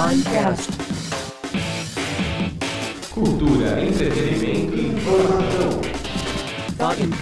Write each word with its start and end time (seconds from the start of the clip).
Finecast. 0.00 0.70
Cultura, 3.10 3.84
entretenimento 3.84 4.74
e 4.74 4.86
informação. 4.94 5.80
Fine. 6.78 7.14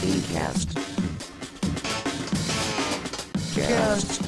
Finecast. 0.00 0.68
Cast. 3.54 4.20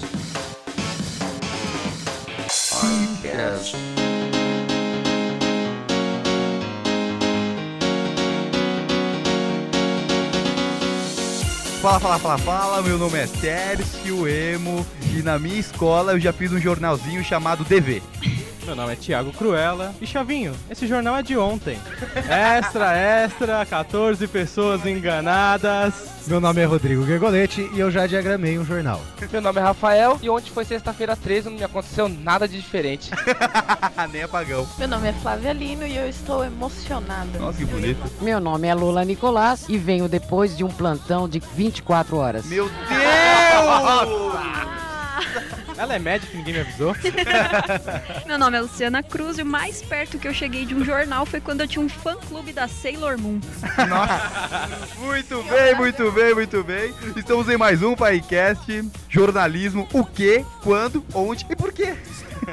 Finecast. 2.49 3.92
Fala, 11.83 11.99
fala, 11.99 12.17
fala, 12.17 12.39
fala, 12.39 12.83
meu 12.83 12.97
nome 12.97 13.19
é 13.19 13.27
Tércio 13.27 14.29
Emo 14.29 14.87
e 15.13 15.21
na 15.21 15.37
minha 15.37 15.59
escola 15.59 16.13
eu 16.13 16.21
já 16.21 16.33
fiz 16.33 16.53
um 16.53 16.61
jornalzinho 16.61 17.25
chamado 17.25 17.65
DV. 17.65 18.01
Meu 18.65 18.77
nome 18.77 18.93
é 18.93 18.97
Thiago 18.97 19.33
Cruella. 19.33 19.93
E 20.01 20.07
Chavinho, 20.07 20.55
esse 20.71 20.87
jornal 20.87 21.17
é 21.17 21.23
de 21.23 21.37
ontem. 21.37 21.79
Extra, 22.29 22.97
extra, 22.97 23.67
14 23.67 24.27
pessoas 24.29 24.87
enganadas. 24.87 25.95
Meu 26.29 26.41
nome 26.41 26.61
é 26.61 26.65
Rodrigo 26.65 27.05
Gergoletti 27.05 27.69
e 27.75 27.81
eu 27.81 27.91
já 27.91 28.07
diagramei 28.07 28.57
um 28.57 28.65
jornal. 28.65 29.01
Meu 29.33 29.41
nome 29.41 29.59
é 29.59 29.63
Rafael 29.63 30.17
e 30.23 30.31
ontem 30.31 30.51
foi 30.53 30.65
sexta-feira 30.65 31.17
13 31.17 31.51
não 31.51 31.57
me 31.57 31.65
aconteceu 31.65 32.09
nada 32.09 32.47
de 32.47 32.57
diferente. 32.57 33.11
Nem 34.13 34.23
apagão. 34.23 34.69
Meu 34.79 34.87
nome 34.87 35.09
é 35.09 35.13
Flávia 35.13 35.53
Lino 35.53 35.85
e 35.85 35.97
eu 35.97 36.09
estou 36.09 36.45
emocionada. 36.45 37.39
Nossa, 37.41 37.59
que 37.59 37.65
bonito. 37.65 38.01
Meu 38.21 38.39
nome 38.39 38.69
é 38.69 38.75
Lula 38.75 39.05
Nicolás 39.05 39.65
e 39.69 39.77
venho 39.77 40.09
depois 40.09 40.57
de 40.57 40.63
um 40.63 40.71
plantão 40.71 41.29
de 41.29 41.41
24 41.41 42.17
horas. 42.17 42.47
Meu 42.47 42.69
Deus! 42.69 43.03
Ela 45.83 45.97
é 45.97 45.99
médica, 45.99 46.37
ninguém 46.37 46.55
me 46.55 46.61
avisou. 46.61 46.95
Meu 48.25 48.39
nome 48.39 48.57
é 48.57 48.61
Luciana 48.61 49.03
Cruz 49.03 49.37
e 49.37 49.43
o 49.43 49.47
mais 49.47 49.83
perto 49.83 50.17
que 50.17 50.29
eu 50.29 50.33
cheguei 50.33 50.65
de 50.65 50.77
um 50.77 50.85
jornal 50.85 51.27
foi 51.27 51.41
quando 51.41 51.63
eu 51.63 51.67
tinha 51.67 51.85
um 51.85 51.89
fã-clube 51.89 52.53
da 52.53 52.69
Sailor 52.69 53.19
Moon. 53.19 53.41
Muito 55.03 55.43
bem, 55.43 55.75
muito 55.75 56.13
bem, 56.13 56.35
muito 56.35 56.63
bem. 56.63 56.95
Estamos 57.17 57.49
em 57.49 57.57
mais 57.57 57.83
um 57.83 57.97
Paicast 57.97 58.89
Jornalismo, 59.09 59.89
o 59.93 60.05
que, 60.05 60.45
quando, 60.63 61.05
onde 61.13 61.45
e 61.51 61.57
por 61.57 61.73
quê. 61.73 61.97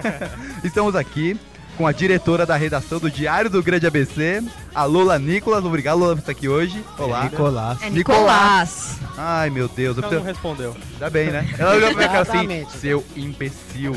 Estamos 0.66 0.96
aqui 0.96 1.40
com 1.80 1.88
a 1.88 1.94
diretora 1.94 2.46
da 2.46 2.58
redação 2.58 3.00
do 3.00 3.10
Diário 3.10 3.50
do 3.50 3.64
Grande 3.64 3.88
ABC, 3.88 4.44
a 4.76 4.84
Lola 4.84 5.18
Nicolas. 5.18 5.64
Obrigado, 5.64 5.98
Lola, 5.98 6.14
por 6.14 6.20
estar 6.20 6.34
aqui 6.34 6.50
hoje. 6.50 6.84
Olá. 6.98 7.24
Nicolás. 7.24 7.82
É 7.82 7.90
Nicolás. 7.90 8.98
Ai, 9.18 9.50
meu 9.50 9.70
Deus. 9.70 9.96
Eu 9.96 10.04
Ela 10.04 10.12
não 10.16 10.22
preciso... 10.22 10.26
respondeu. 10.26 10.76
Ainda 10.92 11.10
bem, 11.10 11.32
né? 11.32 11.48
Ela 11.58 11.76
olhou 11.76 11.90
pra 11.92 11.98
minha 11.98 12.10
cara 12.10 12.22
assim, 12.24 12.68
seu 12.82 13.02
imbecil. 13.16 13.94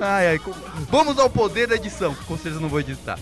ai, 0.00 0.28
ai. 0.28 0.40
Vamos 0.88 1.18
ao 1.18 1.28
poder 1.28 1.66
da 1.66 1.74
edição, 1.74 2.14
que 2.14 2.24
com 2.26 2.36
certeza 2.36 2.60
não 2.60 2.68
vou 2.68 2.78
editar. 2.78 3.18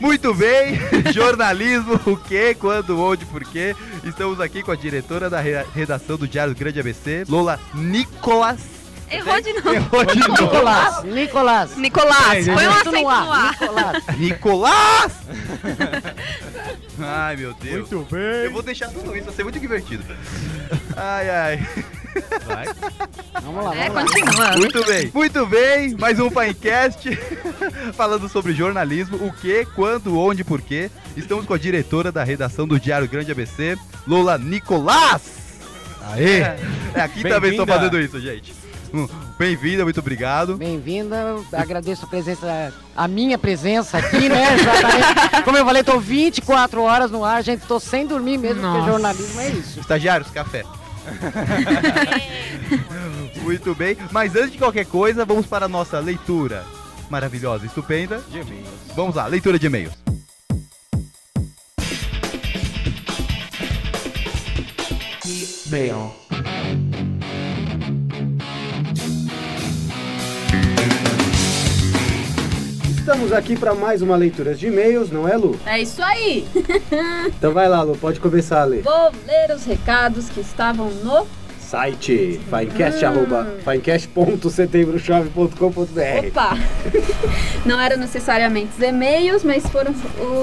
Muito 0.00 0.34
bem, 0.34 0.76
jornalismo, 1.14 2.00
o 2.04 2.16
que, 2.16 2.52
quando, 2.56 3.00
onde, 3.00 3.24
por 3.26 3.44
quê. 3.44 3.76
Estamos 4.02 4.40
aqui 4.40 4.60
com 4.64 4.72
a 4.72 4.76
diretora 4.76 5.30
da 5.30 5.40
re- 5.40 5.64
redação 5.72 6.16
do 6.16 6.26
Diário 6.26 6.52
do 6.52 6.58
Grande 6.58 6.80
ABC, 6.80 7.24
Lola 7.28 7.60
Nicolas. 7.74 8.79
Errou 9.10 9.40
de 9.40 9.52
novo. 9.54 9.72
Errou 9.74 10.04
de 10.04 10.18
novo. 10.20 10.30
Nicolás, 10.42 11.04
Nicolás. 11.04 11.76
Nicolás, 11.76 12.44
põe 12.46 12.54
um 12.68 12.72
Tudo 12.82 12.96
acento 12.96 13.02
no 13.02 13.08
ar. 13.10 13.50
Nicolás. 13.60 14.04
Nicolás! 14.18 15.12
Ai, 17.02 17.36
meu 17.36 17.54
Deus. 17.54 17.90
Muito 17.90 18.06
bem. 18.14 18.20
Eu 18.44 18.52
vou 18.52 18.62
deixar 18.62 18.88
tudo 18.88 19.16
isso, 19.16 19.24
vai 19.26 19.34
ser 19.34 19.42
muito 19.42 19.58
divertido. 19.58 20.04
Ai, 20.96 21.30
ai. 21.30 21.68
Vamos 23.42 23.64
lá, 23.64 23.76
É, 23.76 23.88
vamos 23.88 23.94
lá. 23.94 24.02
continua. 24.20 24.56
Muito 24.56 24.84
bem, 24.84 25.10
muito 25.14 25.46
bem. 25.46 25.96
Mais 25.98 26.18
um 26.20 26.28
Finecast 26.30 27.08
falando 27.94 28.28
sobre 28.28 28.52
jornalismo, 28.52 29.16
o 29.24 29.32
que, 29.32 29.64
quando, 29.74 30.18
onde, 30.18 30.44
por 30.44 30.60
quê. 30.60 30.90
Estamos 31.16 31.46
com 31.46 31.54
a 31.54 31.58
diretora 31.58 32.12
da 32.12 32.22
redação 32.24 32.66
do 32.66 32.78
Diário 32.78 33.08
Grande 33.08 33.30
ABC, 33.32 33.76
Lola 34.06 34.36
Nicolás. 34.38 35.22
Aê! 36.12 36.40
É, 36.40 37.00
aqui 37.00 37.22
também 37.22 37.50
estou 37.52 37.64
Bem-vinda. 37.66 37.88
fazendo 37.90 38.00
isso, 38.00 38.20
gente. 38.20 38.59
Bem-vinda, 39.38 39.84
muito 39.84 40.00
obrigado. 40.00 40.56
Bem-vinda, 40.56 41.36
agradeço 41.52 42.04
a 42.04 42.08
presença, 42.08 42.72
a 42.96 43.08
minha 43.08 43.38
presença 43.38 43.98
aqui, 43.98 44.28
né? 44.28 44.54
Exatamente. 44.54 45.42
Como 45.44 45.56
eu 45.56 45.64
falei, 45.64 45.82
tô 45.82 45.98
24 45.98 46.82
horas 46.82 47.10
no 47.10 47.24
ar, 47.24 47.42
gente, 47.42 47.66
tô 47.66 47.80
sem 47.80 48.06
dormir 48.06 48.38
mesmo, 48.38 48.60
porque 48.60 48.78
Nossa. 48.78 48.90
jornalismo 48.90 49.40
é 49.40 49.48
isso. 49.50 49.80
Estagiários, 49.80 50.30
café. 50.30 50.64
muito 53.42 53.74
bem, 53.74 53.96
mas 54.10 54.36
antes 54.36 54.52
de 54.52 54.58
qualquer 54.58 54.86
coisa, 54.86 55.24
vamos 55.24 55.46
para 55.46 55.66
a 55.66 55.68
nossa 55.68 55.98
leitura 55.98 56.64
maravilhosa, 57.08 57.66
estupenda. 57.66 58.22
De 58.30 58.38
e-mails. 58.38 58.68
Vamos 58.94 59.16
lá, 59.16 59.26
leitura 59.26 59.58
de 59.58 59.66
e-mails. 59.66 59.92
Mail. 65.70 66.12
Estamos 73.10 73.32
aqui 73.32 73.56
para 73.56 73.74
mais 73.74 74.02
uma 74.02 74.14
leitura 74.14 74.54
de 74.54 74.68
e-mails, 74.68 75.10
não 75.10 75.26
é, 75.26 75.36
Lu? 75.36 75.58
É 75.66 75.80
isso 75.80 76.00
aí! 76.00 76.46
Então 77.26 77.52
vai 77.52 77.68
lá, 77.68 77.82
Lu, 77.82 77.96
pode 77.96 78.20
começar 78.20 78.60
a 78.60 78.64
ler. 78.64 78.82
Vou 78.82 79.10
ler 79.26 79.50
os 79.52 79.64
recados 79.64 80.28
que 80.28 80.38
estavam 80.38 80.88
no. 81.02 81.26
Site 81.58 82.40
finecast, 82.48 83.04
arroba, 83.04 83.52
finecast.setembrocchave.com.br 83.64 86.28
Opa! 86.28 86.56
Não 87.66 87.80
eram 87.80 87.96
necessariamente 87.96 88.74
os 88.78 88.82
e-mails, 88.82 89.42
mas 89.42 89.66
foram 89.66 89.92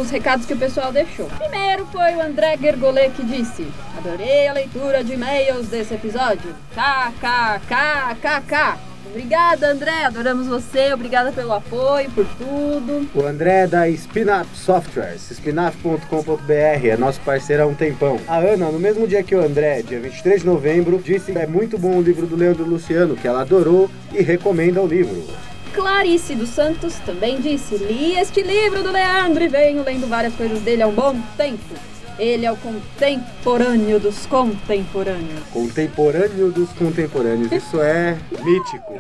os 0.02 0.10
recados 0.10 0.46
que 0.46 0.54
o 0.54 0.58
pessoal 0.58 0.92
deixou. 0.92 1.28
Primeiro 1.38 1.86
foi 1.86 2.16
o 2.16 2.22
André 2.22 2.58
Gergolê 2.58 3.12
que 3.12 3.24
disse: 3.24 3.66
Adorei 3.98 4.50
a 4.50 4.54
leitura 4.54 5.06
de 5.06 5.14
e-mails 5.14 5.70
desse 5.70 5.94
episódio. 5.94 6.54
KKKKK. 6.76 8.78
Obrigada, 9.09 9.72
André. 9.72 10.06
Adoramos 10.06 10.47
você. 10.47 10.94
Obrigada 10.94 11.31
pelo 11.31 11.53
apoio, 11.53 12.09
por 12.12 12.25
tudo. 12.38 13.07
O 13.13 13.25
André 13.25 13.63
é 13.63 13.68
da 13.68 13.90
Spinap 13.90 14.47
Softwares, 14.53 15.31
spinap.com.br, 15.31 16.88
é 16.88 16.97
nosso 16.97 17.19
parceiro 17.22 17.63
há 17.63 17.66
um 17.66 17.73
tempão. 17.73 18.19
A 18.28 18.38
Ana, 18.38 18.69
no 18.69 18.79
mesmo 18.79 19.07
dia 19.07 19.23
que 19.23 19.35
o 19.35 19.44
André, 19.44 19.81
dia 19.81 20.00
23 20.00 20.41
de 20.41 20.47
novembro, 20.47 21.01
disse 21.03 21.31
que 21.31 21.38
é 21.38 21.47
muito 21.47 21.78
bom 21.78 21.97
o 21.97 22.01
livro 22.01 22.25
do 22.25 22.35
Leandro 22.35 22.66
Luciano, 22.66 23.16
que 23.16 23.28
ela 23.28 23.41
adorou 23.41 23.90
e 24.13 24.22
recomenda 24.22 24.81
o 24.81 24.88
livro. 24.88 25.25
Clarice 25.74 26.35
dos 26.35 26.50
Santos 26.50 26.95
também 27.06 27.39
disse: 27.39 27.78
Li 27.78 28.18
este 28.18 28.41
livro 28.41 28.81
do 28.84 28.91
Leandro 28.91 29.44
e 29.44 29.47
venho 29.47 29.84
lendo 29.84 30.07
várias 30.07 30.34
coisas 30.34 30.59
dele 30.62 30.81
há 30.81 30.88
um 30.88 30.94
bom 30.94 31.16
tempo. 31.38 31.97
Ele 32.20 32.46
é 32.46 32.52
o 32.52 32.58
contemporâneo 32.58 34.00
dos 34.00 34.26
contemporâneos. 34.26 35.44
Contemporâneo 35.52 36.52
dos 36.52 36.70
contemporâneos, 36.72 37.52
isso 37.52 37.80
é 37.82 38.18
mítico. 38.44 39.00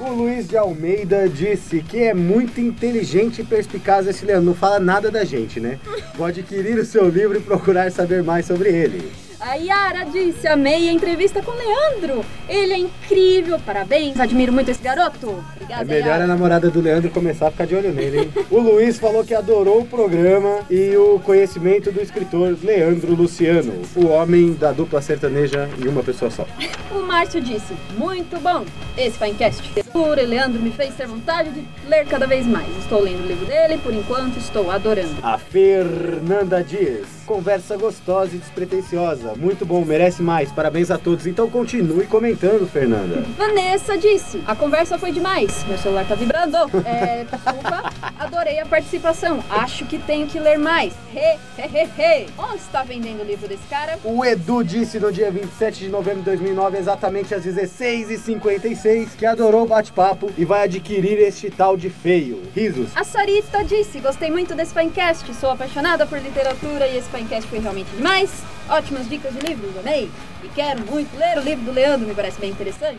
O 0.00 0.10
Luiz 0.12 0.48
de 0.48 0.56
Almeida 0.56 1.28
disse 1.28 1.82
que 1.82 2.04
é 2.04 2.14
muito 2.14 2.60
inteligente 2.60 3.42
e 3.42 3.44
perspicaz 3.44 4.06
esse 4.06 4.24
Leandro. 4.24 4.46
Não 4.46 4.54
fala 4.54 4.78
nada 4.78 5.10
da 5.10 5.24
gente, 5.24 5.60
né? 5.60 5.78
Vou 6.14 6.26
adquirir 6.26 6.78
o 6.78 6.84
seu 6.84 7.08
livro 7.08 7.36
e 7.36 7.40
procurar 7.40 7.90
saber 7.90 8.22
mais 8.22 8.46
sobre 8.46 8.70
ele. 8.70 9.12
A 9.40 9.54
Yara 9.54 10.04
disse: 10.04 10.46
Amei 10.46 10.88
a 10.88 10.92
entrevista 10.92 11.42
com 11.42 11.50
o 11.50 11.54
Leandro. 11.54 12.24
Ele 12.48 12.72
é 12.72 12.78
incrível, 12.78 13.58
parabéns. 13.64 14.18
Admiro 14.18 14.52
muito 14.52 14.70
esse 14.70 14.82
garoto. 14.82 15.44
Obrigada, 15.54 15.82
É 15.82 15.84
melhor 15.84 16.20
a 16.20 16.26
namorada 16.26 16.70
do 16.70 16.80
Leandro 16.80 17.10
começar 17.10 17.48
a 17.48 17.50
ficar 17.50 17.66
de 17.66 17.74
olho 17.74 17.92
nele, 17.92 18.20
hein? 18.20 18.32
O 18.50 18.58
Luiz 18.58 18.98
falou 18.98 19.22
que 19.22 19.34
adorou 19.34 19.80
o 19.80 19.84
programa 19.84 20.60
e 20.70 20.96
o 20.96 21.20
conhecimento 21.20 21.92
do 21.92 22.00
escritor 22.00 22.56
Leandro 22.62 23.14
Luciano, 23.14 23.82
o 23.94 24.06
homem 24.06 24.54
da 24.54 24.72
dupla 24.72 25.02
sertaneja 25.02 25.68
em 25.82 25.88
uma 25.88 26.02
pessoa 26.02 26.30
só. 26.30 26.46
O 26.90 27.02
Márcio 27.02 27.40
disse: 27.40 27.74
Muito 27.98 28.40
bom. 28.40 28.64
Esse 28.96 29.18
Finecast. 29.18 29.62
O 29.94 30.08
Leandro 30.08 30.60
me 30.60 30.70
fez 30.70 30.94
ter 30.94 31.06
vontade 31.06 31.50
de 31.50 31.62
ler 31.86 32.06
cada 32.06 32.26
vez 32.26 32.46
mais. 32.46 32.66
Estou 32.78 33.02
lendo 33.02 33.24
o 33.24 33.26
livro 33.26 33.44
dele, 33.44 33.78
por 33.78 33.92
enquanto 33.92 34.38
estou 34.38 34.70
adorando. 34.70 35.14
A 35.22 35.36
Fernanda 35.36 36.62
Dias, 36.64 37.06
conversa 37.26 37.76
gostosa 37.76 38.34
e 38.34 38.38
despretensiosa. 38.38 39.34
Muito 39.36 39.66
bom, 39.66 39.84
merece 39.84 40.22
mais. 40.22 40.50
Parabéns 40.50 40.90
a 40.90 40.96
todos. 40.96 41.26
Então 41.26 41.48
continue 41.50 42.06
comentando, 42.06 42.37
Fernanda. 42.66 43.24
Vanessa 43.36 43.98
disse: 43.98 44.40
A 44.46 44.54
conversa 44.54 44.98
foi 44.98 45.10
demais. 45.10 45.64
Meu 45.64 45.76
celular 45.76 46.06
tá 46.06 46.14
vibrando. 46.14 46.56
É, 46.84 47.24
desculpa. 47.24 47.92
Adorei 48.18 48.60
a 48.60 48.66
participação. 48.66 49.42
Acho 49.50 49.84
que 49.86 49.98
tenho 49.98 50.26
que 50.26 50.38
ler 50.38 50.58
mais. 50.58 50.94
He, 51.14 51.38
he, 51.58 51.62
he, 51.62 51.88
he. 51.98 52.26
Onde 52.38 52.56
está 52.56 52.82
vendendo 52.82 53.22
o 53.22 53.24
livro 53.24 53.48
desse 53.48 53.66
cara? 53.68 53.98
O 54.04 54.24
Edu 54.24 54.62
disse 54.62 55.00
no 55.00 55.12
dia 55.12 55.30
27 55.30 55.80
de 55.80 55.88
novembro 55.88 56.20
de 56.20 56.26
2009, 56.26 56.78
exatamente 56.78 57.34
às 57.34 57.44
16h56, 57.44 59.16
que 59.16 59.26
adorou 59.26 59.64
o 59.64 59.66
bate-papo 59.66 60.30
e 60.38 60.44
vai 60.44 60.64
adquirir 60.64 61.18
este 61.18 61.50
tal 61.50 61.76
de 61.76 61.90
feio. 61.90 62.42
Risos. 62.54 62.90
A 62.94 63.02
Sarita 63.04 63.64
disse: 63.64 63.98
Gostei 63.98 64.30
muito 64.30 64.54
desse 64.54 64.72
Finecast. 64.72 65.34
Sou 65.34 65.50
apaixonada 65.50 66.06
por 66.06 66.18
literatura 66.18 66.86
e 66.86 66.96
esse 66.98 67.08
Finecast 67.08 67.48
foi 67.48 67.58
realmente 67.58 67.90
demais. 67.96 68.30
Ótimas 68.68 69.08
dicas 69.08 69.32
de 69.32 69.40
livros, 69.40 69.76
amei. 69.78 70.10
E 70.44 70.48
quero 70.48 70.84
muito 70.84 71.16
ler 71.16 71.38
o 71.38 71.40
livro 71.40 71.64
do 71.64 71.72
Leandro, 71.72 72.06
me 72.06 72.14
parece 72.14 72.38
bem 72.38 72.50
interessante. 72.50 72.98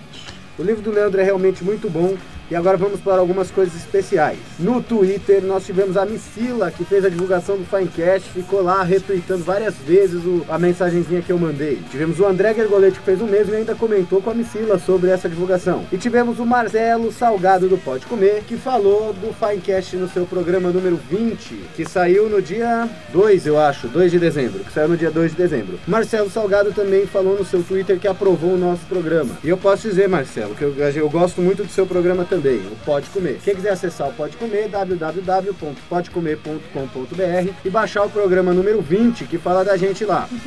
O 0.60 0.64
livro 0.64 0.82
do 0.82 0.92
Leandro 0.92 1.20
é 1.22 1.24
realmente 1.24 1.64
muito 1.64 1.90
bom. 1.90 2.16
E 2.52 2.56
agora 2.56 2.76
vamos 2.78 3.00
para 3.00 3.18
algumas 3.20 3.52
coisas 3.52 3.76
especiais. 3.76 4.40
No 4.58 4.82
Twitter 4.82 5.40
nós 5.44 5.64
tivemos 5.68 5.96
a 5.96 6.04
Missila, 6.04 6.72
que 6.72 6.84
fez 6.84 7.06
a 7.06 7.10
divulgação 7.10 7.56
do 7.58 7.64
Finecast, 7.64 8.28
ficou 8.32 8.64
lá 8.64 8.82
retweetando 8.82 9.44
várias 9.44 9.76
vezes 9.76 10.26
o- 10.26 10.44
a 10.50 10.58
mensagenzinha 10.58 11.22
que 11.22 11.32
eu 11.32 11.38
mandei. 11.38 11.78
Tivemos 11.92 12.20
o 12.20 12.26
André 12.26 12.56
Gergoletti, 12.56 12.98
que 12.98 13.06
fez 13.06 13.22
o 13.22 13.26
mesmo 13.26 13.54
e 13.54 13.58
ainda 13.58 13.76
comentou 13.76 14.20
com 14.20 14.32
a 14.32 14.34
Missila 14.34 14.80
sobre 14.80 15.12
essa 15.12 15.30
divulgação. 15.30 15.86
E 15.92 15.98
tivemos 16.00 16.40
o 16.40 16.46
Marcelo 16.46 17.12
Salgado 17.12 17.68
do 17.70 17.78
Pode 17.78 18.08
Comer, 18.08 18.42
que 18.48 18.58
falou 18.58 19.14
do 19.14 19.32
Finecast 19.32 19.96
no 19.98 20.10
seu 20.10 20.26
programa 20.26 20.72
número 20.72 21.00
20, 21.08 21.54
que 21.76 21.88
saiu 21.88 22.28
no 22.30 22.42
dia 22.42 22.90
2, 23.14 23.46
eu 23.46 23.60
acho, 23.60 23.88
2 23.90 24.12
de 24.12 24.18
dezembro, 24.18 24.62
que 24.64 24.74
saiu 24.74 24.88
no 24.90 24.98
dia 24.98 25.12
2 25.12 25.34
de 25.34 25.38
dezembro. 25.38 25.80
Marcelo 25.88 26.32
Salgado 26.32 26.72
também 26.74 27.06
falou 27.06 27.38
no 27.38 27.46
seu 27.46 27.62
Twitter 27.62 28.00
que 28.00 28.08
aprovou 28.08 28.56
o 28.56 28.58
nosso 28.58 28.88
programa. 28.90 29.38
E 29.44 29.50
eu 29.50 29.58
posso 29.58 29.88
dizer, 29.88 30.10
Marcelo, 30.10 30.49
que 30.56 30.64
eu, 30.64 30.74
eu 30.78 31.10
gosto 31.10 31.42
muito 31.42 31.64
do 31.64 31.70
seu 31.70 31.86
programa 31.86 32.26
também, 32.26 32.58
o 32.58 32.76
Pode 32.86 33.10
Comer. 33.10 33.40
Quem 33.44 33.56
quiser 33.56 33.72
acessar 33.72 34.10
o 34.10 34.14
Pode 34.14 34.38
Comer, 34.38 34.70
www.podecomer.com.br 34.70 37.54
e 37.64 37.70
baixar 37.70 38.04
o 38.04 38.10
programa 38.10 38.54
número 38.54 38.82
20, 38.82 39.26
que 39.26 39.38
fala 39.38 39.64
da 39.64 39.78
gente 39.78 40.04
lá. 40.06 40.28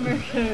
Merchan. 0.00 0.52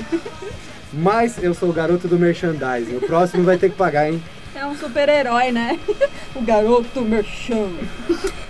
Mas 0.93 1.43
eu 1.43 1.53
sou 1.53 1.71
o 1.71 1.73
garoto 1.73 2.07
do 2.09 2.19
merchandising, 2.19 2.97
o 2.97 3.01
próximo 3.01 3.45
vai 3.45 3.59
ter 3.59 3.71
que 3.71 3.77
pagar, 3.77 4.11
hein? 4.11 4.23
É 4.55 4.65
um 4.65 4.75
super-herói, 4.75 5.53
né? 5.53 5.79
o 6.35 6.41
garoto 6.41 7.03
merchan. 7.03 7.69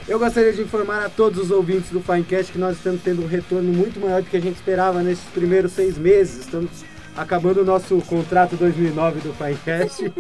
Eu 0.07 0.21
gostaria 0.21 0.53
de 0.53 0.63
informar 0.63 1.05
a 1.05 1.09
todos 1.09 1.41
os 1.41 1.51
ouvintes 1.51 1.91
do 1.91 2.01
Finecast 2.01 2.53
que 2.53 2.59
nós 2.59 2.77
estamos 2.77 3.03
tendo 3.03 3.25
um 3.25 3.27
retorno 3.27 3.73
muito 3.73 3.99
maior 3.99 4.23
do 4.23 4.31
que 4.31 4.37
a 4.37 4.41
gente 4.41 4.55
esperava 4.55 5.03
nesses 5.03 5.25
primeiros 5.25 5.73
seis 5.73 5.99
meses. 5.99 6.39
Estamos 6.39 6.71
acabando 7.17 7.63
o 7.63 7.65
nosso 7.65 7.97
contrato 8.03 8.57
2009 8.57 9.21
do 9.21 9.33
Finecast 9.33 10.13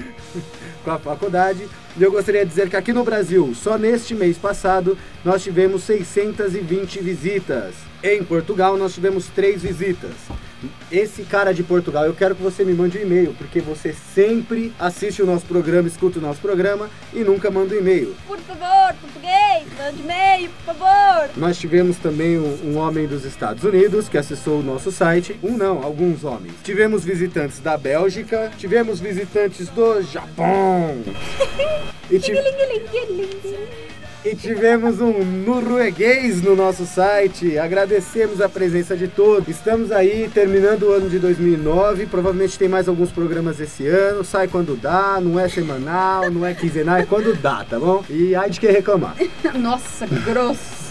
com 0.84 0.90
a 0.90 0.98
faculdade. 0.98 1.66
E 1.96 2.02
eu 2.02 2.12
gostaria 2.12 2.44
de 2.44 2.50
dizer 2.50 2.68
que 2.68 2.76
aqui 2.76 2.92
no 2.92 3.04
Brasil, 3.04 3.54
só 3.54 3.78
neste 3.78 4.14
mês 4.14 4.36
passado, 4.36 4.98
nós 5.24 5.42
tivemos 5.42 5.84
620 5.84 7.00
visitas. 7.00 7.74
Em 8.02 8.22
Portugal, 8.22 8.76
nós 8.76 8.92
tivemos 8.94 9.26
três 9.28 9.62
visitas. 9.62 10.12
Esse 10.90 11.22
cara 11.22 11.52
de 11.52 11.62
Portugal, 11.62 12.04
eu 12.04 12.14
quero 12.14 12.34
que 12.34 12.42
você 12.42 12.64
me 12.64 12.72
mande 12.74 12.98
um 12.98 13.02
e-mail, 13.02 13.34
porque 13.36 13.60
você 13.60 13.94
sempre 14.14 14.72
assiste 14.78 15.22
o 15.22 15.26
nosso 15.26 15.44
programa, 15.46 15.88
escuta 15.88 16.18
o 16.18 16.22
nosso 16.22 16.40
programa 16.40 16.88
e 17.12 17.20
nunca 17.20 17.50
manda 17.50 17.74
um 17.74 17.78
e-mail. 17.78 18.14
Por 18.26 18.38
favor, 18.40 18.94
português, 19.00 19.64
mande 19.78 20.00
e-mail, 20.02 20.50
por 20.64 20.74
favor. 20.74 21.30
Nós 21.36 21.58
tivemos 21.58 21.96
também 21.98 22.38
um, 22.38 22.58
um 22.64 22.76
homem 22.78 23.06
dos 23.06 23.24
Estados 23.24 23.64
Unidos 23.64 24.08
que 24.08 24.18
acessou 24.18 24.60
o 24.60 24.62
nosso 24.62 24.90
site. 24.92 25.38
Um 25.42 25.56
não, 25.56 25.82
alguns 25.82 26.24
homens. 26.24 26.54
Tivemos 26.62 27.04
visitantes 27.04 27.58
da 27.60 27.76
Bélgica, 27.76 28.50
tivemos 28.58 29.00
visitantes 29.00 29.68
do 29.68 30.02
Japão. 30.02 31.02
E, 32.10 32.18
ti- 32.18 32.32
e 34.24 34.34
tivemos 34.34 35.00
um 35.00 35.22
norueguês 35.22 36.42
no 36.42 36.56
nosso 36.56 36.86
site. 36.86 37.58
Agradecemos 37.58 38.40
a 38.40 38.48
presença 38.48 38.96
de 38.96 39.06
todos. 39.06 39.48
Estamos 39.48 39.92
aí 39.92 40.30
terminando 40.32 40.84
o 40.84 40.92
ano 40.92 41.10
de 41.10 41.18
2009. 41.18 42.06
Provavelmente 42.06 42.58
tem 42.58 42.68
mais 42.68 42.88
alguns 42.88 43.12
programas 43.12 43.60
esse 43.60 43.86
ano. 43.86 44.24
Sai 44.24 44.48
quando 44.48 44.76
dá, 44.76 45.20
não 45.20 45.38
é 45.38 45.46
semanal, 45.48 46.30
não 46.30 46.46
é 46.46 46.54
quinzenal, 46.54 46.96
é 46.96 47.04
quando 47.04 47.34
dá, 47.34 47.64
tá 47.68 47.78
bom? 47.78 48.02
E 48.08 48.34
ai 48.34 48.48
de 48.48 48.58
que 48.58 48.66
reclamar. 48.66 49.14
Nossa, 49.54 50.06
que 50.06 50.18
grosso. 50.20 50.84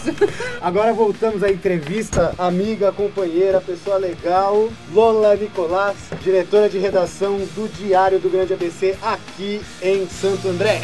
Agora 0.60 0.92
voltamos 0.92 1.42
à 1.42 1.50
entrevista, 1.50 2.34
amiga, 2.38 2.92
companheira, 2.92 3.60
pessoa 3.60 3.96
legal, 3.96 4.68
Lola 4.92 5.34
Nicolás, 5.34 5.96
diretora 6.22 6.68
de 6.68 6.78
redação 6.78 7.38
do 7.38 7.68
Diário 7.72 8.18
do 8.18 8.28
Grande 8.28 8.52
ABC 8.52 8.96
aqui 9.02 9.62
em 9.82 10.06
Santo 10.06 10.48
André. 10.48 10.80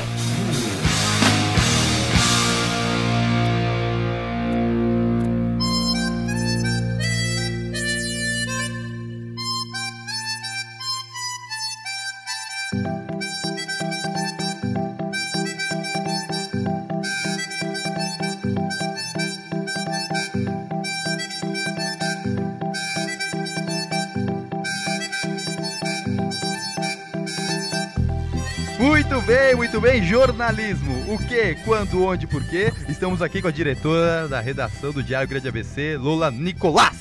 Muito 29.71 29.83
bem, 29.83 30.03
jornalismo. 30.03 31.15
O 31.15 31.17
que, 31.17 31.55
quando, 31.65 32.05
onde, 32.05 32.27
por 32.27 32.43
quê? 32.43 32.73
Estamos 32.89 33.23
aqui 33.23 33.41
com 33.41 33.47
a 33.47 33.53
diretora 33.53 34.27
da 34.27 34.41
redação 34.41 34.91
do 34.91 35.01
Diário 35.01 35.29
Grande 35.29 35.47
ABC, 35.47 35.97
Lola 35.97 36.29
Nicolás. 36.29 36.99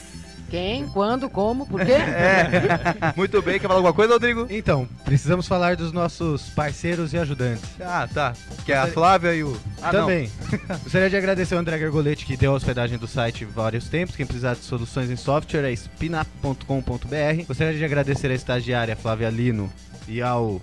Quem, 0.52 0.88
quando, 0.90 1.28
como, 1.32 1.66
por 1.66 1.84
quê? 1.84 1.94
É. 1.98 3.12
Muito 3.18 3.42
bem, 3.42 3.60
quer 3.60 3.66
falar 3.66 3.80
alguma 3.80 3.94
coisa, 3.94 4.14
Rodrigo? 4.14 4.46
Então, 4.52 4.88
precisamos 5.04 5.48
falar 5.48 5.76
dos 5.76 5.92
nossos 5.92 6.44
parceiros 6.50 7.12
e 7.12 7.18
ajudantes. 7.18 7.68
Ah, 7.82 8.08
tá. 8.08 8.34
Que 8.64 8.72
é 8.72 8.78
a 8.78 8.86
Flávia 8.86 9.34
e 9.34 9.44
o. 9.44 9.60
Ah, 9.82 9.92
não. 9.92 10.02
Também. 10.02 10.32
Gostaria 10.84 11.10
de 11.10 11.18
agradecer 11.18 11.56
ao 11.56 11.62
André 11.62 11.80
Gergoletti, 11.80 12.24
que 12.24 12.38
deu 12.38 12.52
a 12.52 12.56
hospedagem 12.56 13.00
do 13.00 13.08
site 13.08 13.46
vários 13.46 13.90
tempos. 13.90 14.16
Quem 14.16 14.28
precisar 14.28 14.54
de 14.54 14.62
soluções 14.62 15.10
em 15.10 15.16
software 15.16 15.68
é 15.68 15.72
spinap.com.br. 15.72 17.46
Gostaria 17.48 17.74
de 17.74 17.84
agradecer 17.84 18.30
à 18.30 18.36
estagiária 18.36 18.96
Flávia 18.96 19.32
Lino 19.32 19.72
e 20.10 20.22
ao 20.22 20.62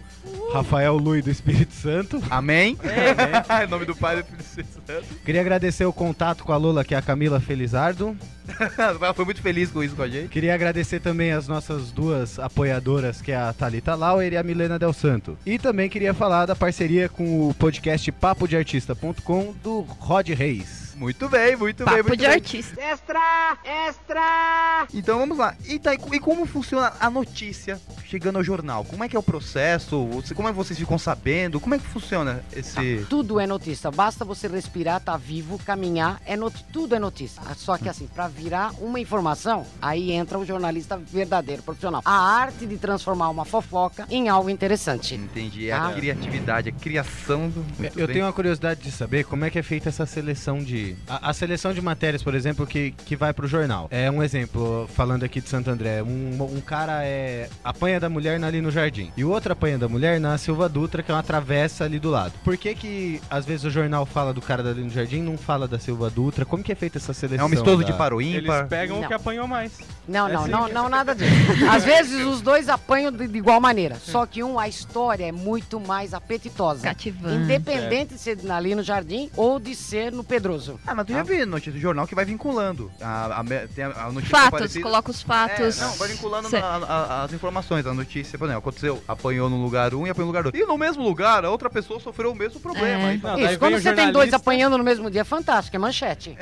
Rafael 0.52 0.96
Lui 0.96 1.22
do 1.22 1.31
Espírito 1.31 1.72
Santo. 1.72 2.22
Amém. 2.31 2.76
em 3.64 3.70
nome 3.70 3.84
do 3.84 3.94
Pai 3.94 4.19
e 4.19 4.22
do 4.22 4.26
Filho 4.26 4.38
e 4.38 4.43
do 4.43 4.44
Espírito 4.44 4.82
Santo. 4.87 5.06
Queria 5.25 5.40
agradecer 5.40 5.84
o 5.84 5.93
contato 5.93 6.44
com 6.44 6.52
a 6.52 6.56
Lola, 6.56 6.84
que 6.84 6.94
é 6.94 6.98
a 6.98 7.02
Camila 7.02 7.40
Felizardo. 7.40 8.16
Ela 8.78 9.14
foi 9.14 9.25
muito 9.25 9.43
feliz 9.43 9.70
com 9.70 9.82
isso 9.82 9.94
com 9.94 10.02
a 10.02 10.08
gente. 10.08 10.28
Queria 10.28 10.54
agradecer 10.54 11.00
também 11.00 11.32
as 11.32 11.48
nossas 11.48 11.90
duas 11.90 12.38
apoiadoras, 12.38 13.20
que 13.20 13.32
é 13.32 13.37
a 13.37 13.52
Thalita 13.52 13.94
Lauer 13.94 14.32
e 14.32 14.37
a 14.37 14.43
Milena 14.43 14.78
Del 14.78 14.93
Santo. 14.93 15.37
E 15.44 15.58
também 15.58 15.88
queria 15.88 16.14
falar 16.14 16.46
da 16.46 16.56
parceria 16.56 17.08
com 17.08 17.49
o 17.49 17.54
podcast 17.54 18.10
papodeartista.com 18.12 19.54
do 19.62 19.81
Rod 19.81 20.28
Reis. 20.28 20.86
Muito 20.96 21.28
bem, 21.28 21.54
muito 21.56 21.84
bem, 21.84 21.96
Papo 21.96 22.08
muito 22.08 22.20
de 22.20 22.26
bem. 22.26 22.34
artista. 22.34 22.81
Extra! 22.81 23.58
Extra! 23.64 24.87
Então 24.94 25.18
vamos 25.18 25.37
lá. 25.37 25.54
E, 25.66 25.78
tá, 25.78 25.94
e 25.94 26.21
como 26.21 26.47
funciona 26.47 26.92
a 26.99 27.11
notícia 27.11 27.78
chegando 28.04 28.37
ao 28.37 28.44
jornal? 28.44 28.85
Como 28.85 29.04
é 29.04 29.09
que 29.09 29.14
é 29.16 29.18
o 29.18 29.23
processo? 29.23 30.09
Como 30.35 30.49
é 30.49 30.52
que 30.52 30.56
vocês 30.56 30.78
ficam 30.78 30.99
sabendo? 30.99 31.61
Como 31.61 31.75
é 31.75 31.78
que 31.78 31.85
funciona 31.85 32.42
esse. 32.52 33.04
Tudo 33.11 33.38
é 33.38 33.47
notícia. 33.47 33.90
Basta 33.90 34.25
você 34.25 34.49
respirar, 34.49 35.00
tá 35.00 35.16
vivo, 35.16 35.59
caminhar, 35.59 36.21
é 36.25 36.37
not... 36.37 36.64
tudo 36.73 36.94
é 36.94 36.99
notícia. 36.99 37.42
Só 37.56 37.76
que 37.76 37.88
assim, 37.88 38.06
para 38.06 38.28
virar 38.28 38.73
uma 38.80 38.99
informação, 39.00 39.66
aí 39.82 40.12
entra 40.12 40.38
o 40.38 40.47
jornalista 40.47 40.97
verdadeiro, 40.97 41.62
profissional. 41.62 42.00
A 42.04 42.12
arte 42.38 42.64
de 42.66 42.76
transformar 42.78 43.28
uma 43.28 43.44
fofoca 43.44 44.06
em 44.11 44.28
algo 44.28 44.49
interessante. 44.49 45.14
Entendi, 45.14 45.68
é 45.68 45.73
a 45.73 45.88
Ah. 45.88 45.92
criatividade, 45.92 46.68
a 46.68 46.73
criação 46.73 47.49
do. 47.49 47.64
Muito 47.78 47.99
Eu 47.99 48.06
bem. 48.06 48.14
tenho 48.14 48.25
uma 48.26 48.32
curiosidade 48.32 48.80
de 48.82 48.90
saber 48.90 49.25
como 49.25 49.44
é 49.44 49.50
que 49.50 49.59
é 49.59 49.62
feita 49.62 49.88
essa 49.88 50.06
seleção 50.06 50.59
de. 50.59 50.86
A, 51.09 51.31
a 51.31 51.33
seleção 51.33 51.73
de 51.73 51.81
matérias, 51.81 52.23
por 52.23 52.35
exemplo, 52.35 52.66
que, 52.66 52.93
que 52.93 53.16
vai 53.16 53.33
pro 53.33 53.47
jornal. 53.47 53.88
É 53.90 54.11
um 54.11 54.23
exemplo, 54.23 54.88
falando 54.95 55.25
aqui 55.25 55.40
de 55.40 55.49
Santo 55.49 55.71
André. 55.71 56.02
Um, 56.02 56.37
um 56.43 56.61
cara 56.61 57.05
é. 57.05 57.49
apanha 57.64 57.99
da 57.99 58.09
mulher 58.09 58.43
ali 58.43 58.61
no 58.61 58.71
jardim. 58.71 59.11
E 59.16 59.25
o 59.25 59.31
outro 59.31 59.52
apanha 59.52 59.78
da 59.78 59.88
mulher 59.88 60.21
na 60.21 60.37
Silva 60.38 60.69
Dutra, 60.69 61.02
que 61.02 61.11
é 61.11 61.14
uma 61.14 61.23
travessa 61.23 61.85
ali 61.85 61.99
do 61.99 62.11
lado. 62.11 62.33
Por 62.45 62.57
que 62.57 62.75
que 62.75 63.21
às 63.31 63.45
vezes 63.47 63.64
o 63.64 63.71
jornal 63.71 64.05
fala 64.07 64.33
do 64.33 64.40
cara 64.43 64.62
dali 64.62 64.83
no 64.83 64.90
jardim 64.90 65.19
e 65.19 65.23
não 65.23 65.38
fala 65.38 65.66
da 65.66 65.78
Silva 65.78 66.11
Dutra? 66.11 66.45
Como 66.45 66.62
que 66.62 66.73
é 66.73 66.75
feita 66.75 66.99
essa 66.99 67.12
É 67.12 67.14
seleção? 67.14 67.47
um 67.47 67.49
mistoso 67.49 67.78
da- 67.78 67.85
de 67.85 67.93
paro 67.95 68.21
Eles 68.21 68.50
pegam 68.69 68.99
o 68.99 69.00
Não. 69.02 69.09
que 69.09 69.14
apanhou 69.14 69.47
mais. 69.47 69.73
Não, 70.07 70.28
É 70.28 70.33
não, 70.33 70.43
assim. 70.43 70.50
não, 70.50 70.69
não, 70.69 70.88
nada 70.88 71.14
disso. 71.14 71.31
Às 71.71 71.85
vezes 71.85 72.25
os 72.26 72.40
dois 72.40 72.69
apanham 72.69 73.11
de, 73.11 73.26
de 73.26 73.38
igual 73.38 73.61
maneira. 73.61 73.97
Só 73.97 74.26
que 74.26 74.43
um, 74.43 74.59
a 74.59 74.69
história 74.69 75.25
é 75.26 75.33
muito 75.33 75.81
mais 75.81 76.14
apetitosa. 76.14 76.83
Cativante. 76.83 77.37
Independente 77.45 78.14
de 78.14 78.21
ser 78.21 78.38
ali 78.50 78.75
no 78.75 78.83
jardim 78.83 79.31
ou 79.37 79.59
de 79.59 79.75
ser 79.75 80.12
no 80.12 80.23
Pedroso. 80.23 80.75
Ah, 80.87 80.95
mas 80.95 81.06
tu 81.06 81.12
já 81.12 81.23
viu 81.23 81.47
notícia 81.47 81.73
do 81.73 81.78
jornal 81.78 82.06
que 82.06 82.14
vai 82.14 82.25
vinculando. 82.25 82.90
A, 83.00 83.40
a, 83.40 83.45
tem 83.75 83.85
a, 83.85 83.88
a 84.06 84.12
notícia 84.12 84.37
Fatos, 84.37 84.50
parecida- 84.59 84.83
coloca 84.83 85.11
os 85.11 85.23
fatos. 85.23 85.78
É, 85.78 85.85
não, 85.85 85.92
vai 85.92 86.09
vinculando 86.09 86.49
na- 86.50 86.59
a- 86.59 87.25
as 87.25 87.33
informações, 87.33 87.87
a 87.87 87.95
notícia. 87.95 88.38
Por 88.38 88.45
exemplo, 88.47 88.59
aconteceu, 88.61 89.02
apanhou 89.06 89.49
no 89.49 89.62
lugar 89.62 89.95
1 89.95 90.00
um 90.00 90.06
e 90.06 90.11
apanhou 90.11 90.26
no 90.26 90.33
lugar 90.38 90.42
2. 90.50 90.54
E 90.54 90.66
no 90.66 90.76
mesmo 90.78 91.02
lugar, 91.02 91.45
a 91.45 91.50
outra 91.50 91.71
pessoa 91.71 92.00
sofreu 92.00 92.33
o 92.33 92.35
mesmo 92.35 92.61
problema. 92.61 93.11
É. 93.11 93.14
Então, 93.14 93.37
Não, 93.37 93.38
Isso, 93.45 93.59
quando 93.59 93.80
você 93.80 93.92
tem 93.92 94.11
dois 94.12 94.33
apanhando 94.33 94.76
no 94.78 94.85
mesmo 94.85 95.11
dia, 95.11 95.21
é 95.21 95.25
fantástico, 95.25 95.76
é 95.76 95.78
manchete. 95.78 96.37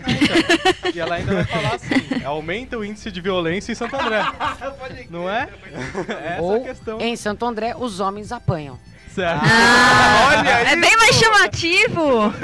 E 0.94 0.98
ela 1.00 1.16
ainda 1.16 1.34
vai 1.34 1.44
falar 1.44 1.74
assim: 1.74 2.24
aumenta 2.24 2.78
o 2.78 2.84
índice 2.84 3.10
de 3.10 3.20
violência 3.20 3.72
em 3.72 3.74
Santo 3.74 3.96
André. 3.96 4.22
Não 5.10 5.28
é? 5.28 5.48
Essa 6.08 6.42
Ou 6.42 6.56
é 6.56 6.60
a 6.60 6.60
questão. 6.64 7.00
em 7.00 7.16
Santo 7.16 7.44
André, 7.44 7.74
os 7.76 8.00
homens 8.00 8.32
apanham. 8.32 8.78
Certo. 9.14 9.42
Ah, 9.44 10.28
Olha 10.38 10.50
é 10.50 10.64
isso! 10.72 10.80
bem 10.80 10.96
mais 10.96 11.14
chamativo. 11.16 12.34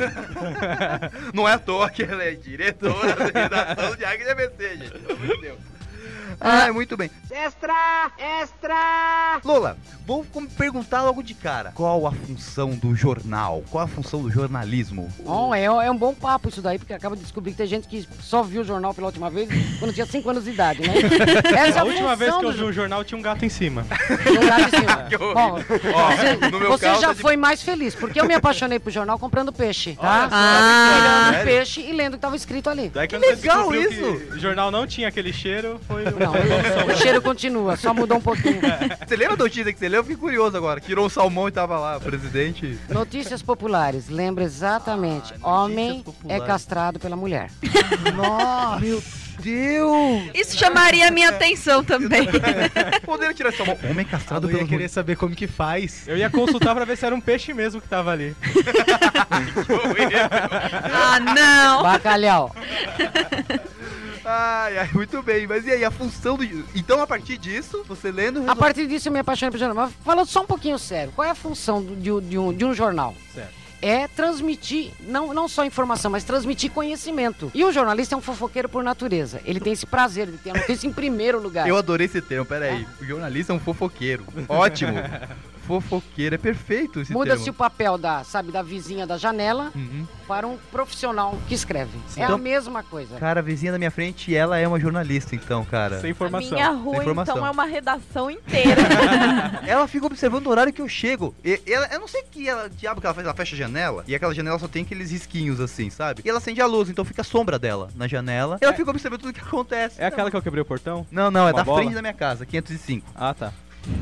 Não 1.35 1.49
é 1.49 1.55
à 1.55 1.59
toa 1.59 1.91
que 1.91 2.03
ela 2.03 2.23
é 2.23 2.31
diretora 2.33 3.17
da 3.17 3.41
redação 3.41 3.97
de 3.97 4.05
Águia 4.05 4.25
de 4.25 4.31
ABC, 4.31 4.77
gente. 4.77 4.91
Pelo 4.99 5.13
amor 5.19 5.37
de 5.37 5.41
Deus. 5.43 5.59
Ah, 6.41 6.73
muito 6.73 6.97
bem. 6.97 7.11
Extra! 7.31 8.11
Extra! 8.19 9.41
Lola, 9.45 9.77
vou 10.07 10.25
perguntar 10.57 11.03
logo 11.03 11.23
de 11.23 11.35
cara. 11.35 11.73
Qual 11.75 12.07
a 12.07 12.13
função 12.13 12.71
do 12.71 12.95
jornal? 12.95 13.63
Qual 13.71 13.85
a 13.85 13.89
função 13.89 14.23
do 14.23 14.31
jornalismo? 14.31 15.09
Bom, 15.25 15.55
é, 15.55 15.65
é 15.65 15.91
um 15.91 15.97
bom 15.97 16.15
papo 16.15 16.49
isso 16.49 16.63
daí, 16.63 16.79
porque 16.79 16.93
acaba 16.93 17.15
de 17.17 17.23
descobrir 17.23 17.53
que 17.53 17.59
tem 17.59 17.67
gente 17.67 17.87
que 17.89 18.07
só 18.21 18.43
viu 18.43 18.63
o 18.63 18.65
jornal 18.65 18.95
pela 18.95 19.07
última 19.09 19.29
vez 19.31 19.49
quando 19.79 19.93
tinha 19.93 20.07
5 20.07 20.31
anos 20.31 20.45
de 20.45 20.51
idade, 20.51 20.81
né? 20.81 20.95
Essa 21.57 21.79
é 21.79 21.81
A 21.81 21.85
última 21.85 22.17
vez 22.17 22.35
que 22.35 22.45
eu 22.45 22.53
vi 22.53 22.65
um 22.65 22.73
jornal 22.73 23.05
tinha 23.05 23.19
um 23.19 23.23
gato 23.23 23.45
em 23.45 23.49
cima. 23.49 23.85
jornal 24.25 24.65
de 24.65 24.71
cima. 24.71 25.01
Que 25.11 25.17
horror. 25.17 25.35
Bom, 25.35 25.61
Ó, 25.95 26.11
você, 26.17 26.37
no 26.51 26.59
meu 26.61 26.69
você 26.71 26.87
caso, 26.87 27.01
já 27.01 27.11
é 27.11 27.15
de- 27.15 27.21
foi 27.21 27.37
mais 27.37 27.63
feliz, 27.63 27.95
porque 27.95 28.21
eu 28.21 28.25
me 28.27 28.35
apaixonei 28.35 28.79
pro 28.79 28.91
jornal 28.93 29.19
comprando 29.19 29.53
peixe, 29.53 29.97
tá? 30.01 30.29
Ah. 30.31 30.95
Tirando 30.95 31.31
Sério? 31.35 31.45
peixe 31.53 31.81
e 31.81 31.93
lendo 31.93 32.15
o 32.15 32.17
que 32.17 32.23
tava 32.23 32.37
escrito 32.37 32.71
ali. 32.71 32.89
Daí 32.91 33.09
quando 33.09 33.23
legal 33.23 33.75
isso! 33.75 33.91
que 34.21 34.35
o 34.35 34.39
jornal 34.39 34.71
não 34.71 34.87
tinha 34.87 35.09
aquele 35.09 35.33
cheiro, 35.33 35.81
foi 35.89 36.05
uma 36.13 36.30
Não, 36.33 36.95
o 36.95 36.97
cheiro 36.97 37.21
continua, 37.23 37.77
só 37.77 37.93
mudou 37.95 38.19
um 38.19 38.21
pouquinho. 38.21 38.61
Você 39.07 39.17
lembra 39.17 39.37
da 39.37 39.45
notícia 39.45 39.73
que 39.73 39.79
você 39.79 39.89
leu? 39.89 40.01
Eu 40.01 40.05
fiquei 40.05 40.17
curioso 40.17 40.57
agora. 40.57 40.81
Tirou 40.81 41.07
o 41.07 41.11
salmão 41.11 41.49
e 41.49 41.51
tava 41.51 41.79
lá, 41.79 41.99
presidente. 41.99 42.79
Notícias 42.89 43.43
populares, 43.43 44.09
lembra 44.09 44.45
exatamente. 44.45 45.35
Ah, 45.43 45.63
Homem 45.65 46.03
populares. 46.03 46.43
é 46.43 46.47
castrado 46.47 46.99
pela 46.99 47.17
mulher. 47.17 47.51
Nossa, 48.15 48.81
meu 48.81 49.03
Deus! 49.41 50.31
Isso 50.35 50.57
chamaria 50.57 51.09
a 51.09 51.11
minha 51.11 51.31
atenção 51.31 51.83
também. 51.83 52.29
Poderam 53.05 53.35
tirar 53.35 53.53
salmão. 53.53 53.79
Homem 53.89 54.05
Eu 54.05 54.11
castrado 54.11 54.51
ia 54.51 54.57
pelo 54.59 54.69
querer 54.69 54.89
saber 54.89 55.17
como 55.17 55.35
que 55.35 55.47
faz. 55.47 56.07
Eu 56.07 56.17
ia 56.17 56.31
consultar 56.31 56.75
pra 56.75 56.85
ver 56.85 56.97
se 56.97 57.07
era 57.07 57.15
um 57.15 57.21
peixe 57.21 57.53
mesmo 57.53 57.81
que 57.81 57.89
tava 57.89 58.11
ali. 58.13 58.37
ah, 60.93 61.21
não. 61.21 61.83
Bacalhau. 61.83 62.55
Ai, 64.31 64.79
ai, 64.79 64.91
muito 64.93 65.23
bem. 65.23 65.47
Mas 65.47 65.67
e 65.67 65.71
aí, 65.73 65.85
a 65.85 65.91
função 65.91 66.37
do. 66.37 66.45
Então, 66.75 67.03
a 67.03 67.07
partir 67.07 67.37
disso, 67.37 67.85
você 67.89 68.11
lendo. 68.13 68.37
A 68.39 68.41
resolve- 68.41 68.61
partir 68.61 68.87
disso 68.87 69.09
eu 69.09 69.13
me 69.13 69.19
apaixonei 69.19 69.51
pelo 69.51 69.65
jornal. 69.65 69.87
Mas 69.87 69.95
falando 70.05 70.29
só 70.29 70.43
um 70.43 70.47
pouquinho 70.47 70.79
sério, 70.79 71.13
qual 71.17 71.27
é 71.27 71.31
a 71.31 71.35
função 71.35 71.83
do- 71.83 71.97
de, 71.97 72.13
um- 72.13 72.21
de 72.21 72.39
um, 72.39 72.53
de 72.53 72.65
um 72.65 72.73
jornal? 72.75 73.15
Certo. 73.35 73.61
É 73.83 74.07
transmitir, 74.09 74.93
não, 75.01 75.33
não 75.33 75.49
só 75.49 75.65
informação, 75.65 76.11
mas 76.11 76.23
transmitir 76.23 76.71
conhecimento. 76.71 77.51
E 77.55 77.65
o 77.65 77.73
jornalista 77.73 78.15
é 78.15 78.19
um 78.19 78.21
fofoqueiro 78.21 78.69
por 78.69 78.85
natureza. 78.85 79.41
Ele 79.45 79.59
tem 79.59 79.73
esse 79.73 79.87
prazer, 79.87 80.29
ele 80.29 80.37
tem 80.37 80.53
a 80.53 80.59
notícia 80.59 80.87
em 80.87 80.93
primeiro 80.93 81.41
lugar. 81.41 81.67
Eu 81.67 81.79
adorei 81.79 82.05
esse 82.07 82.21
termo, 82.21 82.45
peraí. 82.45 82.87
O 83.01 83.05
jornalista 83.07 83.55
é 83.55 83.57
um 83.57 83.61
fofoqueiro. 83.61 84.25
Ótimo. 84.49 84.93
fofoqueiro, 85.71 86.35
é 86.35 86.39
perfeito 86.39 87.01
esse 87.01 87.13
Muda-se 87.13 87.49
o 87.49 87.53
papel 87.55 87.97
da, 87.99 88.25
sabe, 88.25 88.51
da 88.51 88.63
vizinha 88.63 89.07
da 89.07 89.17
janela 89.17 89.71
Uhum. 89.75 90.07
para 90.27 90.47
um 90.47 90.57
profissional 90.73 91.39
que 91.49 91.55
escreve. 91.55 91.97
É 92.17 92.25
Então- 92.25 92.35
a 92.35 92.39
mesma 92.39 92.83
coisa. 92.83 93.17
Cara, 93.19 93.41
a 93.41 93.43
vizinha 93.43 93.73
da 93.73 93.79
minha 93.79 93.91
frente, 93.91 94.35
ela 94.35 94.59
é 94.59 94.67
uma 94.67 94.81
jornalista, 94.81 95.35
então, 95.35 95.65
cara. 95.65 96.01
Sem 96.01 96.11
informação. 96.11 96.51
Minha 96.53 96.71
rua, 96.71 96.97
informação. 96.97 97.37
então, 97.37 97.47
é 97.47 97.51
uma 97.51 97.65
redação 97.65 98.31
inteira. 98.31 98.81
Ela 99.67 99.87
fica 99.87 100.07
observando 100.07 100.47
o 100.47 100.51
horário 100.51 100.73
que 100.73 100.81
eu 100.83 100.89
chego. 100.89 101.35
E, 101.45 101.61
ela, 101.67 101.87
eu 101.93 102.01
não 102.01 102.09
sei 102.09 102.23
que 102.23 102.49
ela, 102.49 102.69
diabo 102.69 103.01
que 103.01 103.07
ela 103.07 103.15
faz, 103.15 103.27
ela 103.27 103.35
fecha 103.35 103.55
a 103.55 103.59
janela. 103.59 104.05
E 104.07 104.15
aquela 104.15 104.35
janela 104.35 104.59
só 104.59 104.67
tem 104.69 104.83
aqueles 104.83 105.11
risquinhos 105.11 105.61
assim, 105.61 105.91
sabe? 105.91 106.23
E 106.25 106.29
ela 106.29 106.39
acende 106.39 106.61
a 106.61 106.67
luz, 106.67 106.89
então 106.89 107.05
fica 107.05 107.21
a 107.23 107.25
sombra 107.25 107.59
dela 107.59 107.89
na 107.95 108.07
janela. 108.09 108.59
E 108.61 108.65
ela 108.65 108.75
fica 108.75 108.91
observando 108.91 109.21
tudo 109.21 109.33
que 109.33 109.41
acontece. 109.41 110.01
É 110.01 110.07
aquela 110.07 110.31
que 110.31 110.37
eu 110.37 110.43
quebrei 110.43 110.63
o 110.63 110.65
portão? 110.65 111.07
Não, 111.11 111.31
não, 111.31 111.43
é 111.47 111.53
Uma 111.53 111.59
da 111.59 111.65
bola? 111.65 111.83
frente 111.83 111.95
da 111.95 112.01
minha 112.03 112.15
casa, 112.15 112.45
505. 112.47 113.07
Ah, 113.15 113.35
tá. 113.35 113.53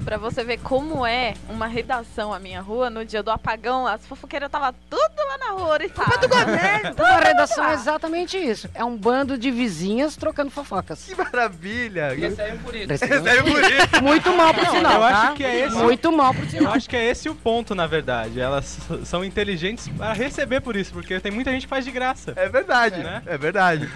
Pra 0.05 0.17
você 0.17 0.43
ver 0.45 0.59
como 0.59 1.07
é 1.07 1.35
uma 1.49 1.67
redação 1.67 2.33
a 2.33 2.39
minha 2.39 2.61
rua, 2.61 2.89
no 2.91 3.05
dia 3.05 3.23
do 3.23 3.31
apagão, 3.31 3.87
as 3.87 4.07
fofoqueiras 4.07 4.51
tava 4.51 4.75
tudo 4.89 5.03
lá 5.29 5.39
na 5.39 5.51
rua, 5.53 5.79
e 5.85 5.89
tá. 5.89 6.05
do 6.17 6.29
governo! 6.29 6.95
A 7.05 7.19
redação 7.21 7.65
é 7.69 7.75
exatamente 7.75 8.37
isso. 8.37 8.69
É 8.75 8.85
um 8.85 8.97
bando 8.97 9.37
de 9.39 9.51
vizinhas 9.51 10.17
trocando 10.17 10.51
fofocas. 10.51 11.05
Que 11.05 11.15
maravilha! 11.15 12.15
Recebe 12.15 12.59
por 12.59 12.75
isso. 12.75 12.89
Recebe 12.89 13.51
por 13.51 13.61
isso. 13.63 14.03
Muito 14.03 14.33
mal 14.35 14.55
por 14.55 14.65
Não, 14.65 14.73
sinal, 14.73 14.93
eu 14.95 15.01
tá? 15.01 15.09
acho 15.23 15.35
que 15.35 15.45
é 15.45 15.67
esse- 15.67 15.77
Muito 15.77 16.13
mal 16.13 16.35
por 16.35 16.45
Eu 16.45 16.51
sinal. 16.51 16.73
acho 16.75 16.89
que 16.89 16.97
é 16.97 17.05
esse 17.11 17.29
o 17.29 17.35
ponto, 17.35 17.75
na 17.75 17.87
verdade. 17.87 18.41
Elas 18.41 18.79
são 19.05 19.25
inteligentes 19.25 19.89
para 19.89 20.13
receber 20.13 20.61
por 20.61 20.77
isso, 20.77 20.93
porque 20.93 21.19
tem 21.21 21.31
muita 21.33 21.51
gente 21.51 21.63
que 21.63 21.69
faz 21.69 21.85
de 21.85 21.91
graça. 21.91 22.33
É 22.37 22.49
verdade, 22.49 22.99
Né? 23.03 23.23
é 23.27 23.37
verdade. 23.39 23.89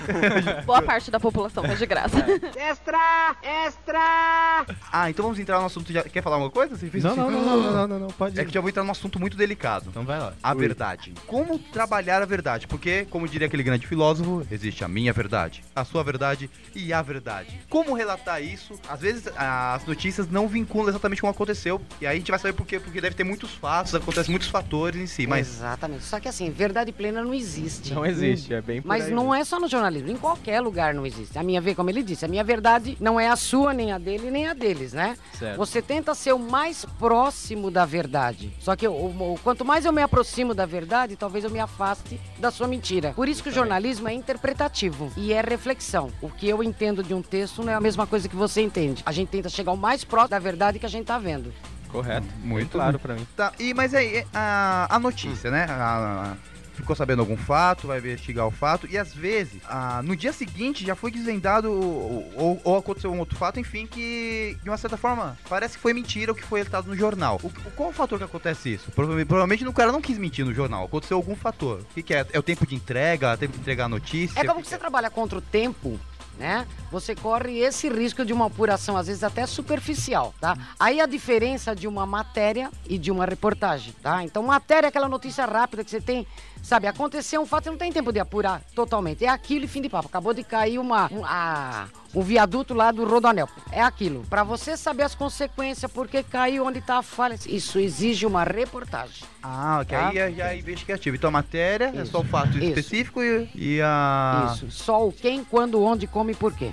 Boa 0.64 0.82
parte 0.82 1.10
da 1.10 1.18
população 1.20 1.62
faz 1.64 1.78
de 1.78 1.86
graça. 1.86 2.16
Extra! 2.56 3.36
Extra! 3.42 4.66
Ah, 4.92 5.10
então 5.10 5.24
vamos 5.24 5.38
entrar 5.38 5.60
no 5.60 5.70
assunto. 5.72 5.92
Já... 5.92 6.02
Quer 6.04 6.22
falar 6.22 6.36
alguma 6.36 6.50
coisa? 6.50 6.76
Você 6.76 6.88
fez 6.88 7.02
Não, 7.02 7.12
assim? 7.12 7.20
não, 7.20 7.30
não, 7.30 7.40
não, 7.40 7.72
não, 7.72 7.88
não, 7.88 7.98
não, 7.98 8.08
pode 8.08 8.38
É 8.38 8.44
que 8.44 8.52
já 8.52 8.60
vou 8.60 8.68
entrar 8.68 8.84
num 8.84 8.90
assunto 8.90 9.18
muito 9.18 9.36
delicado. 9.36 9.86
Então 9.88 10.04
vai 10.04 10.18
lá. 10.18 10.34
A 10.42 10.54
verdade. 10.54 11.12
Como 11.26 11.58
trabalhar 11.58 12.22
a 12.22 12.26
verdade? 12.26 12.66
Porque, 12.66 13.06
como 13.10 13.26
diria 13.26 13.46
aquele 13.46 13.62
grande 13.62 13.86
filósofo, 13.86 14.46
existe 14.50 14.84
a 14.84 14.88
minha 14.88 15.12
verdade, 15.12 15.64
a 15.74 15.84
sua 15.84 16.02
verdade 16.02 16.50
e 16.74 16.92
a 16.92 17.02
verdade. 17.02 17.60
Como 17.68 17.94
relatar 17.94 18.42
isso? 18.42 18.78
Às 18.88 19.00
vezes 19.00 19.28
as 19.36 19.84
notícias 19.86 20.28
não 20.30 20.46
vinculam 20.46 20.88
exatamente 20.88 21.20
como 21.20 21.30
aconteceu. 21.30 21.80
E 22.00 22.06
aí 22.06 22.16
a 22.16 22.18
gente 22.18 22.30
vai 22.30 22.38
saber 22.38 22.52
por 22.54 22.66
quê. 22.66 22.78
Porque 22.78 23.00
deve 23.00 23.14
ter 23.16 23.24
muitos 23.24 23.52
fatos, 23.54 23.94
acontecem 23.94 24.30
muitos 24.30 24.48
fatores 24.48 25.00
em 25.00 25.06
si. 25.06 25.26
Mas 25.26 25.48
Exatamente. 25.48 26.04
Só 26.04 26.20
que 26.20 26.28
assim, 26.28 26.50
verdade 26.50 26.92
plena 26.92 27.22
não 27.22 27.34
existe. 27.34 27.94
Não 27.94 28.04
existe, 28.04 28.52
é 28.52 28.60
bem 28.60 28.82
por 28.82 28.88
Mas 28.88 29.04
aí 29.04 29.10
não 29.10 29.24
mesmo. 29.24 29.34
é 29.34 29.44
só 29.44 29.58
no 29.58 29.68
jornalismo, 29.68 30.10
em 30.10 30.16
qualquer 30.16 30.60
lugar 30.60 30.92
não 30.94 31.06
existe. 31.06 31.38
A 31.38 31.42
minha 31.42 31.62
como 31.74 31.88
ele 31.90 32.02
disse, 32.02 32.24
a 32.24 32.28
minha 32.28 32.44
verdade 32.44 32.96
não 33.00 33.18
é 33.18 33.28
a 33.28 33.36
sua, 33.36 33.72
nem 33.72 33.92
a 33.92 33.98
dele, 33.98 34.30
nem 34.30 34.46
a 34.48 34.54
deles, 34.54 34.92
né? 34.92 35.16
Certo. 35.38 35.56
Você 35.62 35.81
tenta 35.81 36.12
ser 36.12 36.33
o 36.33 36.40
mais 36.40 36.85
próximo 36.99 37.71
da 37.71 37.85
verdade. 37.87 38.52
Só 38.59 38.75
que 38.75 38.88
o, 38.88 38.92
o- 38.92 39.38
quanto 39.45 39.64
mais 39.64 39.85
eu 39.85 39.92
me 39.92 40.02
aproximo 40.02 40.52
da 40.54 40.66
verdade, 40.66 41.14
talvez 41.14 41.45
eu 41.45 41.50
me 41.50 41.61
afaste 41.61 42.21
da 42.40 42.50
sua 42.50 42.66
mentira. 42.66 43.12
Por 43.14 43.28
isso 43.28 43.45
que 43.45 43.49
o 43.49 43.52
jornalismo 43.52 44.09
é 44.09 44.12
interpretativo 44.12 45.12
e 45.16 45.33
é 45.33 45.40
reflexão. 45.40 46.11
O 46.21 46.28
que 46.28 46.49
eu 46.49 46.64
entendo 46.64 47.00
de 47.00 47.14
um 47.14 47.23
texto 47.23 47.62
não 47.62 47.73
é 47.73 47.76
a 47.76 47.81
mesma 47.81 48.09
coisa 48.09 48.28
que 48.28 48.35
você 48.35 48.61
entende. 48.61 49.04
A 49.07 49.12
gente 49.12 49.28
tenta 49.28 49.49
chegar 49.49 49.71
o 49.71 49.76
mais 49.76 50.02
próximo 50.02 50.31
da 50.31 50.40
verdade 50.40 50.81
que 50.81 50.87
a 50.87 50.88
gente 50.88 51.07
tá 51.07 51.16
vendo. 51.16 51.52
Correto. 51.92 52.26
Muito 52.42 52.71
claro 52.73 52.99
pra 52.99 53.14
mim. 53.14 53.25
Tá, 53.37 53.52
e, 53.57 53.73
mas 53.73 53.95
aí, 53.95 54.26
a, 54.35 54.88
a 54.90 54.99
notícia, 54.99 55.49
né? 55.49 55.66
A- 55.69 56.33
a- 56.35 56.51
ficou 56.74 56.94
sabendo 56.96 57.20
algum 57.20 57.36
fato, 57.36 57.86
vai 57.86 57.98
investigar 57.98 58.46
o 58.46 58.50
fato, 58.50 58.86
e 58.90 58.96
às 58.98 59.12
vezes, 59.14 59.60
ah, 59.68 60.00
no 60.02 60.16
dia 60.16 60.32
seguinte 60.32 60.84
já 60.84 60.94
foi 60.94 61.10
desvendado 61.10 61.70
ou, 61.72 62.60
ou- 62.64 62.76
aconteceu 62.78 63.12
um 63.12 63.18
outro 63.18 63.36
fato, 63.36 63.60
enfim, 63.60 63.86
que 63.86 64.56
de 64.62 64.68
uma 64.70 64.76
certa 64.76 64.96
forma 64.96 65.36
parece 65.48 65.76
que 65.76 65.82
foi 65.82 65.92
mentira 65.92 66.32
o 66.32 66.34
que 66.34 66.42
foi 66.42 66.60
relatado 66.60 66.86
no 66.86 66.96
jornal. 66.96 67.38
O, 67.42 67.50
qual 67.76 67.90
o 67.90 67.92
fator 67.92 68.18
que 68.18 68.24
acontece 68.24 68.72
isso? 68.74 68.90
Prova- 68.92 69.12
Provavelmente 69.26 69.66
o 69.66 69.72
cara 69.72 69.92
não 69.92 70.00
quis 70.00 70.18
mentir 70.18 70.44
no 70.44 70.52
jornal, 70.54 70.84
aconteceu 70.84 71.16
algum 71.16 71.36
fator. 71.36 71.80
O 71.80 71.84
que, 71.94 72.02
que 72.02 72.14
é? 72.14 72.26
É 72.32 72.38
o 72.38 72.42
tempo 72.42 72.66
de 72.66 72.74
entrega, 72.74 73.36
tempo 73.36 73.52
de 73.54 73.60
entregar 73.60 73.84
a 73.84 73.88
notícia? 73.88 74.40
É 74.40 74.44
como 74.44 74.62
que 74.62 74.68
você 74.68 74.78
trabalha 74.78 75.10
contra 75.10 75.38
o 75.38 75.42
tempo, 75.42 75.98
né? 76.38 76.66
Você 76.90 77.14
corre 77.14 77.58
esse 77.58 77.88
risco 77.88 78.24
de 78.24 78.32
uma 78.32 78.46
apuração, 78.46 78.96
às 78.96 79.06
vezes 79.06 79.22
até 79.22 79.46
superficial, 79.46 80.34
tá? 80.40 80.56
Aí 80.78 81.00
a 81.00 81.06
diferença 81.06 81.74
de 81.74 81.86
uma 81.86 82.06
matéria 82.06 82.70
e 82.88 82.96
de 82.98 83.10
uma 83.10 83.24
reportagem, 83.26 83.94
tá? 84.02 84.22
Então, 84.24 84.42
matéria 84.42 84.86
é 84.86 84.88
aquela 84.88 85.08
notícia 85.08 85.44
rápida 85.44 85.84
que 85.84 85.90
você 85.90 86.00
tem, 86.00 86.26
sabe? 86.62 86.87
Aconteceu 86.87 87.40
um 87.42 87.47
fato, 87.47 87.64
você 87.64 87.71
não 87.71 87.76
tem 87.78 87.92
tempo 87.92 88.12
de 88.12 88.21
apurar 88.21 88.62
totalmente. 88.75 89.25
É 89.25 89.28
aquilo 89.28 89.64
e 89.64 89.69
fim 89.69 89.83
de 89.83 89.88
papo. 89.88 90.09
Acabou 90.09 90.33
de 90.33 90.42
cair 90.45 90.78
uma, 90.78 91.11
um, 91.12 91.25
a- 91.25 91.87
um 92.14 92.23
viaduto 92.23 92.75
lá 92.75 92.90
do 92.92 93.04
Rodoanel. 93.07 93.49
É 93.71 93.83
aquilo. 93.83 94.25
Pra 94.28 94.45
você 94.45 94.76
saber 94.76 95.02
as 95.02 95.14
consequências, 95.14 95.90
por 95.90 96.07
que 96.09 96.23
caiu, 96.23 96.66
onde 96.66 96.81
tá 96.81 96.99
a 96.99 97.02
falha, 97.02 97.37
isso 97.47 97.78
exige 97.78 98.25
uma 98.26 98.45
reportagem. 98.45 99.25
Ah, 99.42 99.83
que 99.87 99.95
Tá? 99.95 100.09
aí 100.09 100.19
é 100.19 100.31
já 100.33 100.49
é 100.52 100.59
investigativo. 100.59 101.16
Então 101.16 101.28
a 101.28 101.33
matéria 101.33 101.92
é 101.95 102.02
Isso, 102.02 102.12
só 102.12 102.21
o 102.21 102.25
fato 102.25 102.57
isso. 102.59 102.66
específico 102.69 103.23
e, 103.23 103.49
e 103.54 103.81
a. 103.83 104.52
Isso. 104.54 104.71
Só 104.71 105.07
o 105.07 105.12
quem, 105.12 105.42
quando, 105.45 105.83
onde, 105.83 106.07
como 106.07 106.31
e 106.31 106.35
por 106.35 106.52
quê. 106.54 106.71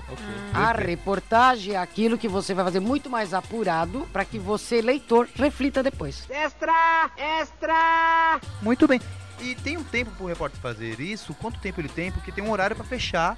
A 0.54 0.72
reportagem 0.74 1.74
é 1.74 1.78
aquilo 1.78 2.18
que 2.18 2.28
você 2.28 2.54
vai 2.54 2.64
fazer 2.66 2.80
muito 2.80 3.10
mais 3.10 3.34
apurado 3.34 4.08
para 4.14 4.24
que 4.26 4.38
você, 4.38 4.82
leitor, 4.82 5.28
reflita 5.36 5.82
depois. 5.82 6.26
Extra! 6.30 7.10
Extra! 7.18 8.40
Muito 8.62 8.88
bem. 8.88 9.02
E 9.42 9.56
tem 9.56 9.78
um 9.78 9.84
tempo 9.84 10.12
pro 10.12 10.26
repórter 10.28 10.60
fazer 10.60 11.00
isso? 11.00 11.34
Quanto 11.36 11.60
tempo 11.60 11.80
ele 11.82 11.90
tem? 11.90 12.12
Porque 12.12 12.32
tem 12.32 12.44
um 12.44 12.52
horário 12.52 12.76
pra 12.76 12.86
fechar 12.86 13.38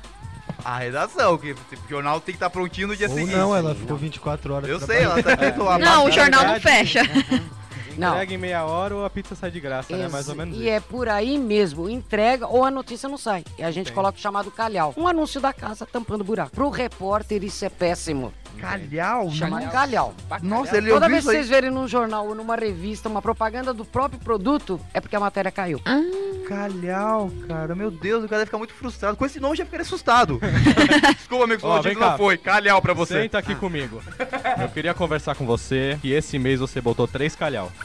a 0.65 0.77
redação, 0.77 1.37
que 1.37 1.53
o 1.53 1.57
jornal 1.89 2.19
tem 2.19 2.33
que 2.33 2.37
estar 2.37 2.49
prontinho 2.49 2.87
no 2.89 2.95
dia 2.95 3.07
Ou 3.09 3.15
seguinte. 3.15 3.35
não, 3.35 3.55
ela 3.55 3.73
ficou 3.75 3.95
24 3.97 4.53
horas 4.53 4.69
Eu 4.69 4.79
sei, 4.79 5.03
ela 5.03 5.21
tá 5.21 5.63
lado. 5.63 5.81
Não, 5.83 6.03
o 6.05 6.07
Na 6.07 6.11
jornal 6.11 6.43
não 6.45 6.59
fecha. 6.59 7.01
Não. 7.97 8.13
Entrega 8.13 8.33
em 8.33 8.37
meia 8.37 8.63
hora 8.63 8.95
ou 8.95 9.05
a 9.05 9.09
pizza 9.09 9.35
sai 9.35 9.51
de 9.51 9.59
graça, 9.59 9.95
né? 9.95 10.07
Mais 10.07 10.29
ou 10.29 10.35
menos 10.35 10.55
E 10.55 10.61
isso. 10.61 10.69
é 10.69 10.79
por 10.79 11.09
aí 11.09 11.37
mesmo, 11.37 11.89
entrega 11.89 12.47
ou 12.47 12.63
a 12.63 12.71
notícia 12.71 13.09
não 13.09 13.17
sai. 13.17 13.43
E 13.57 13.63
a 13.63 13.67
gente 13.69 13.87
Entendi. 13.87 13.95
coloca 13.95 14.17
o 14.17 14.21
chamado 14.21 14.49
calhau. 14.49 14.93
Um 14.95 15.07
anúncio 15.07 15.41
da 15.41 15.51
casa 15.51 15.85
tampando 15.85 16.23
buraco. 16.23 16.51
Pro 16.51 16.69
repórter 16.69 17.43
isso 17.43 17.65
é 17.65 17.69
péssimo. 17.69 18.33
Calhau, 18.59 19.31
Chama 19.31 19.61
calhau. 19.67 20.13
Nossa, 20.41 20.77
ele 20.77 20.89
Toda 20.91 21.07
vez 21.07 21.25
que 21.25 21.31
vocês 21.31 21.49
verem 21.49 21.69
num 21.71 21.87
jornal 21.87 22.27
ou 22.27 22.35
numa 22.35 22.55
revista 22.55 23.09
uma 23.09 23.21
propaganda 23.21 23.73
do 23.73 23.83
próprio 23.85 24.19
produto, 24.19 24.79
é 24.93 25.01
porque 25.01 25.15
a 25.15 25.19
matéria 25.19 25.51
caiu. 25.51 25.81
Calhau, 26.47 27.31
cara, 27.47 27.73
meu 27.75 27.89
Deus, 27.89 28.23
o 28.23 28.27
cara 28.27 28.39
deve 28.39 28.45
ficar 28.47 28.57
muito 28.57 28.73
frustrado. 28.73 29.15
Com 29.15 29.25
esse 29.25 29.39
nome 29.39 29.53
eu 29.53 29.57
já 29.57 29.65
ficaria 29.65 29.83
assustado. 29.85 30.39
Desculpa, 31.15 31.45
amigo, 31.45 31.65
Ó, 31.65 31.79
o 31.79 31.81
vem 31.81 31.93
título 31.93 32.05
não 32.05 32.11
cá. 32.11 32.17
foi. 32.17 32.37
Calhau 32.37 32.81
pra 32.81 32.93
você. 32.93 33.21
Senta 33.21 33.37
aqui 33.37 33.55
comigo. 33.55 34.01
Eu 34.61 34.69
queria 34.69 34.93
conversar 34.93 35.35
com 35.35 35.45
você 35.45 35.97
que 36.01 36.11
esse 36.11 36.37
mês 36.37 36.59
você 36.59 36.81
botou 36.81 37.07
três 37.07 37.35
calhau. 37.35 37.71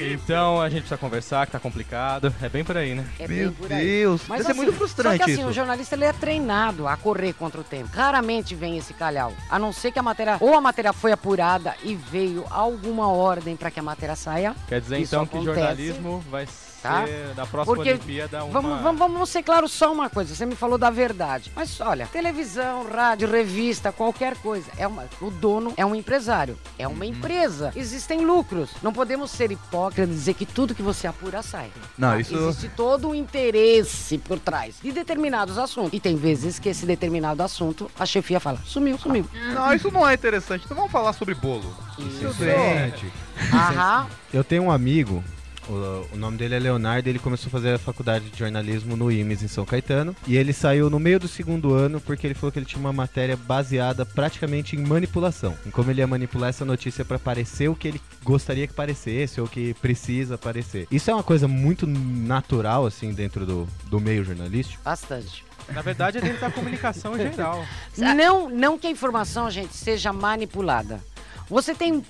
Então 0.00 0.60
a 0.60 0.68
gente 0.68 0.80
precisa 0.80 0.98
conversar, 0.98 1.46
que 1.46 1.52
tá 1.52 1.60
complicado. 1.60 2.34
É 2.42 2.48
bem 2.48 2.64
por 2.64 2.76
aí, 2.76 2.94
né? 2.94 3.04
É 3.18 3.28
Meu 3.28 3.50
bem 3.50 3.52
por 3.52 3.72
aí. 3.72 3.84
Deus, 3.84 4.22
Mas 4.26 4.38
deve 4.38 4.48
ser 4.50 4.56
muito 4.56 4.68
assim, 4.70 4.78
frustrante 4.78 5.18
Só 5.18 5.24
que 5.24 5.30
assim, 5.30 5.40
isso. 5.42 5.50
o 5.50 5.52
jornalista 5.52 5.94
ele 5.94 6.04
é 6.04 6.12
treinado 6.12 6.88
a 6.88 6.96
correr 6.96 7.32
contra 7.34 7.60
o 7.60 7.64
tempo. 7.64 7.88
Raramente 7.94 8.54
vem 8.54 8.76
esse 8.76 8.94
calhau. 9.02 9.32
A 9.50 9.58
não 9.58 9.72
ser 9.72 9.90
que 9.90 9.98
a 9.98 10.02
matéria. 10.02 10.36
Ou 10.38 10.54
a 10.54 10.60
matéria 10.60 10.92
foi 10.92 11.10
apurada 11.10 11.74
e 11.82 11.96
veio 11.96 12.44
alguma 12.48 13.08
ordem 13.08 13.56
para 13.56 13.68
que 13.68 13.80
a 13.80 13.82
matéria 13.82 14.14
saia. 14.14 14.54
Quer 14.68 14.80
dizer 14.80 15.00
então 15.00 15.26
que 15.26 15.36
acontece, 15.36 15.58
jornalismo 15.58 16.24
vai 16.30 16.46
ser 16.82 17.28
tá? 17.28 17.32
da 17.34 17.46
próxima 17.46 17.74
Porque 17.76 17.90
Olimpíada 17.90 18.44
uma. 18.44 18.60
Vamos, 18.60 18.82
vamos, 18.82 18.98
vamos 19.00 19.30
ser 19.30 19.42
claros 19.42 19.72
só 19.72 19.92
uma 19.92 20.10
coisa. 20.10 20.34
Você 20.34 20.44
me 20.44 20.54
falou 20.56 20.76
da 20.76 20.90
verdade. 20.90 21.50
Mas 21.54 21.80
olha, 21.80 22.06
televisão, 22.06 22.86
rádio, 22.90 23.30
revista, 23.30 23.92
qualquer 23.92 24.36
coisa. 24.36 24.70
É 24.76 24.86
uma, 24.86 25.04
o 25.20 25.30
dono 25.30 25.72
é 25.76 25.86
um 25.86 25.94
empresário. 25.94 26.58
É 26.78 26.86
uma 26.88 27.06
empresa. 27.06 27.72
Existem 27.76 28.24
lucros. 28.24 28.70
Não 28.82 28.92
podemos 28.92 29.30
ser 29.30 29.50
hipócritas 29.52 30.10
e 30.10 30.12
dizer 30.18 30.34
que 30.34 30.44
tudo 30.46 30.74
que 30.74 30.82
você 30.82 31.06
apura 31.06 31.42
sai. 31.42 31.70
Não, 31.96 32.10
Tá? 32.12 32.20
isso- 32.20 32.34
Existe 32.36 32.68
todo 32.76 33.08
um 33.08 33.14
interesse 33.14 34.18
por 34.18 34.38
trás 34.38 34.76
de 34.82 34.90
determinados 34.92 35.58
assuntos. 35.58 35.92
E 35.92 36.00
tem 36.00 36.16
vezes 36.16 36.58
que 36.58 36.68
esse 36.68 36.84
determinado 36.84 37.42
assunto, 37.42 37.90
a 37.98 38.04
chefia 38.04 38.40
fala, 38.40 38.58
sumiu, 38.64 38.98
sumiu. 38.98 39.24
Não, 39.54 39.72
isso 39.72 39.90
não 39.90 40.06
é 40.08 40.14
interessante. 40.14 40.64
Então 40.64 40.76
vamos 40.76 40.90
falar 40.92 41.12
sobre 41.12 41.34
bolo. 41.34 41.74
Isso. 41.98 42.32
Gente, 42.34 43.12
Aham. 43.52 44.06
eu 44.32 44.42
tenho 44.42 44.64
um 44.64 44.70
amigo, 44.70 45.22
o, 45.68 46.14
o 46.14 46.16
nome 46.16 46.36
dele 46.36 46.54
é 46.54 46.58
Leonardo, 46.58 47.08
ele 47.08 47.18
começou 47.18 47.48
a 47.48 47.50
fazer 47.50 47.74
a 47.74 47.78
faculdade 47.78 48.30
de 48.30 48.38
jornalismo 48.38 48.96
no 48.96 49.10
IMES 49.10 49.42
em 49.42 49.48
São 49.48 49.64
Caetano. 49.64 50.14
E 50.26 50.36
ele 50.36 50.52
saiu 50.52 50.90
no 50.90 50.98
meio 50.98 51.20
do 51.20 51.28
segundo 51.28 51.72
ano 51.74 52.00
porque 52.00 52.26
ele 52.26 52.34
falou 52.34 52.52
que 52.52 52.58
ele 52.58 52.66
tinha 52.66 52.80
uma 52.80 52.92
matéria 52.92 53.36
baseada 53.36 54.04
praticamente 54.04 54.76
em 54.76 54.80
manipulação. 54.80 55.56
Em 55.66 55.70
como 55.70 55.90
ele 55.90 56.00
ia 56.00 56.06
manipular 56.06 56.50
essa 56.50 56.64
notícia 56.64 57.04
para 57.04 57.18
parecer 57.18 57.68
o 57.68 57.76
que 57.76 57.88
ele 57.88 58.00
gostaria 58.22 58.66
que 58.66 58.74
parecesse 58.74 59.40
ou 59.40 59.46
que 59.46 59.74
precisa 59.74 60.36
parecer. 60.36 60.86
Isso 60.90 61.10
é 61.10 61.14
uma 61.14 61.22
coisa 61.22 61.46
muito 61.46 61.86
natural, 61.86 62.86
assim, 62.86 63.12
dentro 63.12 63.46
do, 63.46 63.68
do 63.86 64.00
meio 64.00 64.24
jornalístico. 64.24 64.82
Bastante. 64.82 65.44
Na 65.68 65.80
verdade, 65.80 66.18
é 66.18 66.20
dentro 66.20 66.40
da 66.40 66.50
comunicação 66.50 67.14
em 67.14 67.30
geral. 67.30 67.64
Não, 67.96 68.48
não 68.48 68.78
que 68.78 68.86
a 68.86 68.90
informação, 68.90 69.50
gente, 69.50 69.74
seja 69.74 70.12
manipulada. 70.12 71.00
Você 71.48 71.74
tem 71.74 72.04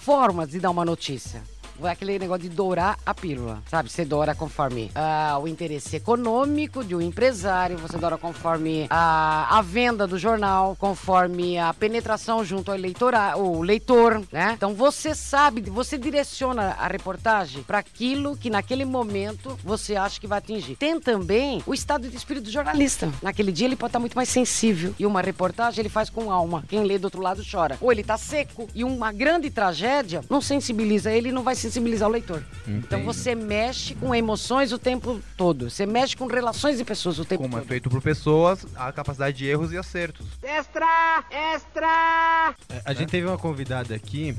formas 0.00 0.50
de 0.50 0.60
dar 0.60 0.70
uma 0.70 0.84
notícia. 0.84 1.42
Aquele 1.90 2.18
negócio 2.18 2.42
de 2.42 2.48
dourar 2.48 2.98
a 3.04 3.14
pílula, 3.14 3.62
sabe? 3.70 3.90
Você 3.90 4.04
doura 4.04 4.34
conforme 4.34 4.90
ah, 4.94 5.38
o 5.42 5.48
interesse 5.48 5.96
econômico 5.96 6.84
de 6.84 6.94
um 6.94 7.00
empresário, 7.00 7.78
você 7.78 7.98
doura 7.98 8.16
conforme 8.16 8.86
a, 8.90 9.58
a 9.58 9.62
venda 9.62 10.06
do 10.06 10.18
jornal, 10.18 10.76
conforme 10.78 11.58
a 11.58 11.72
penetração 11.74 12.44
junto 12.44 12.70
ao 12.70 12.76
eleitora, 12.76 13.36
o 13.36 13.62
leitor, 13.62 14.22
né? 14.32 14.52
Então 14.56 14.74
você 14.74 15.14
sabe, 15.14 15.60
você 15.62 15.98
direciona 15.98 16.76
a 16.78 16.86
reportagem 16.86 17.62
para 17.62 17.78
aquilo 17.78 18.36
que 18.36 18.50
naquele 18.50 18.84
momento 18.84 19.58
você 19.62 19.96
acha 19.96 20.20
que 20.20 20.26
vai 20.26 20.38
atingir. 20.38 20.76
Tem 20.76 20.98
também 21.00 21.62
o 21.66 21.74
estado 21.74 22.08
de 22.08 22.16
espírito 22.16 22.44
do 22.44 22.50
jornalista. 22.50 23.10
Naquele 23.22 23.52
dia 23.52 23.66
ele 23.66 23.76
pode 23.76 23.90
estar 23.90 24.00
muito 24.00 24.16
mais 24.16 24.28
sensível 24.28 24.94
e 24.98 25.06
uma 25.06 25.20
reportagem 25.20 25.80
ele 25.80 25.88
faz 25.88 26.08
com 26.10 26.30
alma. 26.30 26.64
Quem 26.68 26.84
lê 26.84 26.98
do 26.98 27.04
outro 27.04 27.20
lado 27.20 27.42
chora. 27.48 27.76
Ou 27.80 27.92
ele 27.92 28.02
tá 28.02 28.16
seco 28.16 28.68
e 28.74 28.84
uma 28.84 29.12
grande 29.12 29.50
tragédia 29.50 30.22
não 30.28 30.40
sensibiliza 30.40 31.10
ele 31.10 31.32
não 31.32 31.42
vai 31.42 31.54
sensibilizar 31.72 32.08
o 32.08 32.12
leitor. 32.12 32.42
Então 32.68 33.00
Entendi. 33.00 33.02
você 33.04 33.34
mexe 33.34 33.94
com 33.94 34.14
emoções 34.14 34.72
o 34.72 34.78
tempo 34.78 35.20
todo. 35.36 35.70
Você 35.70 35.86
mexe 35.86 36.14
com 36.16 36.26
relações 36.26 36.76
de 36.76 36.84
pessoas 36.84 37.18
o 37.18 37.24
tempo 37.24 37.42
Como 37.42 37.56
é 37.56 37.60
todo. 37.60 37.68
feito 37.68 37.88
por 37.88 38.02
pessoas, 38.02 38.66
a 38.76 38.92
capacidade 38.92 39.38
de 39.38 39.46
erros 39.46 39.72
e 39.72 39.78
acertos. 39.78 40.26
Extra! 40.42 41.24
Extra! 41.30 42.54
É, 42.68 42.82
A 42.84 42.92
gente 42.92 43.08
teve 43.08 43.26
uma 43.26 43.38
convidada 43.38 43.94
aqui 43.94 44.36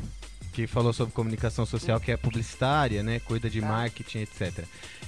que 0.53 0.67
falou 0.67 0.93
sobre 0.93 1.11
comunicação 1.15 1.65
social, 1.65 1.99
que 1.99 2.11
é 2.11 2.17
publicitária, 2.17 3.01
né? 3.01 3.19
Cuida 3.19 3.49
de 3.49 3.59
marketing, 3.59 4.19
etc. 4.19 4.63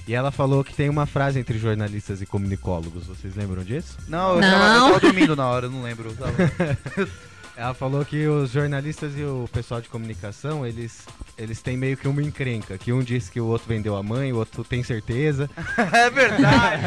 E 0.08 0.12
ela 0.12 0.32
falou 0.32 0.64
que 0.64 0.74
tem 0.74 0.88
uma 0.88 1.06
frase 1.06 1.38
entre 1.38 1.56
jornalistas 1.56 2.20
e 2.20 2.26
comunicólogos. 2.26 3.06
Vocês 3.06 3.36
lembram 3.36 3.62
disso? 3.62 3.96
Não, 4.08 4.34
eu 4.34 4.40
tava, 4.40 4.64
eu 4.74 4.80
tava 4.88 5.00
dormindo 5.00 5.36
na 5.36 5.46
hora, 5.48 5.66
eu 5.66 5.70
não 5.70 5.82
lembro. 5.82 6.12
Ela 7.56 7.72
falou 7.72 8.04
que 8.04 8.26
os 8.26 8.50
jornalistas 8.50 9.16
e 9.16 9.24
o 9.24 9.48
pessoal 9.50 9.80
de 9.80 9.88
comunicação, 9.88 10.66
eles, 10.66 11.06
eles 11.38 11.62
têm 11.62 11.74
meio 11.74 11.96
que 11.96 12.06
uma 12.06 12.22
encrenca. 12.22 12.76
Que 12.76 12.92
um 12.92 13.02
diz 13.02 13.30
que 13.30 13.40
o 13.40 13.46
outro 13.46 13.66
vendeu 13.66 13.96
a 13.96 14.02
mãe, 14.02 14.30
o 14.30 14.36
outro 14.36 14.62
tem 14.62 14.82
certeza. 14.82 15.48
é 15.92 16.10
verdade. 16.10 16.82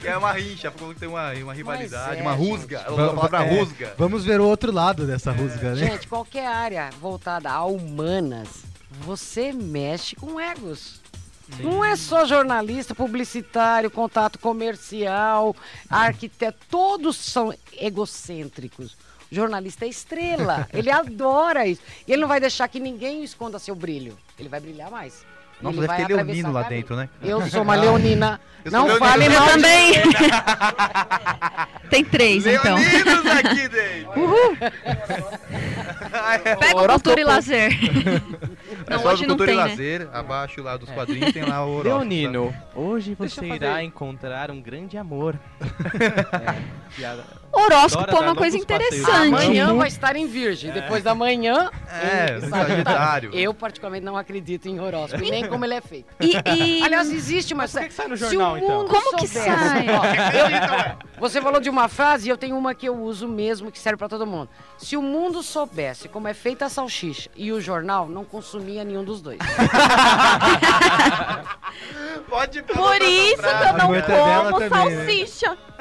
que 0.00 0.06
é 0.06 0.16
uma 0.16 0.32
rincha, 0.32 0.70
falou 0.70 0.94
que 0.94 1.00
tem 1.00 1.08
uma, 1.08 1.32
uma 1.32 1.52
rivalidade, 1.52 2.20
é, 2.20 2.22
uma 2.22 2.36
gente. 2.36 2.48
rusga. 2.48 2.78
Ela 2.86 3.14
palavra 3.14 3.44
É, 3.44 3.58
rusga. 3.58 3.94
Vamos 3.98 4.24
ver 4.24 4.40
o 4.40 4.46
outro 4.46 4.70
lado 4.70 5.08
dessa 5.08 5.32
rusga, 5.32 5.74
né? 5.74 5.90
Gente, 5.90 6.06
qualquer 6.06 6.46
área 6.46 6.88
voltada 7.00 7.50
a 7.50 7.64
humanas, 7.64 8.48
você 9.00 9.52
mexe 9.52 10.14
com 10.14 10.38
egos. 10.40 11.01
Não 11.60 11.84
é 11.84 11.96
só 11.96 12.24
jornalista, 12.24 12.94
publicitário, 12.94 13.90
contato 13.90 14.38
comercial, 14.38 15.54
arquiteto, 15.88 16.58
todos 16.70 17.16
são 17.16 17.54
egocêntricos. 17.72 18.96
O 19.30 19.34
jornalista 19.34 19.84
é 19.84 19.88
estrela, 19.88 20.68
ele 20.72 20.90
adora 20.90 21.66
isso. 21.66 21.82
E 22.06 22.12
ele 22.12 22.20
não 22.20 22.28
vai 22.28 22.40
deixar 22.40 22.68
que 22.68 22.80
ninguém 22.80 23.22
esconda 23.22 23.58
seu 23.58 23.74
brilho. 23.74 24.18
Ele 24.38 24.48
vai 24.48 24.60
brilhar 24.60 24.90
mais. 24.90 25.24
Nossa, 25.62 25.78
Ele 25.78 25.86
deve 25.86 26.04
ter 26.06 26.14
leonino 26.14 26.52
lá 26.52 26.62
dentro, 26.62 26.96
né? 26.96 27.08
Eu 27.22 27.40
sou 27.48 27.62
uma 27.62 27.74
leonina. 27.76 28.40
Não 28.70 28.86
leonino. 28.86 29.06
fale 29.06 29.28
mal 29.28 29.48
também. 29.48 29.92
Tem 31.90 32.04
três, 32.04 32.46
então. 32.46 32.76
Leoninos 32.76 33.26
aqui 33.26 33.68
dentro! 33.68 34.20
Uhul. 34.20 34.56
É 36.44 36.56
Pega 36.56 36.80
o 36.82 36.86
cultura 36.88 37.20
e 37.20 37.24
lazer. 37.24 37.72
É 38.86 38.94
Não, 38.94 38.98
só 39.00 39.12
hoje 39.12 39.22
do 39.24 39.28
não 39.28 39.36
Cultura 39.36 39.46
tem, 39.46 39.54
e 39.54 39.62
né? 39.62 39.70
Lazer, 39.70 40.08
abaixo 40.12 40.62
lá 40.62 40.76
dos 40.76 40.88
quadrinhos 40.90 41.32
tem 41.32 41.44
lá 41.44 41.64
o 41.64 41.68
horóscopo. 41.70 41.88
Leonino, 41.98 42.54
hoje 42.74 43.14
você 43.14 43.44
irá 43.46 43.82
encontrar 43.84 44.50
um 44.50 44.60
grande 44.60 44.96
amor. 44.98 45.38
É, 46.02 46.96
piada. 46.96 47.24
Horóscopo 47.52 48.10
é 48.16 48.20
uma 48.20 48.34
coisa 48.34 48.58
passeios. 48.58 48.62
interessante. 48.62 49.28
Amanhã 49.28 49.74
vai 49.74 49.88
estar 49.88 50.16
em 50.16 50.26
Virgem. 50.26 50.72
Depois 50.72 51.02
da 51.04 51.14
manhã, 51.14 51.70
É, 51.90 52.38
em 52.38 52.48
Sagitário. 52.48 53.30
Eu, 53.34 53.52
particularmente, 53.54 54.04
não 54.04 54.16
acredito 54.16 54.68
em 54.68 54.80
horóscopo, 54.80 55.22
nem 55.22 55.46
como 55.52 55.64
ele 55.64 55.74
é 55.74 55.80
feito. 55.80 56.06
E, 56.20 56.32
e- 56.78 56.82
Aliás, 56.82 57.10
existe, 57.10 57.54
mas. 57.54 57.72
por 57.72 57.80
que 57.82 57.88
que 57.88 57.94
sai 57.94 58.08
no 58.08 58.16
se 58.16 58.24
jornal, 58.24 58.54
o 58.54 58.58
então? 58.58 58.78
mundo 58.78 58.88
Como 58.90 59.16
que 59.16 59.28
soubesse- 59.28 59.50
sai? 59.50 59.86
Ó, 59.90 60.04
eu- 61.14 61.20
você 61.20 61.40
falou 61.40 61.60
de 61.60 61.70
uma 61.70 61.88
frase 61.88 62.26
e 62.28 62.30
eu 62.30 62.36
tenho 62.36 62.56
uma 62.56 62.74
que 62.74 62.86
eu 62.88 62.96
uso 62.96 63.28
mesmo, 63.28 63.70
que 63.70 63.78
serve 63.78 63.96
pra 63.98 64.08
todo 64.08 64.26
mundo. 64.26 64.48
Se 64.78 64.96
o 64.96 65.02
mundo 65.02 65.42
soubesse 65.42 66.08
como 66.08 66.26
é 66.28 66.34
feita 66.34 66.64
a 66.66 66.68
salsicha 66.68 67.30
e 67.36 67.52
o 67.52 67.60
jornal, 67.60 68.08
não 68.08 68.24
consumia 68.24 68.82
nenhum 68.84 69.04
dos 69.04 69.20
dois. 69.22 69.38
Pode 72.28 72.62
Por 72.62 73.02
isso 73.02 73.42
que 73.42 73.48
eu 73.48 73.72
não 73.74 73.86
como 73.88 74.02
também, 74.02 74.96
né? 74.96 75.06
salsicha. 75.06 75.56
Por 75.56 75.71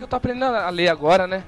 isso 0.00 0.02
que 0.02 0.04
eu 0.04 0.08
tô 0.08 0.16
aprendendo 0.16 0.44
a 0.44 0.70
ler 0.70 0.88
agora, 0.88 1.26
né? 1.26 1.44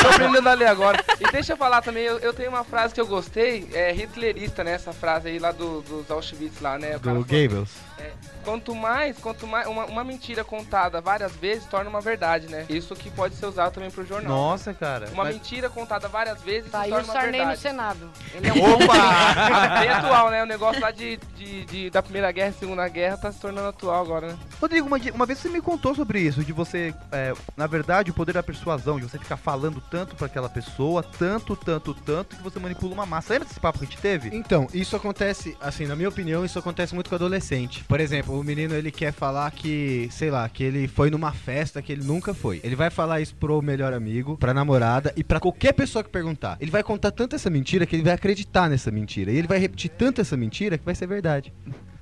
tô 0.00 0.08
aprendendo 0.08 0.48
a 0.48 0.54
ler 0.54 0.66
agora. 0.66 1.04
E 1.20 1.30
deixa 1.32 1.52
eu 1.52 1.56
falar 1.56 1.82
também, 1.82 2.04
eu, 2.04 2.18
eu 2.18 2.32
tenho 2.32 2.50
uma 2.50 2.64
frase 2.64 2.94
que 2.94 3.00
eu 3.00 3.06
gostei, 3.06 3.68
é 3.72 3.92
hitlerista, 3.92 4.62
né? 4.62 4.72
Essa 4.72 4.92
frase 4.92 5.28
aí 5.28 5.38
lá 5.38 5.52
do, 5.52 5.82
dos 5.82 6.10
Auschwitz 6.10 6.60
lá, 6.60 6.78
né? 6.78 6.94
Do 6.94 7.00
falou, 7.00 7.24
Goebbels. 7.24 7.70
É, 7.98 8.12
quanto 8.44 8.74
mais, 8.74 9.16
quanto 9.18 9.46
mais, 9.46 9.66
uma, 9.66 9.84
uma 9.86 10.04
mentira 10.04 10.42
contada 10.44 11.00
várias 11.00 11.32
vezes 11.36 11.64
torna 11.66 11.88
uma 11.88 12.00
verdade, 12.00 12.48
né? 12.48 12.66
Isso 12.68 12.94
que 12.96 13.10
pode 13.10 13.34
ser 13.36 13.46
usado 13.46 13.72
também 13.74 13.90
pro 13.90 14.04
jornal. 14.04 14.32
Nossa, 14.32 14.74
cara. 14.74 15.08
Uma 15.12 15.24
Mas- 15.24 15.34
mentira 15.34 15.68
contada 15.70 16.08
várias 16.08 16.40
vezes 16.42 16.70
Tá 16.70 16.80
se 16.80 16.84
aí 16.86 16.90
o 16.92 16.94
torna 16.96 17.04
uma 17.06 17.12
Sarney 17.12 17.30
no 17.32 17.36
verdade. 17.46 17.60
Senado. 17.60 18.10
Ele 18.34 18.48
é 18.48 18.52
um 18.52 18.72
Opa! 18.74 19.78
Bem 19.80 19.88
atual, 19.88 20.30
né? 20.30 20.42
O 20.42 20.46
negócio 20.46 20.80
lá 20.82 20.90
de, 20.90 21.16
de, 21.36 21.64
de- 21.66 21.90
da 21.90 22.02
Primeira 22.02 22.30
Guerra 22.32 22.50
e 22.50 22.54
Segunda 22.54 22.86
Guerra 22.88 23.16
tá 23.16 23.30
se 23.32 23.38
tornando 23.40 23.68
atual 23.68 24.02
agora, 24.02 24.28
né? 24.28 24.38
Rodrigo, 24.60 24.86
uma, 24.86 24.98
uma 25.14 25.26
vez 25.26 25.38
você 25.38 25.48
me 25.48 25.60
contou 25.60 25.94
sobre 25.94 26.20
isso, 26.20 26.42
de 26.44 26.52
você, 26.52 26.94
é, 27.12 27.32
na 27.56 27.66
verdade, 27.66 28.10
o 28.10 28.14
poder 28.14 28.32
da 28.32 28.42
persuasão, 28.42 28.98
de 28.98 29.08
você 29.08 29.18
ficar 29.18 29.36
falando 29.36 29.80
tanto 29.90 30.14
pra 30.16 30.26
aquela 30.26 30.48
pessoa, 30.48 31.02
tanto, 31.02 31.54
tanto, 31.56 31.94
tanto, 31.94 32.36
que 32.36 32.42
você 32.42 32.58
manipula 32.58 32.92
uma 32.94 33.06
massa. 33.06 33.32
Lembra 33.34 33.48
desse 33.48 33.60
papo 33.60 33.78
que 33.78 33.84
a 33.84 33.88
gente 33.88 34.00
teve? 34.00 34.34
Então, 34.36 34.66
isso 34.72 34.96
acontece, 34.96 35.56
assim, 35.60 35.86
na 35.86 35.94
minha 35.96 36.08
opinião, 36.08 36.44
isso 36.44 36.58
acontece 36.58 36.94
muito 36.94 37.08
com 37.08 37.14
adolescente. 37.16 37.83
Por 37.88 38.00
exemplo, 38.00 38.38
o 38.38 38.42
menino 38.42 38.74
ele 38.74 38.90
quer 38.90 39.12
falar 39.12 39.50
que, 39.50 40.08
sei 40.10 40.30
lá, 40.30 40.48
que 40.48 40.64
ele 40.64 40.88
foi 40.88 41.10
numa 41.10 41.32
festa 41.32 41.82
que 41.82 41.92
ele 41.92 42.02
nunca 42.02 42.32
foi. 42.32 42.60
Ele 42.64 42.74
vai 42.74 42.90
falar 42.90 43.20
isso 43.20 43.34
pro 43.34 43.60
melhor 43.62 43.92
amigo, 43.92 44.36
pra 44.36 44.54
namorada 44.54 45.12
e 45.16 45.22
pra 45.22 45.38
qualquer 45.38 45.72
pessoa 45.72 46.02
que 46.02 46.10
perguntar. 46.10 46.56
Ele 46.60 46.70
vai 46.70 46.82
contar 46.82 47.10
tanto 47.10 47.36
essa 47.36 47.50
mentira 47.50 47.86
que 47.86 47.94
ele 47.94 48.02
vai 48.02 48.14
acreditar 48.14 48.68
nessa 48.68 48.90
mentira. 48.90 49.30
E 49.30 49.36
ele 49.36 49.46
vai 49.46 49.58
repetir 49.58 49.90
tanto 49.90 50.20
essa 50.20 50.36
mentira 50.36 50.78
que 50.78 50.84
vai 50.84 50.94
ser 50.94 51.06
verdade. 51.06 51.52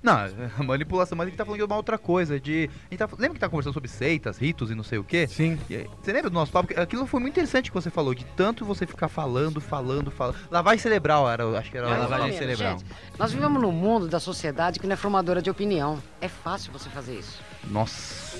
Não, 0.02 0.14
a 0.58 0.62
manipulação, 0.64 1.16
mas 1.16 1.26
a 1.26 1.30
gente 1.30 1.38
tá 1.38 1.44
falando 1.44 1.60
de 1.60 1.64
uma 1.64 1.76
outra 1.76 1.96
coisa, 1.96 2.40
de... 2.40 2.68
A 2.90 2.94
gente 2.94 2.98
tá, 2.98 3.08
lembra 3.18 3.34
que 3.34 3.40
tá 3.40 3.48
conversando 3.48 3.72
sobre 3.74 3.88
seitas, 3.88 4.36
ritos 4.38 4.70
e 4.70 4.74
não 4.74 4.82
sei 4.82 4.98
o 4.98 5.04
quê? 5.04 5.26
Sim. 5.28 5.58
E 5.70 5.86
Você 6.02 6.12
lembra 6.12 6.28
do 6.28 6.34
nosso 6.34 6.50
papo? 6.50 6.72
Aquilo 6.80 7.06
foi 7.06 7.20
muito 7.20 7.34
interessante 7.34 7.70
que 7.70 7.74
você 7.74 7.88
falou, 7.90 8.12
de 8.14 8.24
tanto 8.36 8.64
você 8.64 8.86
ficar 8.86 9.08
falando, 9.08 9.60
falando, 9.60 10.10
falando. 10.10 10.36
Lavagem 10.50 10.80
cerebral, 10.80 11.30
era, 11.30 11.46
acho 11.58 11.70
que 11.70 11.78
era 11.78 11.88
É, 11.88 11.94
a 11.94 11.98
lavagem 11.98 12.36
cerebral. 12.36 12.78
Gente, 12.78 12.90
nós 13.18 13.32
vivemos 13.32 13.62
num 13.62 13.72
mundo 13.72 14.08
da 14.08 14.18
sociedade 14.18 14.80
que 14.80 14.86
não 14.86 14.94
é 14.94 14.96
formadora 14.96 15.40
de 15.40 15.50
opinião. 15.50 16.02
É 16.20 16.28
fácil 16.28 16.72
você 16.72 16.88
fazer 16.90 17.18
isso. 17.18 17.38
Nossa. 17.70 18.36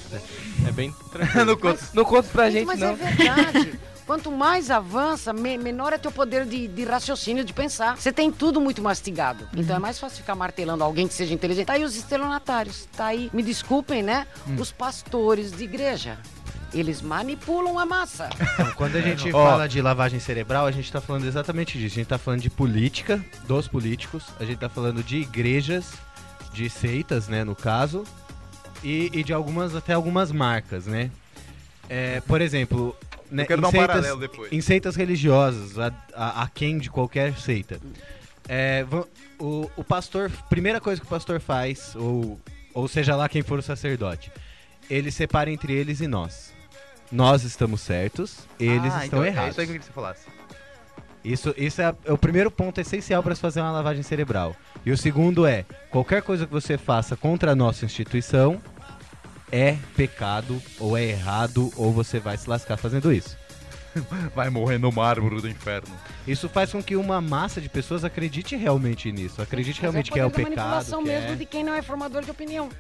É 0.67 0.73
bem 0.73 0.93
não 1.47 1.57
conta, 1.57 1.81
não 1.95 2.05
conta 2.05 2.29
pra 2.29 2.51
gente, 2.51 2.67
Mas 2.67 2.81
não. 2.81 2.91
é 2.91 2.95
verdade. 2.95 3.79
Quanto 4.07 4.31
mais 4.33 4.71
avança, 4.71 5.33
me- 5.33 5.57
menor 5.57 5.93
é 5.93 5.99
teu 5.99 6.11
poder 6.11 6.45
de, 6.45 6.67
de 6.67 6.85
raciocínio, 6.85 7.45
de 7.45 7.53
pensar. 7.53 7.97
Você 7.97 8.13
tem 8.13 8.31
tudo 8.33 8.61
muito 8.61 8.83
mastigado. 8.83 9.49
Então 9.57 9.77
é 9.77 9.79
mais 9.79 9.99
fácil 9.99 10.19
ficar 10.19 10.35
martelando 10.35 10.83
alguém 10.83 11.07
que 11.07 11.15
seja 11.15 11.33
inteligente. 11.33 11.67
Tá 11.67 11.75
aí 11.75 11.85
os 11.85 11.95
estelionatários. 11.97 12.89
Tá 12.97 13.07
aí, 13.07 13.31
me 13.33 13.43
desculpem, 13.43 14.03
né? 14.03 14.27
Hum. 14.47 14.57
Os 14.59 14.73
pastores 14.73 15.53
de 15.53 15.65
igreja. 15.65 16.19
Eles 16.75 17.01
manipulam 17.03 17.79
a 17.79 17.85
massa. 17.87 18.31
Então, 18.55 18.73
quando 18.73 18.97
a 18.97 19.01
gente 19.01 19.31
Ó. 19.33 19.45
fala 19.47 19.69
de 19.69 19.81
lavagem 19.83 20.19
cerebral, 20.19 20.67
a 20.67 20.71
gente 20.73 20.91
tá 20.91 21.01
falando 21.03 21.27
exatamente 21.27 21.79
disso. 21.79 21.95
A 21.95 21.99
gente 22.01 22.09
tá 22.09 22.19
falando 22.19 22.41
de 22.41 22.49
política, 22.51 23.23
dos 23.47 23.69
políticos, 23.69 24.25
a 24.41 24.45
gente 24.45 24.59
tá 24.59 24.69
falando 24.71 25.03
de 25.03 25.19
igrejas, 25.19 25.93
de 26.53 26.69
seitas, 26.71 27.29
né, 27.29 27.45
no 27.45 27.55
caso, 27.55 28.05
e, 28.83 29.11
e 29.13 29.23
de 29.23 29.33
algumas, 29.35 29.77
até 29.77 29.93
algumas 29.93 30.33
marcas, 30.33 30.87
né? 30.87 31.11
É, 31.91 32.23
por 32.23 32.41
exemplo, 32.41 32.97
né, 33.33 33.43
Eu 33.43 33.47
quero 33.47 33.63
dar 33.63 33.69
um 33.69 33.71
seitas- 33.71 33.87
paralelo 33.89 34.21
depois. 34.21 34.53
Em 34.53 34.61
seitas 34.61 34.95
religiosas, 34.97 35.79
a, 35.79 36.43
a, 36.43 36.49
quem 36.49 36.79
de 36.79 36.91
qualquer 36.91 37.35
seita. 37.39 37.81
É, 38.49 38.85
o, 39.39 39.71
o 39.77 39.85
pastor, 39.85 40.31
primeira 40.49 40.81
coisa 40.81 41.01
que 41.01 41.07
o 41.07 41.11
pastor 41.11 41.41
faz, 41.41 41.95
ou, 41.97 42.39
ou 42.75 42.89
seja 42.89 43.17
lá 43.17 43.29
quem 43.29 43.43
for 43.43 43.59
o 43.59 43.63
sacerdote, 43.63 44.31
ele 44.91 45.11
separa 45.11 45.51
entre 45.51 45.73
eles 45.73 46.01
e 46.01 46.07
nós. 46.07 46.53
Nós 47.11 47.45
estamos 47.45 47.81
certos, 47.81 48.39
eles 48.59 48.93
Ah, 48.93 49.05
estão 49.05 49.21
então 49.21 49.25
É 49.25 49.29
errados. 49.29 49.51
isso 49.53 49.61
aí 49.61 49.67
que 49.67 49.73
eu 49.73 49.75
queria 49.75 49.79
que 49.81 49.87
você 49.87 49.93
falasse. 49.93 50.27
Isso, 51.25 51.55
isso 51.57 51.81
é, 51.81 51.95
é 52.05 52.13
o 52.13 52.19
primeiro 52.19 52.51
ponto 52.51 52.81
essencial 52.81 53.23
para 53.23 53.33
se 53.35 53.41
fazer 53.41 53.61
uma 53.61 53.71
lavagem 53.71 54.03
cerebral. 54.03 54.57
E 54.85 54.91
o 54.91 54.97
segundo 54.97 55.47
é: 55.47 55.65
qualquer 55.89 56.21
coisa 56.23 56.47
que 56.47 56.53
você 56.53 56.77
faça 56.77 57.15
contra 57.17 57.53
a 57.53 57.55
nossa 57.55 57.85
instituição 57.85 58.61
é 59.53 59.77
pecado, 59.95 60.61
ou 60.81 60.97
é 60.97 61.05
errado, 61.05 61.71
ou 61.77 61.93
você 61.93 62.19
vai 62.19 62.37
se 62.39 62.49
lascar 62.49 62.77
fazendo 62.79 63.13
isso. 63.13 63.37
Vai 64.35 64.49
morrer 64.49 64.79
no 64.79 64.91
mármore 64.91 65.43
do 65.43 65.47
inferno. 65.47 65.95
Isso 66.27 66.49
faz 66.49 66.73
com 66.73 66.83
que 66.83 66.97
uma 66.97 67.21
massa 67.21 67.61
de 67.61 67.69
pessoas 67.69 68.05
acredite 68.05 68.57
realmente 68.57 69.13
nisso, 69.13 69.43
acredite 69.43 69.75
Mas 69.75 69.83
realmente 69.83 70.11
que 70.11 70.19
é 70.19 70.25
o 70.25 70.31
pecado. 70.31 70.57
manipulação 70.57 71.03
Que 71.03 71.09
mesmo 71.11 71.33
é... 71.33 71.35
de 71.35 71.45
quem 71.45 71.63
não 71.63 71.75
é 71.75 71.83
formador 71.83 72.25
de 72.25 72.31
opinião. 72.31 72.71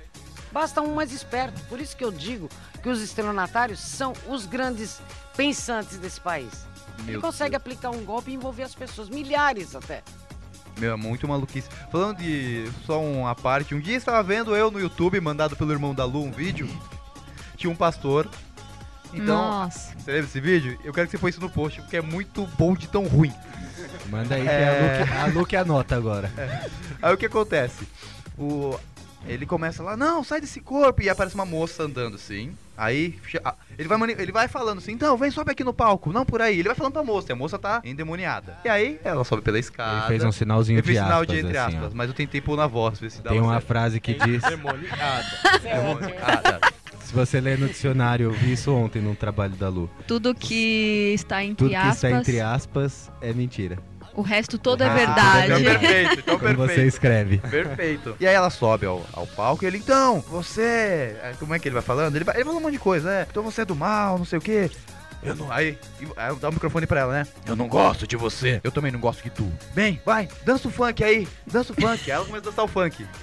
Basta 0.50 0.80
um 0.80 0.94
mais 0.94 1.12
esperto. 1.12 1.60
Por 1.68 1.80
isso 1.80 1.94
que 1.94 2.02
eu 2.02 2.10
digo 2.10 2.48
que 2.82 2.88
os 2.88 3.02
estelionatários 3.02 3.78
são 3.78 4.14
os 4.26 4.46
grandes 4.46 5.02
pensantes 5.36 5.98
desse 5.98 6.20
país. 6.20 6.66
Ele 7.00 7.12
Meu 7.12 7.20
consegue 7.20 7.56
aplicar 7.56 7.90
um 7.90 8.04
golpe 8.04 8.30
e 8.30 8.34
envolver 8.34 8.62
as 8.62 8.74
pessoas, 8.74 9.08
milhares 9.08 9.74
até. 9.74 10.02
Meu, 10.78 10.92
é 10.92 10.96
muito 10.96 11.28
maluquice. 11.28 11.68
Falando 11.90 12.18
de 12.18 12.68
só 12.86 13.00
uma 13.02 13.34
parte, 13.34 13.74
um 13.74 13.80
dia 13.80 13.96
estava 13.96 14.22
vendo 14.22 14.56
eu 14.56 14.70
no 14.70 14.80
YouTube, 14.80 15.20
mandado 15.20 15.56
pelo 15.56 15.72
irmão 15.72 15.94
da 15.94 16.04
Lu, 16.04 16.24
um 16.24 16.30
vídeo. 16.32 16.68
Tinha 17.56 17.70
um 17.70 17.76
pastor. 17.76 18.28
Então, 19.12 19.36
Nossa. 19.36 19.92
você 19.98 20.10
lembra 20.10 20.26
esse 20.26 20.40
vídeo? 20.40 20.78
Eu 20.82 20.92
quero 20.92 21.06
que 21.06 21.12
você 21.12 21.18
põe 21.18 21.30
isso 21.30 21.40
no 21.40 21.50
post, 21.50 21.80
porque 21.82 21.98
é 21.98 22.02
muito 22.02 22.46
bom 22.58 22.74
de 22.74 22.88
tão 22.88 23.06
ruim. 23.06 23.32
Manda 24.08 24.34
aí 24.34 24.46
É. 24.46 24.46
que 24.46 24.64
a 24.64 24.72
Lu 24.72 25.06
que, 25.06 25.12
a 25.12 25.26
Lu 25.26 25.46
que 25.46 25.56
anota 25.56 25.96
agora. 25.96 26.30
Aí 27.02 27.12
o 27.12 27.16
que 27.16 27.26
acontece? 27.26 27.86
O... 28.38 28.78
Ele 29.26 29.44
começa 29.46 29.82
lá, 29.82 29.96
não, 29.96 30.24
sai 30.24 30.40
desse 30.40 30.60
corpo, 30.60 31.02
e 31.02 31.08
aparece 31.08 31.34
uma 31.34 31.44
moça 31.44 31.84
andando 31.84 32.16
assim. 32.16 32.52
Aí 32.82 33.14
ele 33.78 33.86
vai, 33.86 34.10
ele 34.18 34.32
vai 34.32 34.48
falando 34.48 34.78
assim, 34.78 34.90
então, 34.90 35.16
vem, 35.16 35.30
sobe 35.30 35.52
aqui 35.52 35.62
no 35.62 35.72
palco, 35.72 36.12
não 36.12 36.24
por 36.24 36.42
aí. 36.42 36.58
Ele 36.58 36.68
vai 36.68 36.74
falando 36.74 36.94
pra 36.94 37.04
moça, 37.04 37.30
e 37.30 37.32
a 37.32 37.36
moça 37.36 37.56
tá 37.56 37.80
endemoniada. 37.84 38.58
E 38.64 38.68
aí 38.68 38.98
ela 39.04 39.22
sobe 39.22 39.40
pela 39.40 39.56
escada. 39.56 39.98
Ele 39.98 40.06
fez 40.08 40.24
um 40.24 40.32
sinalzinho 40.32 40.80
Eu 40.80 40.82
fiz 40.82 40.96
de 40.96 41.00
sinal 41.00 41.24
de 41.24 41.38
entre 41.38 41.56
assim, 41.56 41.76
aspas, 41.76 41.92
ó. 41.92 41.94
mas 41.96 42.08
eu 42.08 42.14
tentei 42.14 42.40
pôr 42.40 42.56
na 42.56 42.66
voz, 42.66 42.98
ver 42.98 43.12
se 43.12 43.22
dava 43.22 43.36
Tem 43.36 43.40
uma 43.40 43.52
certo. 43.52 43.66
frase 43.66 44.00
que 44.00 44.14
diz. 44.14 44.42
Demoniada. 44.42 45.26
Demoniada. 45.62 46.60
Se 47.04 47.14
você 47.14 47.40
ler 47.42 47.58
no 47.58 47.68
dicionário, 47.68 48.24
eu 48.24 48.32
vi 48.32 48.54
isso 48.54 48.72
ontem 48.72 49.02
num 49.02 49.14
trabalho 49.14 49.52
da 49.54 49.68
Lu. 49.68 49.88
Tudo 50.08 50.34
que 50.34 51.12
está 51.14 51.44
entre 51.44 51.56
Tudo 51.56 51.68
que 51.68 51.76
aspas, 51.76 51.94
está 51.94 52.10
entre 52.10 52.40
aspas 52.40 53.12
é 53.20 53.32
mentira. 53.34 53.78
O 54.14 54.22
resto 54.22 54.58
todo 54.58 54.82
é 54.82 54.88
Ah, 54.88 54.94
verdade. 54.94 55.52
Então 55.52 55.62
perfeito, 55.80 56.12
então 56.20 56.38
Quando 56.38 56.56
perfeito. 56.56 56.74
você 56.80 56.86
escreve. 56.86 57.38
Perfeito. 57.38 58.16
E 58.20 58.26
aí 58.26 58.34
ela 58.34 58.50
sobe 58.50 58.86
ao, 58.86 59.04
ao 59.12 59.26
palco 59.26 59.64
e 59.64 59.66
ele, 59.66 59.78
então, 59.78 60.20
você. 60.20 61.16
é, 61.22 61.32
Como 61.38 61.54
é 61.54 61.58
que 61.58 61.68
ele 61.68 61.74
vai 61.74 61.82
falando? 61.82 62.14
Ele 62.16 62.24
vai, 62.24 62.36
ele 62.36 62.44
fala 62.44 62.56
um 62.56 62.60
monte 62.60 62.72
de 62.72 62.78
coisa, 62.78 63.08
né? 63.10 63.26
Então 63.30 63.42
você 63.42 63.62
é 63.62 63.64
do 63.64 63.74
mal, 63.76 64.18
não 64.18 64.24
sei 64.24 64.38
o 64.38 64.42
quê. 64.42 64.70
Eu 65.22 65.36
não. 65.36 65.52
Aí, 65.52 65.78
aí 66.16 66.34
dá 66.36 66.48
o 66.48 66.52
microfone 66.52 66.84
pra 66.84 66.98
ela, 67.00 67.12
né? 67.12 67.26
Eu 67.46 67.54
não 67.54 67.68
gosto 67.68 68.08
de 68.08 68.16
você. 68.16 68.60
Eu 68.64 68.72
também 68.72 68.90
não 68.90 68.98
gosto 68.98 69.22
de 69.22 69.30
tu. 69.30 69.50
Bem, 69.72 70.00
vai, 70.04 70.28
dança 70.44 70.66
o 70.66 70.70
funk 70.70 71.04
aí. 71.04 71.28
Dança 71.46 71.72
o 71.72 71.76
funk. 71.76 72.02
Aí 72.10 72.10
ela 72.10 72.24
começa 72.24 72.48
a 72.48 72.50
dançar 72.50 72.64
o 72.64 72.68
funk. 72.68 73.06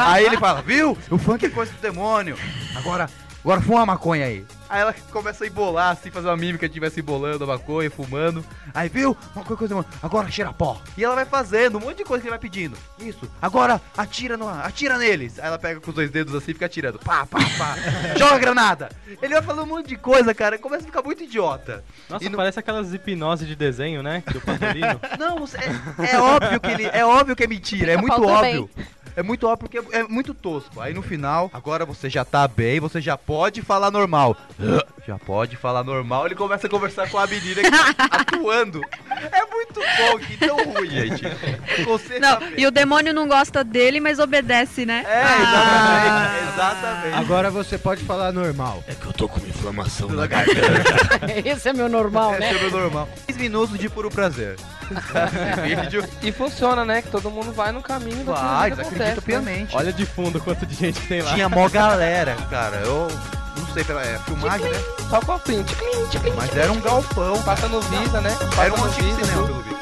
aí 0.00 0.24
ele 0.24 0.36
fala, 0.38 0.62
viu? 0.62 0.96
O 1.10 1.18
funk 1.18 1.46
é 1.46 1.48
coisa 1.50 1.72
do 1.72 1.78
demônio. 1.80 2.36
Agora, 2.74 3.08
agora 3.46 3.60
fuma 3.60 3.78
uma 3.78 3.86
maconha 3.86 4.26
aí. 4.26 4.44
Aí 4.68 4.80
ela 4.80 4.92
começa 5.12 5.44
a 5.44 5.46
embolar, 5.46 5.90
assim, 5.92 6.10
fazer 6.10 6.26
uma 6.26 6.36
mímica 6.36 6.58
que 6.58 6.66
estivesse 6.66 6.98
embolando 6.98 7.44
a 7.44 7.46
maconha, 7.46 7.88
fumando. 7.88 8.44
Aí, 8.74 8.88
viu? 8.88 9.16
Uma 9.34 9.44
coisa, 9.44 9.68
demônio. 9.68 9.88
Agora 10.02 10.28
cheira 10.28 10.52
pó. 10.52 10.80
E 10.98 11.04
ela 11.04 11.14
vai 11.14 11.24
fazendo 11.24 11.78
um 11.78 11.80
monte 11.80 11.98
de 11.98 12.04
coisa 12.04 12.20
que 12.20 12.26
ele 12.26 12.30
vai 12.32 12.38
pedindo. 12.40 12.76
Isso. 12.98 13.30
Agora 13.40 13.80
atira, 13.96 14.36
no, 14.36 14.48
atira 14.48 14.98
neles. 14.98 15.38
Aí 15.38 15.46
ela 15.46 15.58
pega 15.58 15.78
com 15.80 15.90
os 15.90 15.94
dois 15.94 16.10
dedos 16.10 16.34
assim 16.34 16.50
e 16.50 16.54
fica 16.54 16.66
atirando. 16.66 16.98
Pá, 16.98 17.24
pá, 17.24 17.38
pá. 17.56 17.76
Joga 18.18 18.38
granada. 18.38 18.88
Ele 19.22 19.34
vai 19.34 19.42
falando 19.42 19.62
um 19.70 19.76
monte 19.76 19.86
de 19.86 19.96
coisa, 19.96 20.34
cara. 20.34 20.58
Começa 20.58 20.82
a 20.82 20.86
ficar 20.86 21.02
muito 21.02 21.22
idiota. 21.22 21.84
Nossa, 22.10 22.24
E 22.24 22.28
no- 22.28 22.36
parece 22.36 22.58
aquelas 22.58 22.92
hipnose 22.92 23.46
de 23.46 23.54
desenho, 23.54 24.02
né? 24.02 24.24
Do 24.32 24.40
Patolino. 24.40 25.00
Não, 25.16 25.44
é, 26.04 26.10
é 26.10 26.18
óbvio 26.18 26.58
que 26.60 26.70
ele. 26.70 26.86
É 26.92 27.06
óbvio 27.06 27.36
que 27.36 27.44
é 27.44 27.46
mentira. 27.46 27.92
É 27.92 27.96
muito 27.96 28.20
óbvio. 28.20 28.68
É 29.16 29.22
muito 29.22 29.46
óbvio 29.46 29.68
porque 29.68 29.96
é, 29.96 30.02
muito 30.02 30.34
tosco. 30.34 30.78
Aí 30.78 30.92
no 30.92 31.00
final, 31.00 31.50
agora 31.52 31.86
você 31.86 32.10
já 32.10 32.22
tá 32.24 32.46
bem, 32.46 32.78
você 32.78 33.00
já 33.00 33.16
pode 33.16 33.62
falar 33.62 33.90
normal. 33.90 34.36
Já 35.06 35.16
pode 35.18 35.56
falar 35.56 35.84
normal. 35.84 36.26
Ele 36.26 36.34
começa 36.34 36.66
a 36.66 36.70
conversar 36.70 37.08
com 37.08 37.16
a 37.16 37.26
menina 37.28 37.62
que 37.62 37.70
tá 37.70 37.94
atuando. 38.10 38.80
É 39.30 39.46
muito 39.46 39.80
bom, 39.80 40.18
que 40.18 40.36
tão 40.36 40.56
ruim, 40.56 40.90
gente. 40.90 41.22
Você 41.84 42.18
Não, 42.18 42.40
bem. 42.40 42.54
e 42.56 42.66
o 42.66 42.72
demônio 42.72 43.14
não 43.14 43.28
gosta 43.28 43.62
dele, 43.62 44.00
mas 44.00 44.18
obedece, 44.18 44.84
né? 44.84 45.04
É, 45.06 45.22
exatamente. 45.42 46.52
Exatamente. 46.52 47.18
Agora 47.18 47.50
você 47.52 47.78
pode 47.78 48.02
falar 48.02 48.32
normal. 48.32 48.82
É 48.88 48.94
que 48.94 49.06
eu 49.06 49.12
tô 49.12 49.28
com 49.28 49.38
uma 49.38 49.48
inflamação 49.48 50.08
na 50.08 50.24
Esse 51.44 51.68
é 51.68 51.72
meu 51.72 51.88
normal, 51.88 52.32
Esse 52.32 52.40
né? 52.40 52.52
é 52.52 52.56
o 52.56 52.60
meu 52.62 52.70
normal. 52.70 53.08
10 53.28 53.38
minutos 53.38 53.78
de 53.78 53.88
puro 53.88 54.10
prazer. 54.10 54.56
Esse 54.90 55.60
vídeo 55.76 56.04
E 56.20 56.32
funciona, 56.32 56.84
né? 56.84 57.00
Que 57.02 57.10
todo 57.10 57.30
mundo 57.30 57.52
vai 57.52 57.70
no 57.70 57.80
caminho 57.80 58.24
daquilo 58.24 58.34
vai, 58.48 58.70
que 58.72 58.80
acontece. 58.80 58.98
né? 58.98 59.16
piamente. 59.24 59.76
Olha 59.76 59.92
de 59.92 60.04
fundo 60.04 60.40
quanto 60.40 60.66
de 60.66 60.74
gente 60.74 61.00
que 61.00 61.06
tem 61.06 61.22
lá. 61.22 61.32
Tinha 61.34 61.48
mó 61.48 61.68
galera, 61.68 62.34
cara. 62.50 62.78
Eu 62.78 63.08
não 63.56 63.66
sei 63.72 63.84
pela 63.84 64.02
é, 64.02 64.18
filmagem, 64.20 64.70
né? 64.70 64.78
Só 65.08 65.20
com 65.20 65.32
a 65.32 65.38
ticlim, 65.38 66.32
Mas 66.36 66.56
era 66.56 66.72
um 66.72 66.80
galpão. 66.80 67.42
Passa 67.42 67.68
no 67.68 67.80
Visa, 67.80 68.20
né? 68.20 68.30
Era 68.58 68.74
um 68.74 68.84
antigo 68.84 69.06
Visa, 69.06 69.24
cinema, 69.24 69.46
pelo 69.46 69.62
visto. 69.62 69.76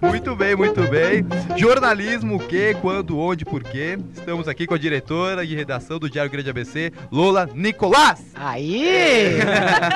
Muito 0.00 0.34
bem, 0.34 0.56
muito 0.56 0.82
bem. 0.88 1.26
Jornalismo, 1.56 2.36
o 2.36 2.38
que, 2.38 2.74
quando, 2.74 3.18
onde, 3.18 3.44
por 3.44 3.62
quê. 3.62 3.98
Estamos 4.14 4.48
aqui 4.48 4.66
com 4.66 4.74
a 4.74 4.78
diretora 4.78 5.46
de 5.46 5.54
redação 5.54 5.98
do 5.98 6.08
Diário 6.08 6.30
Grande 6.30 6.48
ABC, 6.48 6.92
Lola 7.10 7.48
Nicolás. 7.54 8.22
Aí! 8.34 9.38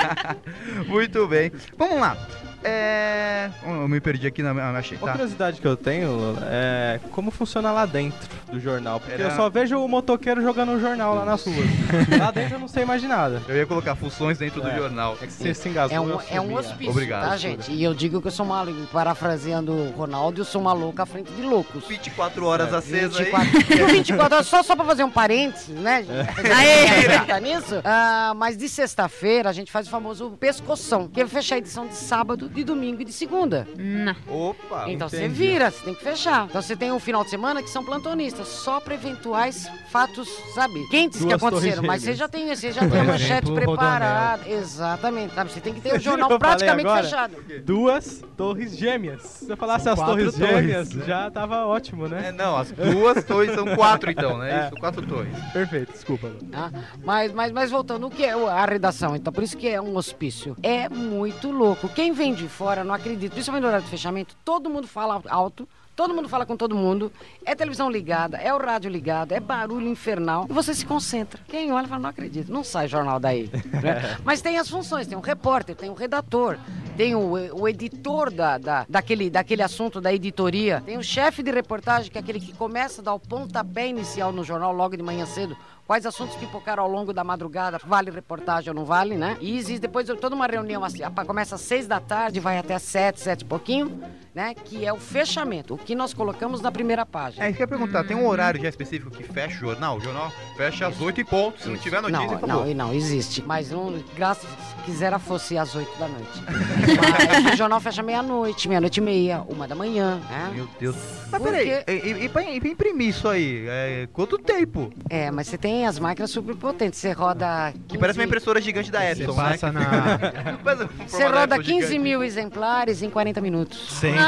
Muito 0.87 1.27
bem. 1.27 1.51
Vamos 1.77 1.99
lá. 1.99 2.17
É... 2.67 3.51
Eu 3.63 3.87
me 3.87 4.01
perdi 4.01 4.25
aqui 4.25 4.41
na 4.41 4.53
minha 4.53 4.65
Uma 4.99 5.11
curiosidade 5.11 5.61
que 5.61 5.67
eu 5.67 5.77
tenho 5.77 6.35
é 6.41 6.99
como 7.11 7.29
funciona 7.29 7.71
lá 7.71 7.85
dentro 7.85 8.27
do 8.51 8.59
jornal. 8.59 8.99
Porque 8.99 9.13
Era- 9.13 9.23
eu 9.31 9.35
só 9.35 9.49
vejo 9.49 9.77
o 9.79 9.87
motoqueiro 9.87 10.41
jogando 10.41 10.71
um 10.73 10.79
jornal 10.79 11.15
lá 11.15 11.25
nas 11.25 11.43
ruas. 11.45 11.65
lá 12.19 12.31
dentro 12.31 12.55
eu 12.55 12.59
não 12.59 12.67
sei 12.67 12.85
mais 12.85 13.01
de 13.01 13.07
nada. 13.07 13.41
Eu 13.47 13.55
ia 13.55 13.65
colocar 13.65 13.95
funções 13.95 14.37
dentro 14.37 14.61
do 14.61 14.67
É. 14.69 14.75
jornal. 14.77 15.17
É 15.21 15.25
que 15.27 15.33
você 15.33 15.53
se 15.53 15.69
engasgou. 15.69 15.97
É 15.97 16.01
um, 16.01 16.19
é 16.29 16.41
um 16.41 16.55
hospício, 16.55 16.91
Obrigado. 16.91 17.29
tá, 17.29 17.37
gente? 17.37 17.71
E 17.71 17.83
eu 17.83 17.93
digo 17.93 18.21
que 18.21 18.27
eu 18.27 18.31
sou 18.31 18.45
maluco, 18.45 18.85
parafraseando 18.87 19.71
o 19.73 19.91
Ronaldo, 19.91 20.41
eu 20.41 20.45
sou 20.45 20.61
maluco 20.61 21.01
à 21.01 21.05
frente 21.05 21.31
de 21.31 21.41
loucos. 21.41 21.83
24 21.87 22.45
horas 22.45 22.73
acesa 22.73 23.19
aí. 23.19 23.25
24, 23.25 23.65
Por 23.65 23.87
24 23.91 24.35
horas, 24.35 24.47
só, 24.47 24.63
só 24.63 24.75
pra 24.75 24.85
fazer 24.85 25.03
um 25.03 25.09
parênteses, 25.11 25.69
né? 25.75 26.03
gente? 26.03 26.51
Aê! 26.51 27.19
Tá 27.25 27.39
nisso? 27.39 27.81
Ah, 27.83 28.33
mas 28.35 28.57
de 28.57 28.67
sexta-feira 28.69 29.49
a 29.49 29.53
gente 29.53 29.71
faz 29.71 29.87
o 29.87 29.89
famoso 29.89 30.31
pescoção, 30.39 31.07
que 31.07 31.21
é 31.21 31.27
fechar 31.27 31.55
a 31.55 31.57
edição 31.57 31.87
de 31.87 31.95
sábado, 31.95 32.47
de 32.49 32.63
domingo 32.63 33.01
e 33.01 33.05
de 33.05 33.13
segunda. 33.13 33.67
Não. 33.77 34.15
Opa! 34.27 34.85
Então 34.87 35.07
você 35.09 35.27
vira, 35.27 35.71
você 35.71 35.83
tem 35.83 35.93
que 35.93 36.03
fechar. 36.03 36.45
Então 36.49 36.61
você 36.61 36.75
tem 36.75 36.91
um 36.91 36.99
final 36.99 37.23
de 37.23 37.29
semana 37.29 37.61
que 37.63 37.69
são 37.69 37.83
plantonistas, 37.83 38.34
só 38.43 38.79
para 38.79 38.95
eventuais 38.95 39.69
fatos, 39.89 40.27
sabe, 40.53 40.85
quentes 40.89 41.19
que 41.19 41.25
Duas 41.27 41.35
aconteceram. 41.41 41.75
torres 41.75 41.87
Mas 41.87 42.03
você 42.03 42.13
já 42.13 42.27
tem, 42.27 42.47
você 42.53 42.71
já 42.71 42.87
tem 42.89 42.99
a 42.99 43.03
manchete 43.03 43.45
exemplo, 43.49 43.55
preparada. 43.55 44.49
Exatamente, 44.49 45.33
sabe? 45.33 45.51
Você 45.51 45.61
tem 45.61 45.73
que 45.73 45.81
ter 45.81 45.89
o 45.89 45.91
viram 45.99 46.03
jornal 46.03 46.29
que 46.29 46.39
praticamente 46.39 46.87
agora? 46.87 47.03
fechado. 47.03 47.35
Duas 47.63 48.23
torres 48.35 48.75
gêmeas. 48.77 49.21
Se 49.21 49.49
eu 49.49 49.55
falasse 49.55 49.85
São 49.85 49.93
as 49.93 49.99
torres 49.99 50.35
torres, 50.35 50.55
gêmeas, 50.55 50.93
né? 50.93 51.05
já 51.05 51.31
tava 51.31 51.65
ótimo, 51.65 52.05
É, 52.07 52.09
né? 52.09 52.31
não, 52.31 52.57
as 52.57 52.71
duas 52.71 53.23
torres 53.23 53.53
são 53.53 53.75
quatro 53.75 54.11
então, 54.11 54.37
né? 54.37 54.45
É. 54.55 54.67
Isso, 54.67 54.75
quatro 54.77 55.05
torres. 55.05 55.33
Perfeito, 55.51 55.91
desculpa. 55.91 56.31
Ah, 56.53 56.71
mas, 57.03 57.31
mas, 57.33 57.51
mas 57.51 57.71
voltando, 57.71 58.07
o 58.07 58.11
que 58.11 58.23
é 58.23 58.33
a 58.33 58.65
redação? 58.65 59.15
Então, 59.15 59.31
por 59.31 59.43
isso 59.43 59.57
que 59.57 59.67
é 59.67 59.81
um 59.81 59.95
hospício. 59.95 60.55
É 60.63 60.87
muito 60.89 61.51
louco. 61.51 61.89
Quem 61.89 62.11
vem 62.11 62.33
de 62.33 62.47
fora 62.47 62.83
não 62.83 62.93
acredita. 62.93 63.33
Principalmente 63.33 63.61
no 63.63 63.67
horário 63.67 63.85
de 63.85 63.91
fechamento, 63.91 64.35
todo 64.43 64.69
mundo 64.69 64.87
fala 64.87 65.21
alto. 65.29 65.67
Todo 65.95 66.13
mundo 66.13 66.27
fala 66.27 66.45
com 66.45 66.57
todo 66.57 66.75
mundo, 66.75 67.09
é 67.45 67.55
televisão 67.55 67.89
ligada, 67.89 68.37
é 68.37 68.53
o 68.53 68.57
rádio 68.57 68.91
ligado, 68.91 69.31
é 69.31 69.39
barulho 69.39 69.87
infernal, 69.87 70.45
e 70.49 70.51
você 70.51 70.73
se 70.73 70.85
concentra. 70.85 71.39
Quem 71.47 71.71
olha 71.71 71.87
fala, 71.87 72.01
não 72.01 72.09
acredito, 72.09 72.51
não 72.51 72.63
sai 72.65 72.87
jornal 72.87 73.17
daí. 73.19 73.49
né? 73.53 74.17
Mas 74.25 74.41
tem 74.41 74.57
as 74.57 74.69
funções, 74.69 75.07
tem 75.07 75.17
um 75.17 75.21
repórter, 75.21 75.73
tem 75.75 75.89
um 75.89 75.93
redator, 75.93 76.57
tem 76.97 77.15
o, 77.15 77.31
o 77.61 77.67
editor 77.67 78.29
da, 78.29 78.57
da- 78.57 78.85
daquele, 78.89 79.29
daquele 79.29 79.61
assunto 79.63 80.01
da 80.01 80.13
editoria, 80.13 80.83
tem 80.85 80.97
o 80.97 81.03
chefe 81.03 81.41
de 81.41 81.49
reportagem, 81.51 82.11
que 82.11 82.17
é 82.17 82.21
aquele 82.21 82.41
que 82.41 82.51
começa 82.53 83.01
a 83.01 83.03
dar 83.05 83.13
o 83.13 83.19
pontapé 83.19 83.87
inicial 83.87 84.33
no 84.33 84.43
jornal 84.43 84.73
logo 84.73 84.97
de 84.97 85.03
manhã 85.03 85.25
cedo. 85.25 85.55
Quais 85.87 86.05
assuntos 86.05 86.35
pipocaram 86.35 86.81
ao 86.83 86.89
longo 86.89 87.13
da 87.13 87.23
madrugada, 87.23 87.79
vale 87.85 88.09
reportagem 88.11 88.69
ou 88.69 88.75
não 88.75 88.83
vale, 88.85 89.15
né? 89.15 89.37
E 89.39 89.55
existe 89.55 89.79
depois 89.81 90.07
toda 90.19 90.35
uma 90.35 90.47
reunião, 90.47 90.83
assim, 90.83 90.99
começa 91.27 91.55
às 91.55 91.61
seis 91.61 91.87
da 91.87 91.99
tarde, 91.99 92.39
vai 92.39 92.57
até 92.57 92.73
às 92.73 92.81
sete, 92.81 93.19
sete 93.21 93.41
e 93.41 93.45
pouquinho, 93.45 94.01
né? 94.35 94.53
Que 94.53 94.85
é 94.85 94.91
o 94.91 94.97
fechamento, 94.97 95.75
o 95.75 95.77
que 95.77 95.95
nós 95.95 96.13
colocamos 96.13 96.59
na 96.59 96.69
primeira 96.71 97.05
página. 97.05 97.45
É, 97.45 97.47
isso 97.49 97.55
que 97.57 97.63
eu 97.63 97.65
ia 97.65 97.67
perguntar, 97.69 98.03
tem 98.03 98.15
um 98.17 98.27
horário 98.27 98.61
já 98.61 98.67
específico 98.67 99.09
que 99.09 99.23
fecha 99.23 99.55
o 99.55 99.59
jornal? 99.59 99.97
O 99.97 100.01
jornal 100.01 100.31
fecha 100.57 100.87
às 100.87 100.99
8 100.99 101.21
e 101.21 101.23
ponto. 101.23 101.61
Se 101.61 101.69
não 101.69 101.77
tiver 101.77 102.01
notícia, 102.01 102.25
Não, 102.27 102.33
acabou. 102.35 102.65
não, 102.65 102.73
não, 102.73 102.93
existe. 102.93 103.41
Mas 103.41 103.71
não, 103.71 103.95
graças 104.15 104.49
se 104.49 104.83
quisera 104.83 105.17
fosse 105.17 105.57
às 105.57 105.73
8 105.73 105.97
da 105.97 106.07
noite. 106.07 106.43
Mas 107.43 107.53
o 107.53 107.57
jornal 107.57 107.79
fecha 107.79 108.03
meia-noite, 108.03 108.67
meia-noite 108.67 108.99
e 108.99 109.03
meia, 109.03 109.41
uma 109.47 109.67
da 109.67 109.73
manhã, 109.75 110.19
né? 110.29 110.51
Meu 110.53 110.67
Deus. 110.79 110.95
Mas 111.31 111.41
Porque- 111.41 111.83
peraí, 111.83 111.99
e, 112.21 112.25
e, 112.25 112.29
pra, 112.29 112.43
e 112.43 112.59
pra 112.59 112.69
imprimir 112.69 113.09
isso 113.09 113.27
aí, 113.27 113.65
é, 113.67 114.07
quanto 114.13 114.37
tempo? 114.37 114.91
É, 115.09 115.31
mas 115.31 115.47
você 115.47 115.57
tem 115.57 115.87
as 115.87 115.97
máquinas 115.97 116.29
super 116.29 116.55
potentes, 116.55 116.99
você 116.99 117.11
roda. 117.13 117.73
Que 117.87 117.97
parece 117.97 118.19
uma 118.19 118.23
15 118.25 118.27
impressora 118.27 118.61
gigante 118.61 118.91
da 118.91 119.03
Epson, 119.09 119.33
né? 119.33 119.49
passa 119.49 119.71
na- 119.71 120.17
Você 121.07 121.23
roda 121.25 121.55
Epson 121.55 121.63
15 121.71 121.87
gigante. 121.87 121.99
mil 121.99 122.23
exemplares 122.23 123.01
em 123.01 123.09
40 123.09 123.41
minutos. 123.41 123.91
Sendo 123.99 124.24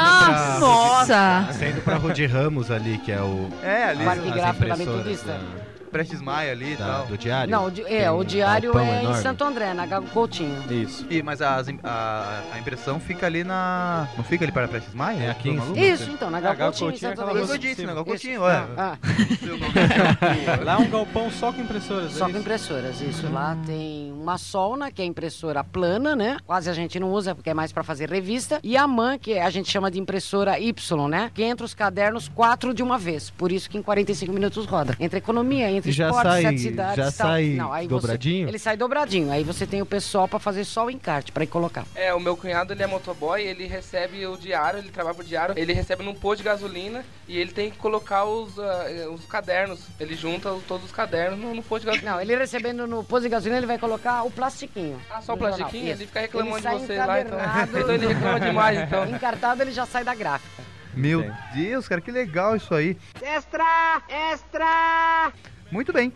Nossa! 0.60 1.48
Sendo 1.52 1.82
pra 1.82 1.96
Rudy 1.96 2.26
Ramos 2.26 2.70
ali, 2.70 2.98
que 2.98 3.12
é 3.12 3.20
o. 3.20 3.48
É, 3.62 3.84
ali. 3.84 4.04
Parque 4.04 4.30
Gráfico 4.30 4.68
da 4.68 4.76
Metodista. 4.76 5.40
Prestes 5.88 6.20
Maia 6.20 6.52
ali 6.52 6.72
e 6.72 6.76
tal. 6.76 7.06
do 7.06 7.16
diário. 7.18 7.50
Não, 7.50 7.66
o 7.66 7.70
di- 7.70 7.82
é, 7.82 7.86
Tem 8.00 8.08
o 8.08 8.18
um 8.20 8.24
diário 8.24 8.72
galpão 8.72 8.92
é 8.92 8.96
em 8.98 9.00
enorme. 9.04 9.22
Santo 9.22 9.44
André, 9.44 9.74
na 9.74 9.86
Gago 9.86 10.06
Coutinho. 10.08 10.62
Isso. 10.70 11.06
E, 11.10 11.22
mas 11.22 11.40
as 11.42 11.68
im- 11.68 11.78
a, 11.82 12.42
a 12.52 12.58
impressão 12.58 12.98
fica 13.00 13.26
ali 13.26 13.42
na. 13.44 14.08
Não 14.16 14.24
fica 14.24 14.44
ali 14.44 14.52
para 14.52 14.68
Prestes 14.68 14.94
Maia? 14.94 15.24
É 15.24 15.30
aqui 15.30 15.50
em. 15.50 15.58
Isso, 15.92 16.10
então, 16.10 16.30
na 16.30 16.38
Ah, 16.38 16.40
Gago 16.40 16.58
Gago 16.58 16.70
Coutinho, 16.78 16.88
em 16.88 16.90
Coutinho 16.92 17.08
é 17.12 17.16
Santo 17.16 17.24
aquela 17.30 17.46
que 17.46 17.52
eu 17.52 17.58
disse, 17.58 17.82
né? 17.86 17.94
Gago. 17.94 18.04
Coutinho, 18.04 18.42
ué. 18.42 18.66
Ah, 18.76 18.96
Lá 20.64 20.74
é 20.74 20.76
um 20.78 20.90
galpão 20.90 21.30
só 21.30 21.52
com 21.52 21.60
impressoras. 21.60 22.12
Só 22.12 22.18
é 22.18 22.22
com 22.24 22.30
isso? 22.30 22.38
impressoras, 22.40 23.00
isso. 23.00 23.30
Lá 23.32 23.56
tem 23.66 24.12
uma 24.12 24.38
Solna, 24.38 24.90
que 24.90 25.02
é 25.02 25.04
impressora 25.04 25.62
plana, 25.64 26.14
né? 26.14 26.36
Quase 26.46 26.68
a 26.70 26.72
gente 26.72 26.98
não 27.00 27.12
usa, 27.12 27.34
porque 27.34 27.50
é 27.50 27.54
mais 27.54 27.72
pra 27.72 27.82
fazer 27.82 28.10
revista. 28.10 28.60
E 28.62 28.76
a 28.76 28.86
MAN, 28.86 29.18
que 29.18 29.38
a 29.38 29.50
gente 29.50 29.70
chama 29.70 29.90
de 29.90 29.98
impressora 29.98 30.58
Y, 30.58 31.08
né? 31.08 31.30
Que 31.34 31.42
entra 31.42 31.64
os 31.64 31.74
cadernos 31.74 32.28
quatro 32.28 32.72
de 32.74 32.82
uma 32.82 32.98
vez. 32.98 33.30
Por 33.30 33.50
isso 33.52 33.68
que 33.70 33.78
em 33.78 33.82
45 33.82 34.32
minutos 34.32 34.66
roda. 34.66 34.96
Entre 35.00 35.18
economia, 35.18 35.70
entre 35.78 35.92
Já 35.92 36.06
esportes, 36.08 36.32
sai- 36.32 36.42
sete 36.42 36.58
cidades 36.60 36.96
já 36.96 37.02
tal. 37.04 37.12
sai 37.12 37.44
Não, 37.50 37.72
aí 37.72 37.88
dobradinho? 37.88 38.44
Você, 38.46 38.50
ele 38.50 38.58
sai 38.58 38.76
dobradinho. 38.76 39.30
Aí 39.32 39.42
você 39.44 39.66
tem 39.66 39.80
o 39.82 39.86
pessoal 39.86 40.28
pra 40.28 40.38
fazer 40.38 40.64
só 40.64 40.86
o 40.86 40.90
encarte, 40.90 41.32
pra 41.32 41.44
ir 41.44 41.46
colocar. 41.48 41.84
É, 41.94 42.12
o 42.12 42.20
meu 42.20 42.36
cunhado 42.36 42.72
ele 42.72 42.82
é 42.82 42.86
motoboy, 42.86 43.40
ele 43.42 43.66
recebe 43.66 44.26
o 44.26 44.36
diário, 44.36 44.78
ele 44.80 44.90
trabalha 44.90 45.14
pro 45.14 45.24
diário, 45.24 45.54
ele 45.56 45.72
recebe 45.72 46.02
num 46.04 46.14
posto 46.14 46.38
de 46.38 46.44
gasolina 46.44 47.04
e 47.26 47.38
ele 47.38 47.52
tem 47.52 47.70
que 47.70 47.78
colocar 47.78 48.24
os, 48.24 48.56
eh, 48.58 49.06
os 49.10 49.24
cadernos. 49.26 49.80
Ele 49.98 50.14
junta 50.14 50.52
os- 50.52 50.64
todos 50.64 50.84
os 50.86 50.92
cadernos 50.92 51.38
no, 51.38 51.54
no 51.54 51.62
posto 51.62 51.82
de 51.82 51.86
gasolina. 51.86 52.12
Não, 52.12 52.20
ele 52.20 52.36
recebendo 52.36 52.86
no 52.86 53.02
posto 53.04 53.22
de 53.24 53.28
gasolina, 53.30 53.58
ele 53.58 53.66
vai 53.66 53.78
colocar 53.78 54.22
o 54.24 54.30
plastiquinho. 54.30 55.00
Ah, 55.10 55.20
só 55.20 55.34
o 55.34 55.38
jornal. 55.38 55.56
plastiquinho? 55.58 55.90
Ele 55.92 56.06
fica 56.06 56.20
reclamando 56.20 56.56
Ele 56.56 56.56
de 56.58 56.62
sai 56.62 56.78
vocês 56.78 56.98
lá, 57.06 57.20
então. 57.20 57.38
Então 57.78 57.94
ele 57.94 58.06
reclama 58.08 58.40
demais, 58.40 58.78
então. 58.80 59.06
Encartado, 59.08 59.62
ele 59.62 59.70
já 59.72 59.86
sai 59.86 60.04
da 60.04 60.14
gráfica. 60.14 60.62
Meu 60.94 61.24
Deus, 61.54 61.86
cara, 61.86 62.00
que 62.00 62.10
legal 62.10 62.56
isso 62.56 62.74
aí. 62.74 62.96
Extra! 63.22 64.02
Extra! 64.08 65.32
Muito 65.70 65.92
bem. 65.92 66.12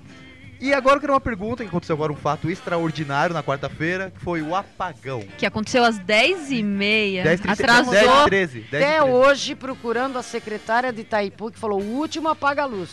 E 0.60 0.72
agora 0.72 0.96
eu 0.96 1.00
quero 1.00 1.12
uma 1.12 1.20
pergunta 1.20 1.64
que 1.64 1.68
aconteceu 1.68 1.96
agora, 1.96 2.12
um 2.12 2.16
fato 2.16 2.48
extraordinário 2.48 3.34
na 3.34 3.42
quarta-feira, 3.42 4.12
que 4.12 4.20
foi 4.20 4.42
o 4.42 4.54
apagão. 4.54 5.20
Que 5.36 5.44
aconteceu 5.44 5.82
às 5.82 5.98
10h30. 5.98 7.22
10 7.24 7.40
h 7.40 7.52
Atrasou. 7.52 7.92
10 7.92 8.06
h 8.08 8.24
13 8.26 8.60
10 8.70 8.84
Até 8.84 8.98
13. 9.00 9.10
hoje, 9.12 9.54
procurando 9.56 10.18
a 10.18 10.22
secretária 10.22 10.92
de 10.92 11.00
Itaipu, 11.00 11.50
que 11.50 11.58
falou, 11.58 11.80
o 11.80 11.96
último 11.98 12.28
apaga 12.28 12.62
a 12.62 12.66
luz. 12.66 12.90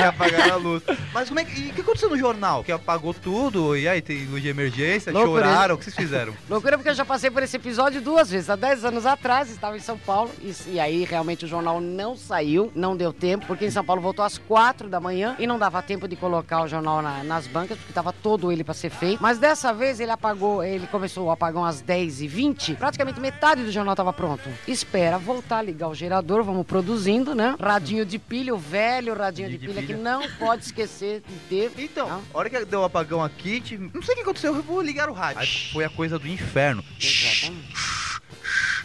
É, 0.00 0.04
apagaram 0.08 0.52
a 0.54 0.56
luz. 0.56 0.82
Mas 1.12 1.28
como 1.28 1.40
é 1.40 1.44
que. 1.44 1.60
E 1.60 1.70
o 1.70 1.74
que 1.74 1.80
aconteceu 1.80 2.10
no 2.10 2.18
jornal? 2.18 2.62
Que 2.64 2.72
apagou 2.72 3.14
tudo, 3.14 3.76
e 3.76 3.88
aí 3.88 4.00
tem 4.02 4.24
luz 4.26 4.42
de 4.42 4.48
emergência, 4.48 5.12
Loucura. 5.12 5.44
choraram, 5.44 5.74
o 5.74 5.78
que 5.78 5.84
vocês 5.84 5.96
fizeram? 5.96 6.32
Loucura 6.48 6.76
porque 6.76 6.90
eu 6.90 6.94
já 6.94 7.04
passei 7.04 7.30
por 7.30 7.42
esse 7.42 7.56
episódio 7.56 8.00
duas 8.00 8.30
vezes. 8.30 8.50
Há 8.50 8.56
10 8.56 8.84
anos 8.84 9.06
atrás, 9.06 9.50
estava 9.50 9.76
em 9.76 9.80
São 9.80 9.96
Paulo, 9.98 10.30
e, 10.42 10.54
e 10.72 10.80
aí 10.80 11.04
realmente 11.04 11.44
o 11.44 11.48
jornal 11.48 11.80
não 11.80 12.16
saiu, 12.16 12.70
não 12.74 12.96
deu 12.96 13.12
tempo, 13.12 13.46
porque 13.46 13.66
em 13.66 13.70
São 13.70 13.84
Paulo 13.84 14.00
voltou 14.02 14.24
às 14.24 14.38
4 14.38 14.88
da 14.88 15.00
manhã 15.00 15.36
e 15.38 15.46
não 15.46 15.58
dava 15.58 15.82
tempo 15.82 16.08
de 16.08 16.16
colocar 16.16 16.62
o 16.62 16.68
jornal 16.68 17.00
na- 17.02 17.22
nas 17.24 17.46
bancas, 17.46 17.76
porque 17.78 17.90
estava 17.90 18.12
todo 18.12 18.50
ele 18.50 18.64
para 18.64 18.74
ser 18.74 18.90
feito. 18.90 19.22
Mas 19.22 19.38
dessa 19.38 19.72
vez 19.72 20.00
ele 20.00 20.10
apagou, 20.10 20.62
ele 20.64 20.86
começou 20.86 21.26
o 21.26 21.30
apagão 21.30 21.64
às 21.64 21.82
10h20, 21.82 22.76
praticamente 22.76 23.20
metade 23.20 23.62
do 23.62 23.70
jornal 23.70 23.92
estava 23.94 24.12
pronto. 24.12 24.48
Espera 24.66 25.18
voltar, 25.18 25.62
ligar 25.62 25.88
o 25.88 25.94
gerador, 25.94 26.42
vamos 26.42 26.66
produzindo, 26.66 27.34
né? 27.34 27.54
Radinho 27.60 27.93
de 28.02 28.18
pilha, 28.18 28.54
o 28.54 28.58
velho 28.58 29.12
radinho 29.14 29.50
de, 29.50 29.58
De 29.58 29.66
pilha, 29.66 29.82
pilha. 29.82 29.94
que 29.94 30.02
não 30.02 30.26
pode 30.38 30.64
esquecer 30.64 31.22
de 31.28 31.34
ter. 31.50 31.70
Então, 31.76 32.22
a 32.32 32.38
hora 32.38 32.48
que 32.48 32.64
deu 32.64 32.80
o 32.80 32.84
apagão 32.84 33.22
aqui, 33.22 33.62
não 33.92 34.00
sei 34.00 34.14
o 34.14 34.16
que 34.16 34.22
aconteceu, 34.22 34.56
eu 34.56 34.62
vou 34.62 34.80
ligar 34.80 35.10
o 35.10 35.12
rádio. 35.12 35.42
Aí 35.42 35.70
foi 35.70 35.84
a 35.84 35.90
coisa 35.90 36.18
do 36.18 36.26
inferno. 36.26 36.82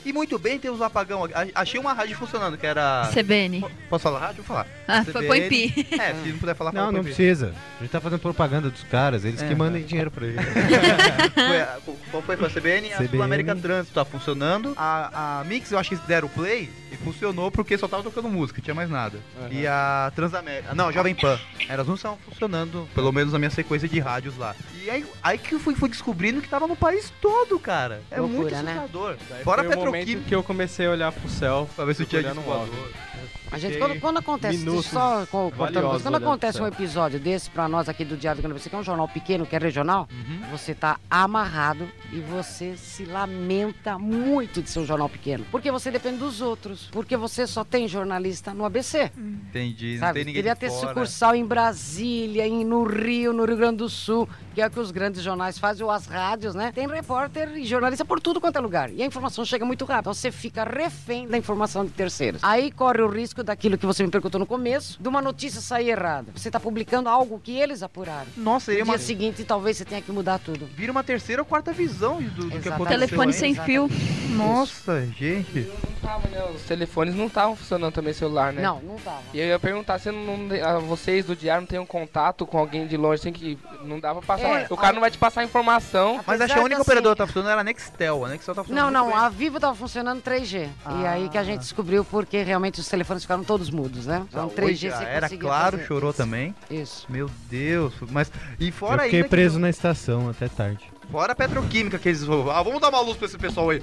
E 0.06 0.14
muito 0.14 0.40
bem, 0.40 0.58
temos 0.60 0.80
um 0.80 0.84
apagão 0.84 1.24
aqui. 1.24 1.34
A- 1.36 1.62
Achei 1.62 1.80
uma 1.80 1.94
rádio 1.94 2.16
funcionando, 2.18 2.58
que 2.58 2.66
era. 2.66 3.10
CBN. 3.14 3.66
Posso 3.90 4.04
falar 4.04 4.20
rádio? 4.20 4.38
Vou 4.38 4.46
falar. 4.46 4.68
Ah, 4.88 5.04
foi- 5.04 5.28
põe 5.28 5.48
pi. 5.50 5.88
É, 6.00 6.14
se 6.24 6.30
não 6.30 6.38
puder 6.40 6.56
falar, 6.56 6.72
fala 6.72 6.86
Não, 6.86 6.92
não 6.92 7.04
precisa. 7.04 7.54
A 7.80 7.84
gente 7.84 7.92
tá 7.92 8.00
fazendo 8.02 8.20
propaganda 8.20 8.70
dos 8.70 8.84
caras, 8.84 9.26
eles 9.26 9.42
É, 9.42 9.48
que 9.48 9.56
mandem 9.56 9.82
tá. 9.82 9.88
dinheiro 9.88 10.10
pra 10.12 10.26
gente. 10.28 10.40
Foi 11.34 11.62
a- 11.62 11.78
qual 12.12 12.24
foi? 12.24 12.38
Foi 12.38 12.48
a 12.48 12.50
CBN? 12.50 12.94
A 12.94 12.98
CBN. 12.98 13.10
Sul 13.12 13.24
América 13.24 13.56
Trânsito 13.56 13.94
tá 13.94 14.06
funcionando. 14.06 14.74
A, 14.78 15.40
a 15.40 15.44
Mix, 15.44 15.72
eu 15.72 15.80
acho 15.80 15.90
que 15.90 15.96
eles 15.96 16.06
deram 16.06 16.28
play 16.28 16.70
e 16.92 16.96
funcionou 16.98 17.52
porque 17.52 17.78
só 17.78 17.88
tava 17.88 18.04
tocando 18.04 18.28
música, 18.30 18.62
tinha 18.62 18.74
mais 18.76 18.90
nada. 18.90 19.20
E 19.52 19.66
a 19.68 20.12
Transamérica. 20.16 20.74
Não, 20.74 20.92
Jovem 20.92 21.14
Pan. 21.16 21.40
Elas 21.68 21.88
não 21.88 21.96
estavam 21.96 22.18
funcionando, 22.28 22.88
pelo 22.96 23.12
menos 23.12 23.34
na 23.34 23.40
minha 23.40 23.52
sequência 23.52 23.88
de 23.88 24.00
rádios 24.00 24.38
lá. 24.38 24.56
E 24.84 24.90
aí, 24.90 25.06
aí 25.22 25.38
que 25.38 25.54
eu 25.56 25.60
fui, 25.60 25.76
fui 25.76 25.90
descobrindo 25.90 26.42
que 26.42 26.48
tava 26.50 26.68
no 26.68 26.76
país 26.76 27.12
todo, 27.22 27.60
cara. 27.60 28.02
É 28.10 28.20
muito 28.20 28.34
Loucura, 28.36 28.62
né? 28.62 28.72
assustador. 28.74 29.16
Daí 29.30 29.44
Fora 29.44 29.64
foi 29.64 29.76
o 29.76 29.80
momento 29.92 30.06
Petroquímica. 30.06 30.30
que 30.30 30.36
eu 30.36 30.44
comecei 30.44 30.86
a 30.88 30.92
olhar 30.92 31.12
pro 31.12 31.30
céu 31.30 31.70
Pra 31.76 31.86
ver 31.86 31.94
se 31.96 32.06
tinha 32.06 32.22
um 32.22 32.26
disco 32.34 32.50
óbvio. 32.50 32.74
voador. 32.74 33.09
A 33.52 33.58
gente, 33.58 33.78
quando, 33.78 34.00
quando 34.00 34.18
acontece, 34.18 34.66
só 34.84 35.26
com, 35.26 35.50
valiosos 35.50 36.04
quando 36.04 36.16
acontece 36.16 36.62
um 36.62 36.68
episódio 36.68 37.20
desse 37.20 37.50
pra 37.50 37.68
nós 37.68 37.90
aqui 37.90 38.06
do 38.06 38.16
Diário 38.16 38.42
do 38.42 38.48
Grande 38.48 38.70
que 38.70 38.76
é 38.76 38.78
um 38.78 38.84
jornal 38.84 39.08
pequeno, 39.08 39.46
que 39.46 39.56
é 39.56 39.60
regional, 39.60 40.08
você 40.52 40.76
tá 40.76 41.00
amarrado 41.10 41.90
e 42.12 42.20
você 42.20 42.76
se 42.78 43.06
lamenta 43.06 43.98
muito 43.98 44.62
de 44.62 44.70
ser 44.70 44.80
um 44.80 44.86
jornal 44.86 45.10
pequeno. 45.10 45.46
Porque 45.52 45.72
você 45.72 45.90
depende 45.90 46.18
dos 46.18 46.42
outros. 46.42 46.90
Porque 46.92 47.18
você 47.18 47.48
só 47.48 47.64
tem 47.64 47.88
jornalista 47.88 48.54
no 48.54 48.66
ABC. 48.66 49.12
Entendi, 49.18 49.94
não 49.94 50.00
Sabe? 50.00 50.14
tem 50.14 50.26
ninguém 50.26 50.42
Queria 50.42 50.56
ter 50.56 50.70
fora. 50.70 50.88
sucursal 50.88 51.36
em 51.36 51.46
Brasília, 51.46 52.48
em, 52.48 52.64
no 52.64 52.84
Rio, 52.84 53.34
no 53.34 53.46
Rio 53.46 53.58
Grande 53.58 53.78
do 53.78 53.90
Sul, 53.90 54.28
que 54.54 54.62
é 54.62 54.68
o 54.68 54.72
que 54.72 54.80
os 54.80 54.92
grandes 54.92 55.22
jornais 55.24 55.58
fazem, 55.58 55.84
ou 55.84 55.92
as 55.92 56.06
rádios, 56.06 56.54
né? 56.54 56.72
Tem 56.74 56.88
repórter 56.88 57.58
e 57.58 57.66
jornalista 57.66 58.06
por 58.06 58.20
tudo 58.20 58.40
quanto 58.42 58.58
é 58.58 58.60
lugar. 58.60 58.92
E 58.92 59.02
a 59.02 59.06
informação 59.06 59.44
chega 59.46 59.66
muito 59.66 59.86
rápido. 59.86 60.00
Então 60.02 60.14
você 60.14 60.32
fica 60.32 60.64
refém 60.64 61.28
da 61.28 61.38
informação 61.38 61.84
de 61.86 61.92
terceiros. 61.92 62.44
Aí 62.44 62.72
corre 62.72 63.02
o 63.02 63.09
risco 63.10 63.44
daquilo 63.44 63.78
que 63.78 63.86
você 63.86 64.04
me 64.04 64.10
perguntou 64.12 64.40
no 64.40 64.46
começo, 64.46 64.98
de 65.02 65.08
uma 65.08 65.22
notícia 65.22 65.62
sair 65.62 65.90
errada. 65.90 66.32
Você 66.36 66.50
tá 66.52 66.60
publicando 66.60 67.10
algo 67.10 67.40
que 67.44 67.58
eles 67.58 67.82
apuraram. 67.84 68.28
Nossa, 68.38 68.68
seria 68.68 68.84
no 68.84 68.92
uma- 68.92 68.98
dia 68.98 69.06
seguinte, 69.06 69.44
talvez 69.44 69.78
você 69.78 69.86
tenha 69.86 70.02
que 70.02 70.12
mudar 70.12 70.40
tudo. 70.40 70.66
Vira 70.76 70.92
uma 70.92 71.04
terceira 71.04 71.42
ou 71.42 71.46
quarta 71.46 71.72
visão 71.74 72.22
do, 72.22 72.50
do 72.50 72.60
que 72.60 72.70
aconteceu. 72.70 73.00
Telefone 73.00 73.34
sem 73.34 73.56
fio. 73.56 73.90
Nossa, 74.30 75.06
gente. 75.18 75.70
Não 76.02 76.10
tava, 76.10 76.28
né? 76.30 76.44
Os 76.56 76.62
telefones 76.64 77.14
não 77.16 77.28
estavam 77.28 77.56
funcionando 77.56 77.94
também 77.94 78.14
celular, 78.14 78.54
né? 78.54 78.62
Não, 78.62 78.80
não 78.82 78.96
tava. 78.98 79.20
E 79.34 79.40
eu 79.40 79.48
ia 79.48 79.60
perguntar 79.60 80.00
se 80.00 80.12
não, 80.12 80.48
ah, 80.64 80.80
vocês 80.80 81.26
do 81.26 81.36
diário 81.36 81.62
não 81.62 81.68
têm 81.68 81.80
um 81.80 81.86
contato 81.86 82.46
com 82.46 82.58
alguém 82.58 82.88
de 82.88 82.96
longe, 82.96 83.20
assim, 83.22 83.32
que 83.32 83.58
não 83.84 84.00
dá 84.00 84.14
pra 84.14 84.22
passar. 84.22 84.62
É, 84.62 84.68
o 84.70 84.76
cara 84.78 84.90
a- 84.90 84.94
não 84.94 85.02
vai 85.02 85.12
te 85.12 85.18
passar 85.18 85.44
informação. 85.44 86.20
Mas 86.26 86.40
acho 86.42 86.54
que 86.54 86.60
a 86.60 86.64
única 86.64 86.82
operadora 86.82 87.16
que 87.16 87.18
tá 87.20 87.28
funcionando 87.28 87.52
era 87.52 87.62
a 87.62 87.64
Nextel. 87.64 88.26
A 88.26 88.30
Nextel 88.30 88.56
tá 88.56 88.64
funcionando 88.64 88.94
Não, 88.94 89.08
não, 89.10 89.16
a 89.16 89.30
Vivo 89.30 89.60
tava 89.60 89.76
funcionando 89.76 90.22
3G. 90.22 90.70
E 91.02 91.06
aí 91.06 91.30
que 91.30 91.38
a 91.38 91.44
gente 91.44 91.60
descobriu 91.62 92.06
porque 92.06 92.42
realmente 92.44 92.80
os 92.80 92.88
telefones 92.88 92.99
ficaram 93.24 93.44
todos 93.44 93.70
mudos, 93.70 94.06
né? 94.06 94.26
Então 94.30 94.46
Ah, 94.48 94.62
3G 94.62 94.64
hoje 94.66 94.90
já 94.90 94.98
você 94.98 95.04
era 95.04 95.30
claro, 95.30 95.78
fazer. 95.78 95.88
chorou 95.88 96.14
também. 96.14 96.54
Isso. 96.70 97.06
Meu 97.10 97.30
Deus. 97.50 97.94
Mas 98.12 98.32
e 98.60 98.68
Eu 98.68 98.74
fora 98.74 99.04
fiquei 99.04 99.20
ainda 99.20 99.30
preso 99.30 99.56
que, 99.56 99.62
na 99.62 99.70
estação 99.70 100.30
até 100.30 100.48
tarde. 100.48 100.84
Fora 101.12 101.34
a 101.34 101.36
petroquímica 101.36 101.98
que 101.98 102.10
eles 102.10 102.24
ah, 102.24 102.62
vamos 102.64 102.80
dar 102.80 102.90
uma 102.90 103.02
luz 103.02 103.18
pra 103.18 103.28
esse 103.28 103.38
pessoal 103.38 103.70
aí. 103.72 103.82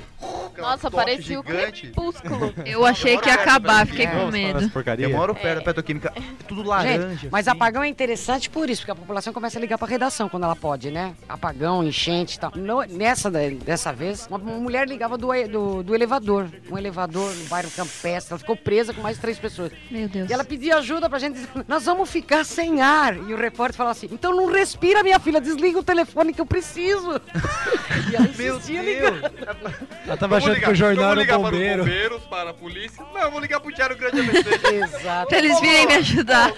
Nossa, 0.57 0.91
parecia 0.91 1.39
o 1.39 1.45
gigante. 1.45 1.83
crepúsculo. 1.89 2.55
Eu 2.65 2.85
achei 2.87 3.19
que 3.19 3.29
ia 3.29 3.35
acabar, 3.35 3.87
fiquei 3.87 4.07
É, 4.07 4.11
com 4.11 4.31
medo. 4.31 4.71
Demora 4.97 5.33
o 5.33 5.35
pé 5.35 5.55
da 5.55 5.61
petroquímica. 5.61 6.13
É 6.17 6.23
tudo 6.49 6.63
laranja. 6.63 7.09
Gente, 7.11 7.29
mas 7.31 7.47
apagão 7.47 7.83
é 7.83 7.89
interessante 7.89 8.49
por 8.49 8.71
isso, 8.71 8.81
porque 8.83 8.93
a 8.93 8.95
população 8.95 9.33
começa 9.33 9.59
a 9.59 9.61
ligar 9.61 9.77
pra 9.77 9.87
redação 9.87 10.29
quando 10.29 10.45
ela 10.45 10.57
pode, 10.57 10.91
né? 10.91 11.15
Apagão, 11.29 11.85
enchente 11.85 12.37
e 12.37 12.41
tal. 12.41 12.53
No- 12.55 12.83
nessa 12.85 13.31
dessa 13.31 13.93
vez, 13.93 14.27
uma, 14.29 14.39
uma 14.39 14.59
mulher 14.59 14.89
ligava 14.89 15.19
do, 15.19 15.29
do, 15.49 15.83
do 15.83 15.95
elevador. 15.95 16.49
Um 16.71 16.79
elevador 16.79 17.35
no 17.35 17.45
bairro 17.47 17.71
Campestre. 17.71 18.33
Ela 18.33 18.39
ficou 18.39 18.57
presa 18.57 18.95
com 18.95 19.03
mais 19.03 19.19
três 19.19 19.39
pessoas. 19.39 19.71
Meu 19.91 20.09
Deus. 20.09 20.31
E 20.31 20.33
ela 20.33 20.45
pedia 20.45 20.77
ajuda 20.77 21.09
pra 21.11 21.19
gente, 21.19 21.35
dizendo, 21.35 21.65
nós 21.69 21.85
vamos 21.85 22.09
ficar 22.11 22.45
sem 22.45 22.81
ar. 22.81 23.15
E 23.15 23.35
o 23.35 23.37
repórter 23.37 23.77
falava 23.77 23.93
assim, 23.93 24.09
então 24.11 24.35
não 24.35 24.47
respira, 24.51 25.03
minha 25.03 25.19
filha, 25.21 25.41
desliga 25.41 25.79
o 25.79 25.83
telefone 25.85 26.33
que 26.33 26.41
eu 26.41 26.47
preciso. 26.47 27.16
E 28.11 28.17
ela 28.17 28.27
insistia 28.27 28.83
ligando. 28.83 29.21
Ela 30.07 30.17
tava 30.17 30.37
achando 30.37 30.61
que 30.61 30.71
o 30.71 30.75
jornal 30.75 31.13
era 31.13 31.21
o 31.21 31.23
ligar 31.23 31.39
bombeiro. 31.39 31.83
para 31.83 31.83
os 31.83 31.89
bombeiros, 31.89 32.23
para 32.25 32.51
a 32.51 32.55
polícia. 32.55 33.05
Não, 33.13 33.21
eu 33.23 33.31
vou 33.31 33.41
ligar 33.41 33.61
pro 33.61 33.75
Diário 33.75 33.97
Grande 33.97 34.21
ABC. 34.21 34.75
Exato. 34.75 35.29
Pra 35.29 35.39
eles 35.39 35.61
virem 35.61 35.87
me 35.87 35.95
ajudar. 35.95 36.53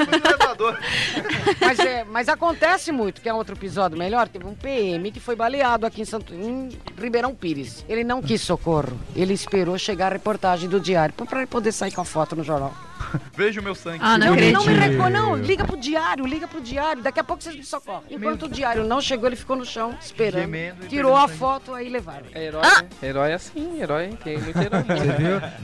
Mas, 1.60 1.78
é, 1.78 2.04
mas 2.04 2.28
acontece 2.28 2.92
muito, 2.92 3.20
que 3.20 3.28
é 3.28 3.34
outro 3.34 3.54
episódio 3.54 3.96
melhor, 3.98 4.28
teve 4.28 4.46
um 4.46 4.54
PM 4.54 5.10
que 5.10 5.20
foi 5.20 5.36
baleado 5.36 5.86
aqui 5.86 6.02
em, 6.02 6.04
Santo, 6.04 6.34
em 6.34 6.70
Ribeirão 7.00 7.34
Pires. 7.34 7.84
Ele 7.88 8.04
não 8.04 8.22
quis 8.22 8.40
socorro, 8.40 8.98
ele 9.14 9.32
esperou 9.32 9.78
chegar 9.78 10.06
a 10.06 10.14
reportagem 10.14 10.68
do 10.68 10.80
diário, 10.80 11.14
pra 11.14 11.38
ele 11.38 11.46
poder 11.46 11.72
sair 11.72 11.92
com 11.92 12.00
a 12.00 12.04
foto 12.04 12.36
no 12.36 12.44
jornal. 12.44 12.74
Veja 13.36 13.60
o 13.60 13.64
meu 13.64 13.74
sangue. 13.74 13.98
Ah, 14.02 14.16
não 14.18 14.34
Ele 14.34 14.52
não 14.52 14.64
me 14.64 14.72
reconhece, 14.74 15.10
não, 15.12 15.36
liga 15.36 15.64
pro 15.64 15.76
diário, 15.76 16.26
liga 16.26 16.46
pro 16.48 16.60
diário, 16.60 17.02
daqui 17.02 17.20
a 17.20 17.24
pouco 17.24 17.42
vocês 17.42 17.56
me 17.56 17.64
socorrem. 17.64 18.02
Enquanto 18.10 18.44
o 18.46 18.48
diário 18.48 18.84
não 18.84 19.00
chegou, 19.00 19.26
ele 19.28 19.36
ficou 19.36 19.56
no 19.56 19.64
chão, 19.64 19.94
esperando, 20.00 20.42
Gemendo 20.42 20.84
e 20.84 20.88
tirou 20.88 21.16
a 21.16 21.28
foto, 21.28 21.74
aí 21.74 21.88
levaram. 21.88 22.26
É 22.34 22.44
herói, 22.46 22.62
né? 22.62 22.88
Herói 23.02 23.30
é 23.30 23.34
assim, 23.34 23.80
herói. 23.80 24.10
Tem 24.22 24.38
muito 24.38 24.58
herói. 24.58 24.82
Você 24.82 25.12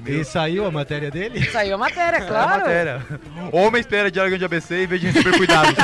viu? 0.04 0.20
E 0.20 0.24
saiu 0.24 0.66
a 0.66 0.70
matéria 0.70 1.10
dele? 1.10 1.44
Saiu 1.50 1.74
a 1.74 1.78
matéria, 1.78 2.18
É 2.18 2.22
a 2.22 2.26
claro. 2.26 2.60
matéria. 2.60 3.02
Homem 3.52 3.80
espera 3.80 4.10
Diário 4.10 4.30
Grande 4.30 4.44
ABC 4.44 4.84
em 4.84 4.86
vez 4.86 5.00
de 5.00 5.08
receber 5.08 5.36
cuidados. 5.36 5.74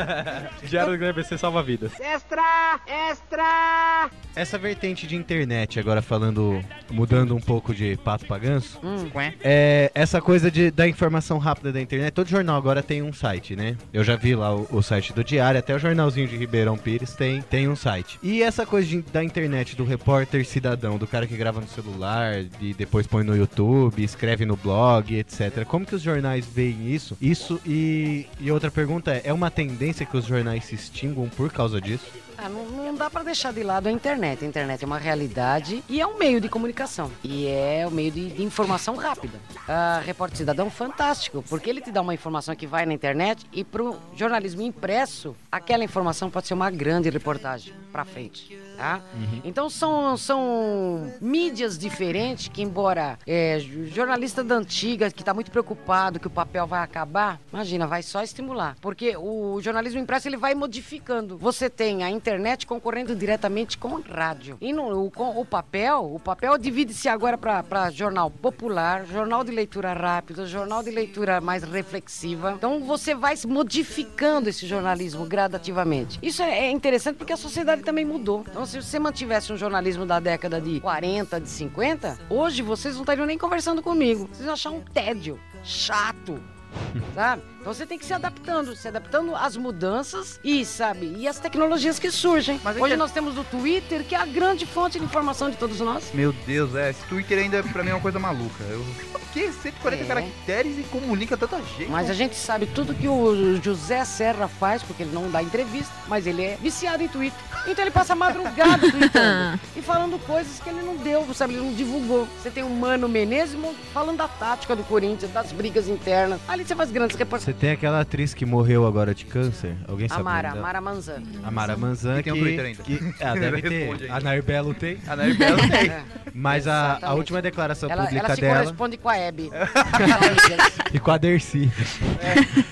Diário 0.68 0.92
do 0.92 0.98
Grande 0.98 1.10
ABC 1.10 1.38
salva 1.38 1.62
vidas. 1.62 1.92
Extra! 2.00 2.80
Extra! 2.86 4.10
Essa 4.34 4.58
vertente 4.58 5.06
de 5.06 5.16
internet, 5.16 5.78
agora 5.78 6.00
falando, 6.02 6.62
mudando 6.90 7.34
um 7.34 7.40
pouco 7.40 7.74
de 7.74 7.96
pato 7.98 8.26
pra 8.26 8.38
ganso, 8.38 8.78
Hum. 8.82 9.10
é 9.42 9.90
essa 9.94 10.20
coisa 10.20 10.50
de, 10.50 10.70
da 10.70 10.86
informação 10.90 11.38
rápida 11.38 11.72
da 11.72 11.80
internet. 11.80 12.12
Todo 12.12 12.28
jornal 12.28 12.56
agora 12.56 12.82
tem 12.82 13.02
um 13.02 13.12
site, 13.12 13.56
né? 13.56 13.76
Eu 13.92 14.04
já 14.04 14.16
vi 14.16 14.34
lá 14.34 14.54
o, 14.54 14.66
o 14.70 14.82
site 14.82 15.12
do 15.12 15.24
Diário, 15.24 15.58
até 15.58 15.74
o 15.74 15.78
jornalzinho 15.78 16.28
de 16.28 16.36
Ribeirão 16.36 16.76
Pires 16.76 17.14
tem, 17.14 17.40
tem 17.42 17.68
um 17.68 17.76
site. 17.76 18.18
E 18.22 18.42
essa 18.42 18.66
coisa 18.66 18.86
de- 18.88 19.02
da 19.02 19.22
internet, 19.24 19.76
do 19.76 19.84
repórter 19.84 20.44
cidadão, 20.44 20.98
do 20.98 21.06
cara 21.06 21.26
que 21.26 21.36
grava 21.36 21.60
no 21.60 21.68
celular 21.68 22.44
e 22.60 22.74
depois 22.74 23.06
põe 23.06 23.24
no 23.24 23.36
YouTube, 23.36 24.02
escreve 24.02 24.44
no 24.44 24.56
blog, 24.56 25.14
etc. 25.14 25.64
Como 25.66 25.86
que 25.86 25.94
os 25.94 26.02
jornais 26.02 26.44
veem 26.46 26.92
isso? 26.92 27.16
Isso 27.20 27.60
e, 27.66 28.26
e 28.40 28.50
outra 28.50 28.70
pergunta 28.70 29.12
é, 29.12 29.22
é 29.24 29.32
uma 29.32 29.50
tendência 29.50 30.04
que 30.04 30.16
os 30.16 30.26
jornais 30.26 30.64
se 30.64 30.74
extinguam 30.74 31.28
por 31.28 31.50
causa 31.52 31.80
disso? 31.80 32.06
Ah, 32.42 32.48
não, 32.48 32.64
não 32.64 32.94
dá 32.94 33.10
pra 33.10 33.22
deixar 33.22 33.52
de 33.52 33.62
lado 33.62 33.86
a 33.86 33.92
internet. 33.92 34.42
A 34.42 34.48
internet 34.48 34.82
é 34.82 34.86
uma 34.86 34.96
realidade 34.96 35.84
e 35.86 36.00
é 36.00 36.06
um 36.06 36.16
meio 36.16 36.40
de 36.40 36.48
comunicação. 36.48 37.10
E 37.22 37.46
é 37.46 37.86
um 37.86 37.90
meio 37.90 38.10
de, 38.10 38.30
de 38.30 38.42
informação 38.42 38.96
rápida. 38.96 39.38
A 39.68 40.00
Repórter 40.02 40.38
Cidadão, 40.38 40.70
fantástico, 40.70 41.44
porque 41.50 41.68
ele 41.68 41.82
te 41.82 41.92
dá 41.92 42.00
uma 42.00 42.14
informação 42.14 42.56
que 42.56 42.66
vai 42.66 42.86
na 42.86 42.94
internet 42.94 43.44
e 43.52 43.62
pro 43.62 43.94
jornalismo 44.16 44.62
impresso, 44.62 45.36
aquela 45.52 45.84
informação 45.84 46.30
pode 46.30 46.46
ser 46.46 46.54
uma 46.54 46.70
grande 46.70 47.10
reportagem 47.10 47.74
pra 47.92 48.06
frente. 48.06 48.58
Tá? 48.78 49.02
Então 49.44 49.68
são, 49.68 50.16
são 50.16 51.12
mídias 51.20 51.76
diferentes 51.76 52.48
que, 52.48 52.62
embora 52.62 53.18
é, 53.26 53.60
jornalista 53.92 54.42
da 54.42 54.54
antiga 54.54 55.10
que 55.10 55.20
está 55.20 55.34
muito 55.34 55.50
preocupado 55.50 56.18
que 56.18 56.26
o 56.26 56.30
papel 56.30 56.66
vai 56.66 56.82
acabar, 56.82 57.38
imagina, 57.52 57.86
vai 57.86 58.02
só 58.02 58.22
estimular. 58.22 58.76
Porque 58.80 59.14
o 59.14 59.60
jornalismo 59.60 60.00
impresso 60.00 60.26
ele 60.26 60.38
vai 60.38 60.54
modificando. 60.54 61.36
Você 61.36 61.68
tem 61.68 62.02
a 62.02 62.08
internet 62.08 62.29
concorrendo 62.66 63.16
diretamente 63.16 63.76
com 63.76 64.00
rádio. 64.00 64.56
E 64.60 64.72
no, 64.72 65.06
o, 65.06 65.10
com 65.10 65.40
o 65.40 65.44
papel, 65.44 66.14
o 66.14 66.20
papel 66.20 66.56
divide-se 66.56 67.08
agora 67.08 67.36
para 67.36 67.90
jornal 67.90 68.30
popular, 68.30 69.06
jornal 69.06 69.42
de 69.42 69.50
leitura 69.50 69.92
rápida, 69.92 70.46
jornal 70.46 70.82
de 70.82 70.90
leitura 70.90 71.40
mais 71.40 71.62
reflexiva. 71.62 72.52
Então 72.56 72.80
você 72.80 73.14
vai 73.14 73.34
modificando 73.46 74.48
esse 74.48 74.66
jornalismo 74.66 75.24
gradativamente. 75.26 76.18
Isso 76.22 76.42
é 76.42 76.60
é 76.60 76.70
interessante 76.70 77.16
porque 77.16 77.32
a 77.32 77.36
sociedade 77.36 77.82
também 77.82 78.04
mudou. 78.04 78.44
Então, 78.48 78.66
se 78.66 78.80
você 78.80 78.98
mantivesse 78.98 79.52
um 79.52 79.56
jornalismo 79.56 80.04
da 80.04 80.20
década 80.20 80.60
de 80.60 80.80
40, 80.80 81.40
de 81.40 81.48
50, 81.48 82.18
hoje 82.28 82.62
vocês 82.62 82.94
não 82.94 83.02
estariam 83.02 83.26
nem 83.26 83.38
conversando 83.38 83.82
comigo. 83.82 84.28
Vocês 84.32 84.48
achar 84.48 84.70
um 84.70 84.80
tédio 84.80 85.38
chato. 85.62 86.40
Sabe? 87.14 87.42
Então 87.60 87.74
você 87.74 87.84
tem 87.84 87.98
que 87.98 88.06
se 88.06 88.14
adaptando, 88.14 88.74
se 88.74 88.88
adaptando 88.88 89.36
às 89.36 89.54
mudanças 89.54 90.40
e, 90.42 90.64
sabe, 90.64 91.14
e 91.18 91.28
às 91.28 91.38
tecnologias 91.38 91.98
que 91.98 92.10
surgem. 92.10 92.58
Hoje 92.80 92.96
nós 92.96 93.12
temos 93.12 93.36
o 93.36 93.44
Twitter, 93.44 94.02
que 94.02 94.14
é 94.14 94.18
a 94.18 94.24
grande 94.24 94.64
fonte 94.64 94.98
de 94.98 95.04
informação 95.04 95.50
de 95.50 95.56
todos 95.58 95.78
nós. 95.80 96.10
Meu 96.14 96.32
Deus, 96.46 96.74
é. 96.74 96.88
Esse 96.90 97.04
Twitter 97.04 97.38
ainda 97.38 97.62
pra 97.62 97.82
mim 97.82 97.90
é 97.90 97.94
uma 97.94 98.00
coisa 98.00 98.18
maluca. 98.18 98.64
Eu... 98.64 98.82
Por 99.12 99.20
que 99.32 99.52
140 99.52 100.02
É. 100.02 100.06
caracteres 100.06 100.78
e 100.78 100.82
comunica 100.84 101.36
tanta 101.36 101.58
gente? 101.58 101.90
Mas 101.90 102.08
a 102.08 102.14
gente 102.14 102.34
sabe 102.34 102.66
tudo 102.66 102.94
que 102.94 103.06
o 103.06 103.60
José 103.62 104.04
Serra 104.06 104.48
faz, 104.48 104.82
porque 104.82 105.02
ele 105.02 105.12
não 105.12 105.30
dá 105.30 105.42
entrevista, 105.42 105.92
mas 106.08 106.26
ele 106.26 106.42
é 106.42 106.56
viciado 106.56 107.02
em 107.02 107.08
Twitter. 107.08 107.38
Então 107.66 107.84
ele 107.84 107.90
passa 107.90 108.14
a 108.14 108.16
madrugada 108.16 108.88
tweetando 108.90 109.60
e 109.76 109.82
falando 109.82 110.18
coisas 110.26 110.58
que 110.60 110.68
ele 110.70 110.80
não 110.80 110.96
deu, 110.96 111.26
sabe? 111.34 111.54
Ele 111.54 111.62
não 111.66 111.74
divulgou. 111.74 112.26
Você 112.40 112.50
tem 112.50 112.64
o 112.64 112.70
Mano 112.70 113.06
Menezes 113.06 113.56
falando 113.92 114.16
da 114.16 114.26
tática 114.28 114.74
do 114.74 114.82
Corinthians, 114.84 115.30
das 115.30 115.52
brigas 115.52 115.86
internas. 115.86 116.40
Ali 116.48 116.64
você 116.64 116.74
faz 116.74 116.90
grandes 116.90 117.16
reportagens. 117.16 117.49
Você 117.50 117.54
tem 117.54 117.70
aquela 117.72 118.00
atriz 118.00 118.32
que 118.32 118.46
morreu 118.46 118.86
agora 118.86 119.12
de 119.12 119.24
câncer? 119.24 119.74
Alguém 119.88 120.08
sabe? 120.08 120.20
Amara? 120.20 120.52
Amara 120.52 120.80
Manzan. 120.80 121.20
A 121.42 121.50
Mara 121.50 121.76
Manzan 121.76 122.18
Que 122.18 122.22
tem 122.22 122.32
um 122.32 122.36
Twitter 122.38 122.64
ainda. 122.66 122.82
que- 122.84 123.14
ah, 123.20 123.34
deve 123.34 123.60
ter. 123.68 124.08
A 124.08 124.20
Narbelo 124.20 124.72
tem. 124.72 124.98
A 125.04 125.16
Narbelo 125.16 125.58
tem. 125.68 125.90
É. 125.90 126.02
Mas 126.32 126.68
a, 126.68 126.98
a 127.02 127.14
última 127.14 127.42
declaração 127.42 127.90
Ela, 127.90 128.04
pública 128.04 128.24
ela 128.26 128.34
se 128.36 128.40
dela 128.40 128.54
corresponde 128.60 128.96
com 128.98 129.08
a 129.08 129.16
Hebe. 129.16 129.50
e 130.94 131.00
com 131.00 131.10
a 131.10 131.18
Dercy. 131.18 131.70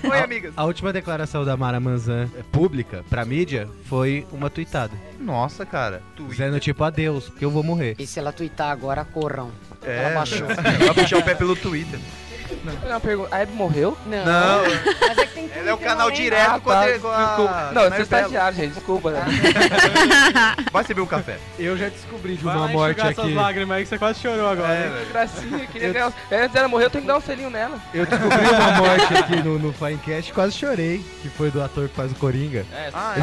Oi, 0.05 0.19
a, 0.19 0.25
amigas. 0.25 0.53
A 0.57 0.65
última 0.65 0.93
declaração 0.93 1.45
da 1.45 1.57
Mara 1.57 1.81
Manzan 1.81 2.29
é, 2.39 2.43
pública 2.53 3.05
pra 3.11 3.25
mídia 3.25 3.69
foi 3.87 4.25
uma 4.31 4.49
tweetada. 4.49 4.93
Nossa, 5.19 5.67
cara. 5.67 6.03
Dizendo 6.29 6.61
tipo, 6.61 6.85
adeus, 6.85 7.29
porque 7.29 7.45
eu 7.45 7.51
vou 7.51 7.65
morrer. 7.65 7.97
E 7.99 8.07
se 8.07 8.19
ela 8.21 8.33
twittar 8.33 8.71
agora, 8.71 9.05
corram. 9.05 9.51
É, 9.83 10.05
Ela 10.05 10.15
baixou. 10.15 10.47
vai 10.47 10.95
puxar 10.95 11.19
o 11.19 11.23
pé 11.23 11.35
pelo 11.35 11.57
Twitter. 11.57 11.99
Uma 12.87 13.01
pergunta. 13.01 13.35
A 13.35 13.41
Hebe 13.41 13.53
morreu? 13.53 13.97
Não. 14.07 14.25
Não. 14.25 14.63
Mas 15.09 15.19
é 15.19 15.27
que 15.27 15.33
tem 15.35 15.51
Ela 15.55 15.71
é 15.71 15.73
o 15.75 15.79
canal 15.79 16.11
direto 16.11 16.51
Ah, 16.55 16.61
com 16.61 16.71
a... 16.71 16.75
tá, 16.75 16.81
com 16.81 16.87
a- 16.87 16.93
desculpa. 16.93 17.37
com 17.37 17.49
a 17.49 17.53
Não, 17.53 17.53
eu 17.53 17.73
sou 17.73 17.83
Narbelo. 17.91 18.03
estagiário, 18.03 18.57
gente. 18.57 18.75
Desculpa. 18.75 19.11
Né? 19.11 19.25
Vai 20.73 20.85
servir 20.85 21.03
um 21.03 21.07
café. 21.07 21.39
Eu 21.59 21.77
já 21.77 21.89
descobri 21.89 22.37
de 22.37 22.45
uma 22.45 22.69
morte 22.69 23.01
aqui. 23.01 23.11
essas 23.21 23.35
lágrimas 23.35 23.77
aí 23.77 23.83
que 23.85 23.89
você 23.89 23.99
quase 23.99 24.21
chorou 24.21 24.49
agora. 24.49 24.73
É, 24.73 24.89
velho. 24.89 25.07
Gracinha, 25.13 25.67
queria 25.73 25.93
ganhar. 25.93 26.13
Antes 26.33 26.53
dela 26.53 26.69
morrer, 26.69 26.85
eu 26.87 26.91
tenho 26.91 27.03
que 27.03 27.09
dar 27.09 27.17
um 27.19 27.21
selinho 27.21 27.51
nela. 27.51 27.79
Eu 27.93 28.07
descobri 28.07 28.49
uma 28.49 28.73
morte 28.73 29.15
aqui 29.15 29.37
no, 29.43 29.59
no 29.59 29.73
Finecast, 29.73 30.33
quase 30.33 30.53
chorei, 30.57 31.05
que 31.23 31.29
foi 31.29 31.51
do 31.51 31.63
ator 31.63 31.89
que 31.89 31.95
faz 31.95 32.13
o 32.13 32.15
Coringa. 32.15 32.65
É, 32.73 32.91
Ah, 32.93 33.15
é. 33.17 33.21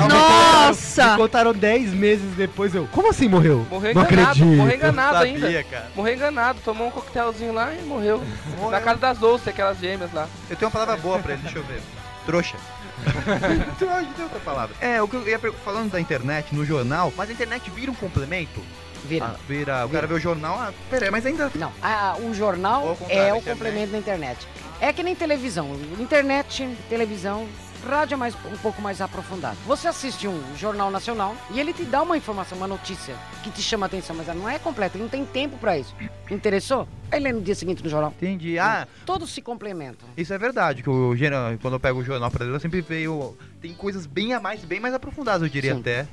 Nossa! 0.68 1.12
Me 1.12 1.18
contaram 1.18 1.54
10 1.54 1.94
meses 1.94 2.34
depois, 2.36 2.74
eu. 2.76 2.88
Como 2.92 3.10
assim 3.10 3.28
morreu? 3.28 3.66
Morreu 3.70 3.94
Não 3.94 4.02
enganado, 4.04 4.30
acredito. 4.32 4.58
morreu 4.58 4.76
enganado 4.76 5.18
sabia, 5.18 5.48
ainda. 5.48 5.64
cara. 5.64 5.86
Morreu 5.96 6.14
enganado, 6.16 6.60
tomou 6.64 6.88
um 6.88 6.92
coquetelzinho 6.92 7.54
lá 7.54 7.74
e 7.74 7.82
morreu. 7.84 8.22
Morreu. 8.58 8.72
Na 8.72 8.82
casa 8.82 9.00
das 9.00 9.15
Olsen, 9.22 9.52
aquelas 9.52 9.78
gêmeas 9.80 10.12
lá. 10.14 10.28
Eu 10.50 10.56
tenho 10.56 10.68
uma 10.68 10.72
palavra 10.72 10.98
boa 10.98 11.20
pra 11.20 11.34
ele, 11.34 11.42
deixa 11.42 11.58
eu 11.60 11.64
ver. 11.64 11.82
Trouxa. 12.26 12.58
Trouxa, 13.78 14.08
tem 14.16 14.24
outra 14.24 14.40
palavra. 14.40 14.76
É, 14.80 15.02
o 15.02 15.08
que 15.08 15.16
eu 15.16 15.28
ia 15.28 15.38
perguntar, 15.40 15.64
falando 15.64 15.92
da 15.92 16.00
internet 16.00 16.54
no 16.56 16.66
jornal, 16.66 17.14
mas 17.16 17.30
a 17.30 17.34
internet 17.34 17.70
vira 17.72 17.92
um 17.92 17.96
complemento? 17.96 18.62
Vira. 19.06 19.26
Ah, 19.28 19.36
vira. 19.48 19.86
O 19.86 19.90
cara 19.90 20.08
vê 20.08 20.14
o 20.16 20.20
jornal, 20.20 20.56
ah, 20.60 20.74
peraí, 20.90 21.12
mas 21.12 21.26
ainda. 21.26 21.52
Não, 21.56 21.72
a- 21.82 22.16
o 22.20 22.34
jornal 22.34 22.98
é 23.08 23.32
o 23.34 23.38
internet. 23.38 23.44
complemento 23.46 23.92
da 23.92 23.98
internet. 24.00 24.48
É 24.82 24.92
que 24.92 25.04
nem 25.04 25.14
televisão. 25.16 25.70
Internet, 26.00 26.76
televisão, 26.90 27.48
rádio 27.86 28.16
é 28.16 28.18
mais, 28.18 28.36
um 28.46 28.58
pouco 28.58 28.82
mais 28.82 29.00
aprofundado. 29.02 29.58
Você 29.66 29.88
assiste 29.88 30.28
um 30.28 30.42
jornal 30.58 30.90
nacional 30.90 31.36
e 31.52 31.60
ele 31.60 31.72
te 31.74 31.84
dá 31.84 32.02
uma 32.02 32.18
informação, 32.18 32.58
uma 32.58 32.68
notícia 32.68 33.16
que 33.44 33.50
te 33.52 33.62
chama 33.62 33.86
a 33.86 33.88
atenção, 33.88 34.16
mas 34.16 34.28
ela 34.28 34.38
não 34.40 34.50
é 34.50 34.58
completa, 34.60 34.98
não 34.98 35.08
tem 35.08 35.26
tempo 35.26 35.58
pra 35.58 35.78
isso. 35.78 35.96
Interessou? 36.30 36.88
Aí 37.12 37.20
lê 37.20 37.32
no 37.32 37.42
dia 37.42 37.56
seguinte 37.56 37.84
no 37.84 37.90
jornal. 37.90 38.14
Entendi. 38.18 38.58
Ah, 38.58 38.88
Todos 39.06 39.30
se 39.32 39.42
complementam. 39.42 40.10
isso 40.18 40.34
é 40.34 40.38
verdade, 40.38 40.82
que 40.82 40.90
o 40.90 41.16
geral, 41.16 41.54
quando 41.62 41.76
eu 41.76 41.80
pego 41.80 42.00
o 42.00 42.04
jornal 42.04 42.32
pra 42.32 42.46
ler, 42.46 42.54
eu 42.54 42.60
sempre 42.60 42.82
veio. 42.82 43.38
Tem 43.62 43.74
coisas 43.74 44.06
bem 44.06 44.34
a 44.34 44.40
mais, 44.40 44.64
bem 44.66 44.80
mais 44.80 44.94
aprofundadas, 44.94 45.44
eu 45.44 45.50
diria 45.50 45.74
Sim. 45.74 45.80
até. 45.80 46.08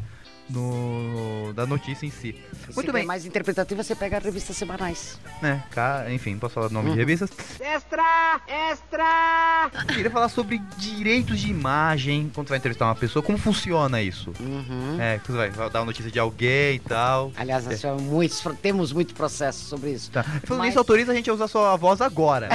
No, 0.49 1.53
da 1.55 1.66
notícia 1.66 2.07
em 2.07 2.11
si. 2.11 2.34
Muito 2.74 2.93
bem. 2.93 3.05
mais 3.05 3.24
interpretativa, 3.24 3.82
você 3.82 3.95
pega 3.95 4.18
revistas 4.18 4.57
semanais. 4.57 5.18
Né, 5.40 5.62
cá, 5.70 6.07
enfim, 6.11 6.36
posso 6.38 6.55
falar 6.55 6.66
o 6.66 6.70
nome 6.70 6.90
de 6.90 6.97
revistas? 6.97 7.30
Extra! 7.61 8.40
Extra! 8.47 9.70
Queria 9.95 10.11
falar 10.11 10.28
sobre 10.28 10.59
direitos 10.76 11.40
de 11.40 11.51
imagem 11.51 12.30
quando 12.34 12.49
você 12.49 12.51
vai 12.53 12.59
entrevistar 12.59 12.86
uma 12.86 12.95
pessoa. 12.95 13.22
Como 13.22 13.38
funciona 13.38 14.01
isso? 14.03 14.32
Uhum. 14.40 15.01
É, 15.01 15.18
que 15.18 15.26
você 15.30 15.36
vai, 15.38 15.51
vai 15.51 15.70
dar 15.70 15.80
uma 15.80 15.86
notícia 15.86 16.11
de 16.11 16.18
alguém 16.18 16.76
e 16.76 16.80
tal. 16.80 17.32
Aliás, 17.36 17.64
nós 17.66 17.80
tivemos 17.80 18.03
muitos, 18.03 18.43
temos 18.61 18.93
muito 18.93 19.14
processo 19.14 19.64
sobre 19.64 19.90
isso. 19.90 20.11
Tá. 20.11 20.22
Falando 20.22 20.59
Mas- 20.59 20.66
nisso, 20.68 20.78
autoriza 20.78 21.12
a 21.12 21.14
gente 21.14 21.30
a 21.30 21.34
usar 21.34 21.49
sua 21.49 21.76
voz 21.76 22.01
agora. 22.01 22.49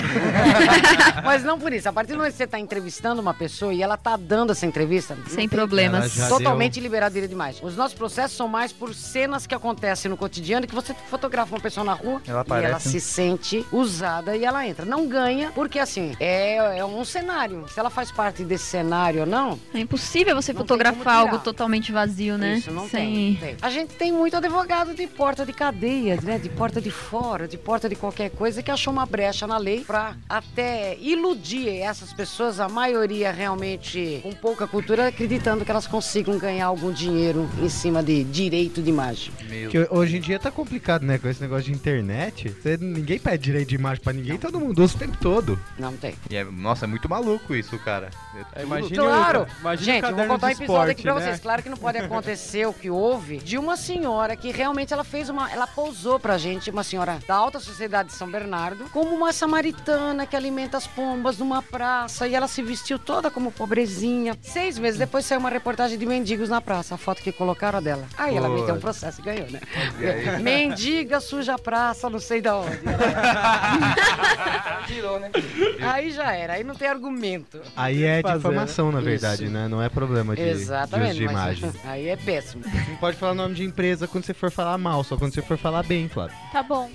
Mas 1.23 1.43
não 1.43 1.59
por 1.59 1.71
isso. 1.73 1.87
A 1.89 1.93
partir 1.93 2.11
do 2.13 2.17
momento 2.17 2.31
que 2.31 2.37
você 2.37 2.43
está 2.43 2.59
entrevistando 2.59 3.21
uma 3.21 3.33
pessoa 3.33 3.73
e 3.73 3.81
ela 3.81 3.95
está 3.95 4.15
dando 4.17 4.51
essa 4.51 4.65
entrevista, 4.65 5.17
Sem 5.27 5.47
problemas. 5.47 6.15
Totalmente 6.27 6.79
liberado 6.79 7.13
direito 7.13 7.31
demais. 7.31 7.59
Os 7.61 7.75
nossos 7.77 7.97
processos 7.97 8.35
são 8.35 8.47
mais 8.47 8.71
por 8.71 8.93
cenas 8.93 9.47
que 9.47 9.55
acontecem 9.55 10.09
no 10.09 10.17
cotidiano 10.17 10.67
que 10.67 10.75
você 10.75 10.93
fotografa 10.93 11.53
uma 11.55 11.61
pessoa 11.61 11.83
na 11.83 11.93
rua 11.93 12.21
Ela 12.27 12.45
e 12.49 12.63
ela 12.65 12.79
se 12.79 12.99
sente 12.99 13.65
usada 13.71 14.35
e 14.35 14.43
ela 14.43 14.65
entra. 14.65 14.85
Não 14.85 15.07
ganha, 15.07 15.51
porque 15.51 15.79
assim, 15.79 16.15
é, 16.19 16.77
é 16.79 16.85
um 16.85 17.03
cenário. 17.05 17.65
Se 17.69 17.79
ela 17.79 17.89
faz 17.89 18.11
parte 18.11 18.43
desse 18.43 18.65
cenário 18.65 19.21
ou 19.21 19.25
não. 19.25 19.59
É 19.73 19.79
impossível 19.79 20.35
você 20.35 20.53
Não 20.53 20.61
fotografar 20.61 21.15
algo 21.15 21.39
totalmente 21.39 21.91
vazio, 21.91 22.37
né? 22.37 22.57
Isso, 22.57 22.71
não 22.71 22.87
Sem... 22.87 23.35
tem, 23.35 23.35
tem. 23.35 23.57
A 23.61 23.69
gente 23.69 23.95
tem 23.95 24.11
muito 24.11 24.35
advogado 24.35 24.93
de 24.93 25.07
porta 25.07 25.45
de 25.45 25.53
cadeia, 25.53 26.19
né? 26.21 26.37
De 26.37 26.49
porta 26.49 26.81
de 26.81 26.91
fora, 26.91 27.47
de 27.47 27.57
porta 27.57 27.87
de 27.87 27.95
qualquer 27.95 28.29
coisa, 28.31 28.61
que 28.61 28.71
achou 28.71 28.91
uma 28.91 29.05
brecha 29.05 29.45
na 29.47 29.57
lei 29.57 29.81
pra 29.81 30.15
até 30.27 30.97
iludir 30.99 31.69
essas 31.79 32.13
pessoas, 32.13 32.59
a 32.59 32.67
maioria 32.67 33.31
realmente 33.31 34.19
com 34.23 34.31
pouca 34.31 34.67
cultura, 34.67 35.07
acreditando 35.07 35.63
que 35.63 35.71
elas 35.71 35.87
consigam 35.87 36.37
ganhar 36.37 36.67
algum 36.67 36.91
dinheiro 36.91 37.49
em 37.61 37.66
cima 37.69 38.01
de 38.03 38.23
direito 38.23 38.81
de 38.81 38.89
imagem. 38.89 39.31
Que 39.69 39.87
hoje 39.89 40.17
em 40.17 40.21
dia 40.21 40.39
tá 40.39 40.49
complicado, 40.51 41.03
né? 41.03 41.17
Com 41.17 41.27
esse 41.27 41.41
negócio 41.41 41.65
de 41.65 41.71
internet. 41.71 42.49
Você, 42.49 42.77
ninguém 42.77 43.19
pede 43.19 43.43
direito 43.43 43.69
de 43.69 43.75
imagem 43.75 44.03
pra 44.03 44.13
ninguém, 44.13 44.37
todo 44.37 44.59
mundo 44.59 44.83
usa 44.83 44.95
o 44.95 44.99
tempo 44.99 45.17
todo. 45.17 45.59
Não 45.77 45.95
tem. 45.95 46.15
E 46.29 46.35
é, 46.35 46.43
nossa, 46.43 46.85
é 46.85 46.87
muito 46.87 47.09
maluco 47.09 47.55
isso, 47.55 47.77
cara. 47.79 48.09
É 48.55 48.63
imagine 48.63 48.95
Claro! 48.97 49.41
o- 49.43 49.61
imagine 49.61 49.91
o 49.91 49.93
Gente, 49.95 50.09
eu 50.09 50.15
vou 50.15 50.25
contar 50.27 50.47
um 50.47 50.49
episódio 50.51 50.91
aqui 50.91 51.01
esporte, 51.01 51.03
pra 51.03 51.13
né? 51.15 51.21
vocês. 51.21 51.39
Claro 51.39 51.63
que 51.63 51.69
não 51.69 51.77
pode 51.77 51.97
acontecer 51.97 52.67
o 52.67 52.73
que 52.73 52.89
houve 52.89 53.37
de 53.37 53.57
uma 53.57 53.75
senhora 53.77 54.35
que 54.35 54.51
realmente 54.51 54.93
ela 54.93 55.03
fez 55.03 55.29
uma. 55.29 55.51
Ela 55.51 55.65
pousou 55.67 56.19
pra 56.19 56.37
gente, 56.37 56.69
uma 56.69 56.83
senhora 56.83 57.19
da 57.27 57.35
alta 57.35 57.59
sociedade 57.59 58.09
de 58.09 58.15
São 58.15 58.29
Bernardo, 58.29 58.85
como 58.91 59.15
uma 59.15 59.31
samaritana 59.33 60.25
que 60.27 60.35
alimenta 60.35 60.77
as 60.77 60.85
pombas 60.87 61.37
numa 61.37 61.61
praça 61.61 62.27
e 62.27 62.35
ela 62.35 62.47
se 62.47 62.61
vestiu 62.61 62.99
toda 62.99 63.31
como 63.31 63.51
pobrezinha. 63.51 64.37
Seis 64.41 64.77
meses 64.77 64.99
depois 64.99 65.25
saiu 65.25 65.39
uma 65.39 65.49
reportagem 65.49 65.97
de 65.97 66.05
mendigos 66.05 66.49
na 66.49 66.61
praça, 66.61 66.95
a 66.95 66.97
foto 66.97 67.21
que 67.21 67.31
colocaram 67.57 67.81
dela. 67.81 68.05
Aí 68.17 68.37
ela 68.37 68.47
Pô. 68.47 68.55
meteu 68.55 68.75
um 68.75 68.79
processo 68.79 69.19
e 69.19 69.23
ganhou, 69.23 69.47
né? 69.49 69.59
E? 69.99 70.39
Mendiga 70.41 71.19
suja 71.19 71.55
a 71.55 71.59
praça, 71.59 72.09
não 72.09 72.19
sei 72.19 72.39
da 72.39 72.55
onde. 72.55 72.77
Tirou, 74.87 75.19
né? 75.19 75.31
Aí 75.81 76.11
já 76.11 76.31
era, 76.31 76.53
aí 76.53 76.63
não 76.63 76.75
tem 76.75 76.87
argumento. 76.87 77.59
Aí 77.75 78.03
é 78.03 78.21
difamação, 78.21 78.91
na 78.91 78.99
Isso. 78.99 79.09
verdade, 79.09 79.49
né? 79.49 79.67
Não 79.67 79.81
é 79.81 79.89
problema 79.89 80.35
de, 80.35 80.41
Exatamente. 80.41 81.15
de 81.15 81.23
imagem. 81.23 81.71
Aí 81.83 82.07
é 82.07 82.15
péssimo. 82.15 82.63
Não 82.87 82.95
pode 82.97 83.17
falar 83.17 83.33
nome 83.33 83.55
de 83.55 83.63
empresa 83.63 84.07
quando 84.07 84.23
você 84.23 84.33
for 84.33 84.51
falar 84.51 84.77
mal, 84.77 85.03
só 85.03 85.17
quando 85.17 85.33
você 85.33 85.41
for 85.41 85.57
falar 85.57 85.83
bem, 85.83 86.07
Flávio. 86.07 86.35
Tá 86.51 86.61
bom. 86.61 86.89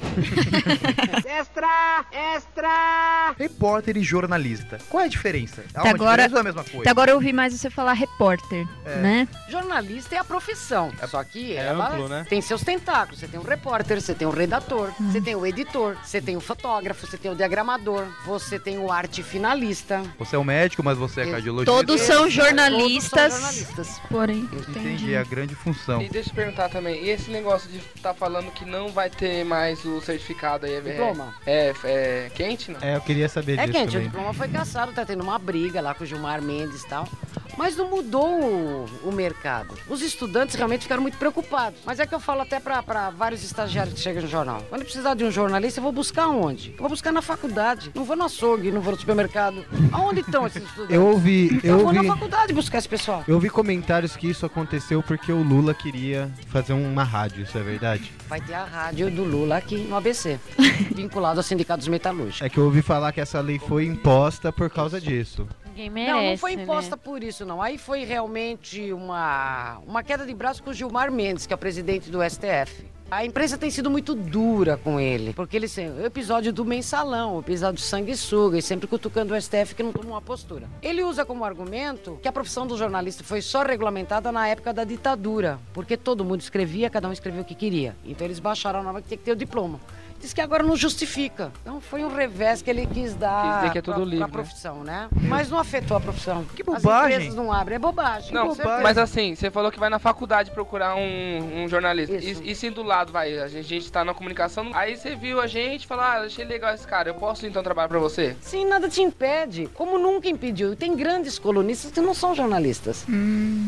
Extra! 1.26 2.04
Extra! 2.12 3.21
Repórter 3.38 3.96
e 3.96 4.02
jornalista. 4.02 4.78
Qual 4.88 5.02
é 5.02 5.06
a 5.06 5.08
diferença? 5.08 5.64
Há 5.74 5.82
uma 5.82 5.90
agora, 5.90 6.22
diferença 6.28 6.32
ou 6.34 6.38
é 6.38 6.40
a 6.40 6.44
mesma 6.44 6.64
coisa? 6.64 6.80
até 6.80 6.90
agora 6.90 7.10
eu 7.10 7.16
ouvi 7.16 7.32
mais 7.32 7.52
você 7.54 7.70
falar 7.70 7.92
repórter, 7.92 8.66
É. 8.84 8.96
né? 8.96 9.28
Jornalista 9.48 10.14
é 10.14 10.18
a 10.18 10.24
profissão. 10.24 10.90
Só 11.08 11.22
que 11.24 11.52
É 11.56 11.66
ela 11.66 11.88
amplo, 11.90 12.08
né? 12.08 12.26
tem 12.28 12.40
seus 12.40 12.62
tentáculos. 12.62 13.20
Você 13.20 13.28
tem 13.28 13.38
o 13.38 13.42
repórter, 13.42 14.00
você 14.00 14.14
tem 14.14 14.26
o 14.26 14.30
redator, 14.30 14.90
você 15.00 15.20
tem 15.20 15.34
o 15.34 15.44
editor, 15.46 15.96
você 16.02 16.20
tem 16.20 16.36
o 16.36 16.40
fotógrafo, 16.40 17.06
você 17.06 17.16
tem 17.18 17.30
o 17.30 17.34
diagramador, 17.34 18.06
você 18.24 18.58
tem 18.58 18.78
o 18.78 18.90
arte 18.90 19.22
finalista. 19.22 20.02
Você 20.18 20.36
é 20.36 20.38
um 20.38 20.44
médico, 20.44 20.82
mas 20.82 20.96
você 20.98 21.22
é 21.22 21.30
cardiologista. 21.30 21.72
Todos 21.72 22.00
são 22.00 22.22
Todos 22.22 22.34
são 22.34 22.44
jornalistas. 22.44 23.32
jornalistas. 23.32 24.00
Porém, 24.08 24.48
Entendi, 24.68 25.14
é 25.14 25.18
a 25.18 25.24
grande 25.24 25.54
função. 25.54 26.00
E 26.02 26.08
deixa 26.08 26.30
eu 26.30 26.34
perguntar 26.34 26.68
também, 26.68 27.02
e 27.04 27.10
esse 27.10 27.30
negócio 27.30 27.68
de 27.70 27.78
estar 27.78 28.14
falando 28.14 28.50
que 28.52 28.64
não 28.64 28.88
vai 28.88 29.10
ter 29.10 29.44
mais 29.44 29.84
o 29.84 30.00
certificado 30.00 30.66
aí? 30.66 30.74
É, 30.74 30.80
Diploma. 30.80 31.34
É, 31.46 31.72
é, 31.84 32.30
quente, 32.34 32.70
não? 32.70 32.80
É, 32.80 32.96
eu 32.96 33.00
queria 33.00 33.21
saber 33.28 33.58
É 33.58 33.66
disso 33.66 33.72
quente, 33.78 33.88
o 33.88 33.92
também. 33.92 34.08
diploma 34.08 34.32
foi 34.34 34.48
caçado, 34.48 34.92
tá 34.92 35.04
tendo 35.04 35.22
uma 35.22 35.38
briga 35.38 35.80
lá 35.80 35.94
com 35.94 36.04
o 36.04 36.06
Gilmar 36.06 36.40
Mendes 36.42 36.82
e 36.82 36.88
tal. 36.88 37.08
Mas 37.57 37.76
não 37.76 37.88
mudou 37.90 38.28
o, 38.40 38.86
o 39.05 39.12
mercado. 39.12 39.74
Os 39.88 40.03
estudantes 40.03 40.55
realmente 40.55 40.82
ficaram 40.82 41.03
muito 41.03 41.18
preocupados. 41.18 41.78
Mas 41.84 42.00
é 42.00 42.07
que 42.07 42.14
eu 42.14 42.20
falo 42.20 42.40
até 42.42 42.59
pra, 42.59 42.82
pra 42.82 43.11
vários 43.11 43.42
estagiários 43.44 43.94
que 43.94 44.00
chegam 44.00 44.22
no 44.22 44.28
jornal. 44.28 44.62
Quando 44.68 44.82
precisar 44.84 45.14
de 45.14 45.24
um 45.24 45.30
jornalista, 45.30 45.78
eu 45.80 45.82
vou 45.82 45.92
buscar 45.92 46.28
onde? 46.28 46.70
Eu 46.72 46.78
vou 46.78 46.88
buscar 46.88 47.12
na 47.12 47.22
faculdade. 47.22 47.90
Não 47.94 48.05
vou 48.05 48.16
no 48.16 48.24
açougue, 48.24 48.70
não 48.72 48.80
vou 48.80 48.92
no 48.92 48.98
supermercado. 48.98 49.64
Aonde 49.92 50.20
estão 50.20 50.46
esses 50.46 50.62
estudantes? 50.64 50.94
Eu 50.94 51.07
ouvi, 51.07 51.61
Eu, 51.62 51.78
eu 51.78 51.84
vou 51.84 51.92
na 51.92 52.05
faculdade 52.05 52.53
buscar 52.53 52.78
esse 52.78 52.88
pessoal. 52.88 53.22
eu 53.28 53.34
ouvi 53.34 53.50
comentários 53.50 54.16
que 54.16 54.28
isso 54.28 54.46
aconteceu 54.46 55.03
porque 55.03 55.30
o 55.32 55.42
Lula 55.42 55.74
queria 55.74 56.30
fazer 56.48 56.72
uma 56.72 57.05
rádio, 57.05 57.42
isso 57.42 57.57
é 57.59 57.62
verdade? 57.62 58.12
Vai 58.28 58.40
ter 58.40 58.55
a 58.55 58.64
rádio 58.64 59.11
do 59.11 59.24
Lula 59.24 59.57
aqui 59.59 59.76
no 59.76 59.96
ABC, 59.96 60.38
vinculado 60.94 61.38
ao 61.40 61.42
Sindicato 61.44 61.78
dos 61.80 61.88
Metalúrgicos. 61.88 62.40
É 62.42 62.48
que 62.48 62.59
eu 62.59 62.64
ouvi 62.64 62.82
falar 62.82 63.12
que 63.12 63.20
essa 63.20 63.40
lei 63.40 63.59
foi 63.59 63.84
imposta 63.86 64.53
por 64.53 64.70
causa 64.70 65.00
disso. 65.00 65.46
Ninguém 65.72 65.88
merece. 65.88 66.12
Não, 66.12 66.30
não 66.30 66.38
foi 66.38 66.54
né? 66.54 66.62
imposta 66.62 66.96
por 66.96 67.22
isso, 67.22 67.46
não. 67.46 67.62
Aí 67.62 67.78
foi 67.78 68.04
realmente 68.04 68.92
uma, 68.92 69.78
uma 69.86 70.02
queda 70.02 70.26
de 70.26 70.34
braço 70.34 70.62
com 70.62 70.70
o 70.70 70.74
Gilmar 70.74 71.10
Mendes, 71.10 71.46
que 71.46 71.52
é 71.52 71.56
o 71.56 71.58
presidente 71.58 72.10
do 72.10 72.18
STF. 72.22 72.84
A 73.10 73.26
imprensa 73.26 73.58
tem 73.58 73.70
sido 73.70 73.90
muito 73.90 74.14
dura 74.14 74.78
com 74.78 74.98
ele, 74.98 75.34
porque 75.34 75.54
ele 75.54 75.68
sempre, 75.68 76.02
o 76.02 76.06
episódio 76.06 76.50
do 76.50 76.64
mensalão, 76.64 77.36
o 77.36 77.40
episódio 77.40 77.74
do 77.74 77.84
sanguessuga, 77.84 78.56
e 78.56 78.62
sempre 78.62 78.86
cutucando 78.86 79.34
o 79.34 79.40
STF 79.40 79.74
que 79.74 79.82
não 79.82 79.92
toma 79.92 80.12
uma 80.12 80.22
postura. 80.22 80.66
Ele 80.80 81.04
usa 81.04 81.22
como 81.22 81.44
argumento 81.44 82.18
que 82.22 82.28
a 82.28 82.32
profissão 82.32 82.66
do 82.66 82.74
jornalista 82.76 83.22
foi 83.22 83.42
só 83.42 83.64
regulamentada 83.64 84.32
na 84.32 84.48
época 84.48 84.72
da 84.72 84.82
ditadura, 84.82 85.58
porque 85.74 85.94
todo 85.94 86.24
mundo 86.24 86.40
escrevia, 86.40 86.88
cada 86.88 87.06
um 87.06 87.12
escrevia 87.12 87.42
o 87.42 87.44
que 87.44 87.54
queria. 87.54 87.94
Então 88.02 88.26
eles 88.26 88.38
baixaram 88.38 88.80
a 88.80 88.82
norma 88.82 89.02
que 89.02 89.08
tinha 89.08 89.18
que 89.18 89.24
ter 89.24 89.32
o 89.32 89.36
diploma. 89.36 89.78
Diz 90.22 90.32
que 90.32 90.40
agora 90.40 90.62
não 90.62 90.76
justifica. 90.76 91.52
Então 91.62 91.80
foi 91.80 92.04
um 92.04 92.14
revés 92.14 92.62
que 92.62 92.70
ele 92.70 92.86
quis 92.86 93.14
dar 93.14 93.42
Quis 93.42 93.54
dizer 93.56 93.72
que 93.72 93.78
é 93.78 93.82
tudo 93.82 93.96
pra, 93.96 94.04
livre, 94.04 94.18
pra 94.18 94.26
né? 94.28 94.32
profissão, 94.32 94.84
né? 94.84 95.08
Mas 95.20 95.50
não 95.50 95.58
afetou 95.58 95.96
a 95.96 96.00
profissão. 96.00 96.44
Que 96.54 96.62
As 96.62 96.82
bobagem. 96.82 97.16
empresas 97.16 97.34
não 97.34 97.52
abrem, 97.52 97.74
é 97.74 97.78
bobagem. 97.78 98.32
Não, 98.32 98.54
certeza. 98.54 98.80
mas 98.80 98.96
assim, 98.96 99.34
você 99.34 99.50
falou 99.50 99.72
que 99.72 99.80
vai 99.80 99.90
na 99.90 99.98
faculdade 99.98 100.52
procurar 100.52 100.94
um, 100.94 101.64
um 101.64 101.68
jornalista. 101.68 102.14
Isso. 102.16 102.40
E, 102.44 102.52
e 102.52 102.54
se 102.54 102.70
do 102.70 102.84
lado, 102.84 103.12
vai, 103.12 103.36
a 103.38 103.48
gente, 103.48 103.58
a 103.58 103.68
gente 103.68 103.90
tá 103.90 104.04
na 104.04 104.14
comunicação, 104.14 104.70
aí 104.74 104.96
você 104.96 105.16
viu 105.16 105.40
a 105.40 105.48
gente 105.48 105.82
e 105.82 105.86
falou, 105.88 106.04
ah, 106.04 106.20
achei 106.20 106.44
legal 106.44 106.72
esse 106.72 106.86
cara, 106.86 107.10
eu 107.10 107.14
posso 107.14 107.44
então 107.44 107.60
trabalhar 107.60 107.88
pra 107.88 107.98
você? 107.98 108.36
Sim, 108.40 108.64
nada 108.66 108.88
te 108.88 109.02
impede. 109.02 109.68
Como 109.74 109.98
nunca 109.98 110.28
impediu. 110.28 110.76
Tem 110.76 110.94
grandes 110.94 111.36
colunistas 111.38 111.90
que 111.90 112.00
não 112.00 112.14
são 112.14 112.32
jornalistas. 112.32 113.04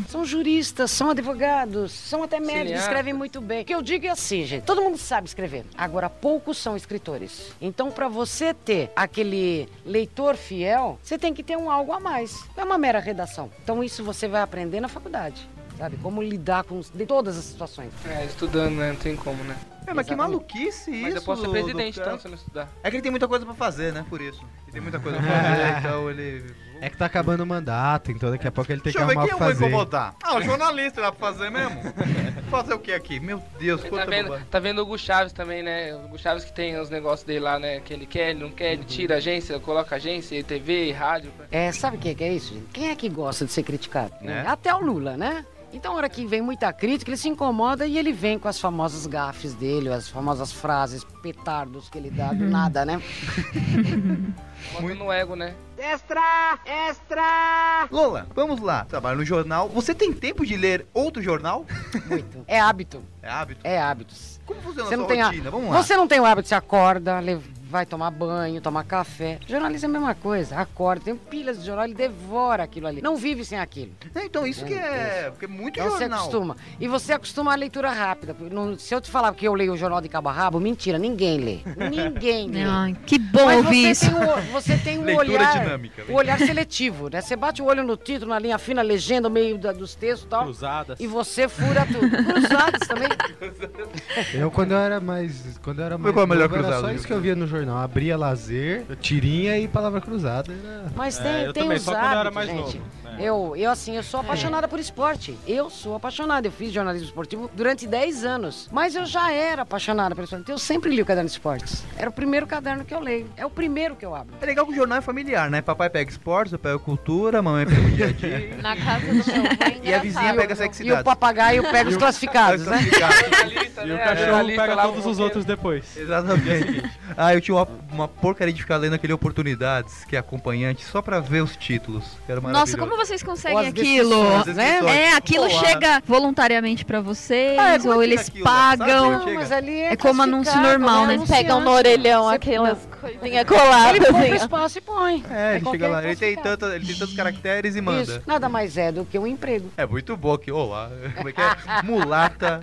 São 0.08 0.24
juristas, 0.24 0.90
são 0.92 1.10
advogados, 1.10 1.90
são 1.90 2.22
até 2.22 2.38
médicos, 2.38 2.80
escrevem 2.80 3.12
muito 3.12 3.40
bem. 3.40 3.62
O 3.62 3.64
que 3.64 3.74
eu 3.74 3.82
digo 3.82 4.06
é 4.06 4.10
assim, 4.10 4.44
gente. 4.44 4.62
Todo 4.64 4.82
mundo 4.82 4.96
sabe 4.98 5.26
escrever. 5.26 5.64
Agora, 5.76 6.08
poucos 6.44 6.58
são 6.58 6.76
escritores. 6.76 7.54
Então, 7.60 7.90
pra 7.90 8.06
você 8.06 8.52
ter 8.52 8.92
aquele 8.94 9.66
leitor 9.84 10.36
fiel, 10.36 10.98
você 11.02 11.18
tem 11.18 11.32
que 11.32 11.42
ter 11.42 11.56
um 11.56 11.70
algo 11.70 11.92
a 11.92 11.98
mais. 11.98 12.44
Não 12.54 12.64
é 12.64 12.66
uma 12.66 12.76
mera 12.76 13.00
redação. 13.00 13.50
Então, 13.62 13.82
isso 13.82 14.04
você 14.04 14.28
vai 14.28 14.42
aprender 14.42 14.78
na 14.80 14.88
faculdade. 14.88 15.48
Sabe? 15.78 15.96
Como 15.96 16.22
lidar 16.22 16.62
com 16.64 16.80
todas 17.08 17.36
as 17.36 17.44
situações. 17.44 17.92
É, 18.06 18.26
estudando, 18.26 18.76
né? 18.76 18.90
Não 18.90 18.96
tem 18.96 19.16
como, 19.16 19.42
né? 19.42 19.56
É, 19.86 19.92
mas 19.94 20.06
que 20.06 20.14
maluquice 20.16 20.90
isso. 20.90 21.02
Mas 21.02 21.14
eu 21.14 21.22
posso 21.22 21.42
ser 21.42 21.48
presidente, 21.48 22.00
então, 22.00 22.18
se 22.18 22.28
não 22.28 22.34
estudar. 22.34 22.68
É 22.82 22.90
que 22.90 22.96
ele 22.96 23.02
tem 23.02 23.10
muita 23.10 23.28
coisa 23.28 23.44
pra 23.44 23.54
fazer, 23.54 23.92
né? 23.92 24.04
Por 24.08 24.20
isso. 24.20 24.40
Ele 24.64 24.72
tem 24.72 24.80
muita 24.80 24.98
coisa 24.98 25.18
pra 25.18 25.26
fazer, 25.28 25.78
então 25.78 26.10
ele. 26.10 26.54
É 26.80 26.90
que 26.90 26.96
tá 26.98 27.06
acabando 27.06 27.42
o 27.42 27.46
mandato, 27.46 28.10
então 28.10 28.30
daqui 28.30 28.46
a 28.46 28.52
pouco 28.52 28.70
ele 28.70 28.80
tem 28.80 28.92
Deixa 28.92 28.98
que 28.98 29.02
eu 29.04 29.06
ver 29.08 29.12
arrumar 29.18 29.24
quem 29.26 29.32
eu 29.32 29.38
que 29.38 29.44
vou 29.44 29.52
fazer. 29.54 29.66
incomodar. 29.66 30.14
Ah, 30.22 30.36
o 30.36 30.42
jornalista 30.42 31.00
dá 31.00 31.12
pra 31.12 31.32
fazer 31.32 31.50
mesmo? 31.50 31.80
fazer 32.50 32.74
o 32.74 32.78
que 32.78 32.92
aqui? 32.92 33.18
Meu 33.20 33.42
Deus, 33.58 33.80
Tá 33.82 33.88
quanta 33.88 34.06
vendo, 34.10 34.24
bobagem. 34.26 34.46
tá 34.50 34.58
vendo 34.58 34.78
o 34.78 34.82
Hugo 34.82 34.98
Chaves 34.98 35.32
também, 35.32 35.62
né? 35.62 35.94
O 35.94 36.04
Hugo 36.06 36.18
Chaves 36.18 36.44
que 36.44 36.52
tem 36.52 36.78
os 36.78 36.90
negócios 36.90 37.26
dele 37.26 37.40
lá, 37.40 37.58
né? 37.58 37.80
Que 37.80 37.94
ele 37.94 38.04
quer, 38.06 38.30
ele 38.30 38.40
não 38.40 38.50
quer, 38.50 38.72
ele 38.72 38.84
tira 38.84 39.14
a 39.14 39.18
agência, 39.18 39.58
coloca 39.60 39.96
agência, 39.96 40.42
TV, 40.44 40.92
rádio. 40.92 41.30
É, 41.50 41.72
sabe 41.72 41.96
o 41.96 42.00
que, 42.00 42.14
que 42.14 42.24
é 42.24 42.32
isso, 42.34 42.52
gente? 42.52 42.66
Quem 42.72 42.90
é 42.90 42.94
que 42.96 43.08
gosta 43.08 43.46
de 43.46 43.52
ser 43.52 43.62
criticado? 43.62 44.12
Né? 44.20 44.44
Até 44.46 44.74
o 44.74 44.80
Lula, 44.80 45.16
né? 45.16 45.44
Então, 45.72 45.94
a 45.94 45.96
hora 45.96 46.08
que 46.08 46.24
vem 46.24 46.40
muita 46.40 46.72
crítica, 46.72 47.10
ele 47.10 47.16
se 47.16 47.28
incomoda 47.28 47.84
e 47.84 47.98
ele 47.98 48.12
vem 48.12 48.38
com 48.38 48.46
as 48.46 48.60
famosas 48.60 49.08
gafes 49.08 49.54
dele, 49.54 49.73
as 49.92 50.08
famosas 50.08 50.52
frases, 50.52 51.04
petardos 51.22 51.88
que 51.88 51.98
ele 51.98 52.10
dá 52.10 52.32
do 52.32 52.44
nada, 52.44 52.84
né? 52.84 53.00
Bota 54.72 54.94
no 54.94 55.12
ego, 55.12 55.36
né? 55.36 55.54
Extra! 55.76 56.58
Extra! 56.64 57.88
Lola, 57.90 58.26
vamos 58.34 58.60
lá. 58.60 58.84
Trabalha 58.84 59.16
no 59.16 59.24
jornal. 59.24 59.68
Você 59.68 59.94
tem 59.94 60.12
tempo 60.12 60.44
de 60.46 60.56
ler 60.56 60.86
outro 60.94 61.22
jornal? 61.22 61.66
Muito. 62.06 62.44
É 62.46 62.58
hábito. 62.58 63.02
É 63.22 63.28
hábito? 63.28 63.60
É 63.64 63.80
hábitos. 63.80 64.40
Como 64.46 64.60
funciona 64.62 64.88
Você 64.88 64.94
a 64.94 64.96
não 64.96 65.04
sua 65.04 65.12
tem 65.14 65.22
a- 65.22 65.26
rotina? 65.26 65.50
Vamos 65.50 65.70
lá. 65.70 65.82
Você 65.82 65.96
não 65.96 66.08
tem 66.08 66.20
o 66.20 66.24
hábito, 66.24 66.48
você 66.48 66.54
acorda, 66.54 67.20
le- 67.20 67.40
vai 67.74 67.84
tomar 67.84 68.08
banho, 68.12 68.60
tomar 68.60 68.84
café. 68.84 69.40
Jornalista 69.48 69.88
é 69.88 69.90
a 69.90 69.92
mesma 69.92 70.14
coisa. 70.14 70.56
Acorda, 70.56 71.06
tem 71.06 71.16
pilhas 71.16 71.58
de 71.58 71.66
jornal, 71.66 71.84
ele 71.86 71.94
devora 71.94 72.62
aquilo 72.62 72.86
ali. 72.86 73.02
Não 73.02 73.16
vive 73.16 73.44
sem 73.44 73.58
aquilo. 73.58 73.90
Então 74.14 74.46
isso 74.46 74.64
que 74.64 74.74
é, 74.74 75.28
porque 75.30 75.46
é 75.46 75.48
muito 75.48 75.80
Então 75.80 75.90
você 75.90 76.04
jornal. 76.04 76.20
acostuma. 76.20 76.56
E 76.78 76.86
você 76.86 77.12
acostuma 77.14 77.52
a 77.52 77.56
leitura 77.56 77.90
rápida. 77.90 78.36
Não- 78.48 78.78
se 78.78 78.94
eu 78.94 79.00
te 79.00 79.10
falar 79.10 79.34
que 79.34 79.44
eu 79.48 79.54
leio 79.54 79.72
o 79.72 79.76
jornal 79.76 80.00
de 80.00 80.08
cabo 80.08 80.28
a 80.28 80.32
rabo, 80.32 80.60
mentira, 80.60 80.98
ninguém 80.98 81.38
lê. 81.38 81.58
Ninguém 81.90 82.46
lê. 82.54 82.62
Ai, 82.62 82.96
que 83.04 83.18
bom 83.18 83.44
Mas 83.46 83.56
ouvir 83.64 83.82
você 83.94 84.06
isso. 84.06 84.10
Tem 84.14 84.14
um, 84.14 84.52
você 84.52 84.76
tem 84.78 84.98
um 84.98 85.04
Leitura 85.04 85.28
olhar, 85.40 85.58
dinâmica, 85.64 86.04
né? 86.04 86.12
o 86.12 86.16
olhar 86.16 86.38
seletivo, 86.38 87.08
né? 87.10 87.20
Você 87.20 87.34
bate 87.34 87.60
o 87.60 87.64
olho 87.64 87.82
no 87.82 87.96
título, 87.96 88.30
na 88.30 88.38
linha 88.38 88.56
fina, 88.56 88.82
legenda, 88.82 89.28
meio 89.28 89.58
da- 89.58 89.72
dos 89.72 89.96
textos 89.96 90.26
e 90.26 90.28
tal. 90.28 90.44
Cruzadas. 90.44 91.00
E 91.00 91.08
você 91.08 91.48
fura 91.48 91.84
tudo. 91.84 92.08
Cruzados 92.24 92.86
também. 92.86 93.08
Eu, 94.32 94.48
quando 94.50 94.72
eu 94.72 94.78
era 94.78 95.00
mais. 95.00 95.58
Quando 95.62 95.80
eu 95.80 95.84
era 95.86 95.98
mais. 95.98 96.14
qual 96.14 96.22
é 96.22 96.26
o 96.26 96.28
melhor 96.28 96.48
cruzado, 96.48 96.80
só 96.82 96.90
isso 96.92 97.06
que 97.06 97.12
eu 97.12 97.20
via 97.20 97.34
no 97.34 97.46
jornal. 97.46 97.63
Abria 97.72 98.16
lazer, 98.16 98.84
tirinha 99.00 99.58
e 99.58 99.66
palavra 99.68 100.00
cruzada. 100.00 100.52
Era... 100.52 100.92
Mas 100.94 101.18
É, 101.18 101.22
tem, 101.22 101.42
eu 101.44 101.52
tem 101.52 101.62
também, 101.62 101.76
os 101.78 101.82
só 101.84 101.92
quando 101.92 102.02
eu 102.02 102.08
era 102.08 102.20
hábitos, 102.20 102.34
mais 102.34 102.48
gente. 102.48 102.78
novo? 102.78 102.90
Eu, 103.18 103.54
eu, 103.56 103.70
assim, 103.70 103.96
eu 103.96 104.02
sou 104.02 104.20
apaixonada 104.20 104.68
por 104.68 104.78
esporte. 104.78 105.36
Eu 105.46 105.70
sou 105.70 105.94
apaixonada. 105.96 106.46
Eu 106.46 106.52
fiz 106.52 106.72
jornalismo 106.72 107.06
esportivo 107.06 107.50
durante 107.54 107.86
10 107.86 108.24
anos. 108.24 108.68
Mas 108.72 108.94
eu 108.94 109.04
já 109.06 109.32
era 109.32 109.62
apaixonada 109.62 110.14
por 110.14 110.24
esporte. 110.24 110.42
Então 110.42 110.54
eu 110.54 110.58
sempre 110.58 110.94
li 110.94 111.02
o 111.02 111.06
caderno 111.06 111.28
de 111.28 111.32
esportes. 111.32 111.84
Era 111.96 112.10
o 112.10 112.12
primeiro 112.12 112.46
caderno 112.46 112.84
que 112.84 112.94
eu 112.94 113.00
leio. 113.00 113.28
É 113.36 113.44
o 113.46 113.50
primeiro 113.50 113.96
que 113.96 114.04
eu 114.04 114.14
abro. 114.14 114.34
É 114.40 114.46
legal 114.46 114.66
que 114.66 114.72
o 114.72 114.74
jornal 114.74 114.98
é 114.98 115.02
familiar, 115.02 115.50
né? 115.50 115.62
Papai 115.62 115.90
pega 115.90 116.10
esportes, 116.10 116.52
eu 116.52 116.58
pego 116.58 116.78
cultura, 116.78 117.42
mamãe 117.42 117.66
pega 117.66 117.80
o 117.80 117.90
dia 117.90 118.06
a 118.06 118.12
dia. 118.12 118.56
Na 118.62 118.76
casa 118.76 119.06
do 119.06 119.14
meu 119.14 119.22
avô 119.22 119.64
é 119.64 119.88
E 119.88 119.94
a 119.94 119.98
vizinha 119.98 120.34
pega 120.34 120.52
E 120.52 120.54
o 120.54 120.56
sexidade. 120.56 121.04
papagaio 121.04 121.62
pega 121.70 121.90
os 121.90 121.96
classificados, 121.96 122.66
né? 122.66 122.78
E 123.84 123.92
o 123.92 123.98
cachorro 123.98 124.46
pega 124.46 124.74
lá, 124.74 124.84
todos 124.84 125.04
os 125.04 125.18
outros 125.18 125.44
depois. 125.44 125.96
Exatamente. 125.96 126.90
ah, 127.16 127.34
eu 127.34 127.40
tinha 127.40 127.56
uma, 127.56 127.68
uma 127.92 128.08
porcaria 128.08 128.52
de 128.52 128.60
ficar 128.60 128.76
lendo 128.76 128.94
aquele 128.94 129.12
Oportunidades, 129.12 130.04
que 130.04 130.16
é 130.16 130.18
acompanhante, 130.18 130.84
só 130.84 131.00
pra 131.00 131.20
ver 131.20 131.42
os 131.42 131.56
títulos. 131.56 132.04
Que 132.26 132.32
era 132.32 132.40
Nossa, 132.40 132.76
como 132.76 132.96
vocês 133.06 133.22
conseguem 133.22 133.66
aquilo? 133.68 134.44
né? 134.54 134.80
É, 134.86 135.12
aquilo 135.14 135.44
Olá. 135.44 135.64
chega 135.64 136.02
voluntariamente 136.06 136.84
pra 136.84 137.00
vocês, 137.00 137.58
Ah, 137.58 137.72
é, 137.74 137.76
é 137.76 137.88
ou 137.94 138.02
eles 138.02 138.20
chega 138.20 138.30
aquilo? 138.30 138.44
pagam. 138.44 139.10
Não, 139.18 139.34
mas 139.34 139.52
ali 139.52 139.80
é, 139.80 139.92
É 139.92 139.96
como 139.96 140.22
anúncio 140.22 140.58
normal, 140.60 141.06
né? 141.06 141.14
Eles 141.14 141.28
pegam 141.28 141.60
no 141.60 141.70
orelhão 141.70 142.28
aquelas 142.28 142.78
coisinhas 143.00 143.24
Ele 143.24 143.44
coladas. 143.44 144.08
põe 144.08 144.20
assim, 144.26 144.34
espaço 144.36 144.78
e 144.78 144.80
põe. 144.80 145.24
É, 145.30 145.56
ele 145.56 145.58
chega 145.58 145.62
qualquer 145.64 145.88
lá, 145.88 146.04
ele 146.04 146.16
tem, 146.16 146.36
tanta, 146.36 146.66
ele 146.74 146.86
tem 146.86 146.94
tantos 146.96 147.14
caracteres 147.14 147.76
e 147.76 147.80
manda. 147.80 148.02
Isso, 148.02 148.22
nada 148.26 148.48
mais 148.48 148.76
é 148.76 148.90
do 148.90 149.04
que 149.04 149.18
um 149.18 149.26
emprego. 149.26 149.70
É 149.76 149.86
muito 149.86 150.16
bom 150.16 150.36
que, 150.38 150.50
olá, 150.50 150.90
como 151.16 151.28
é 151.28 151.32
que 151.32 151.40
é? 151.40 151.54
Mulata. 151.84 152.62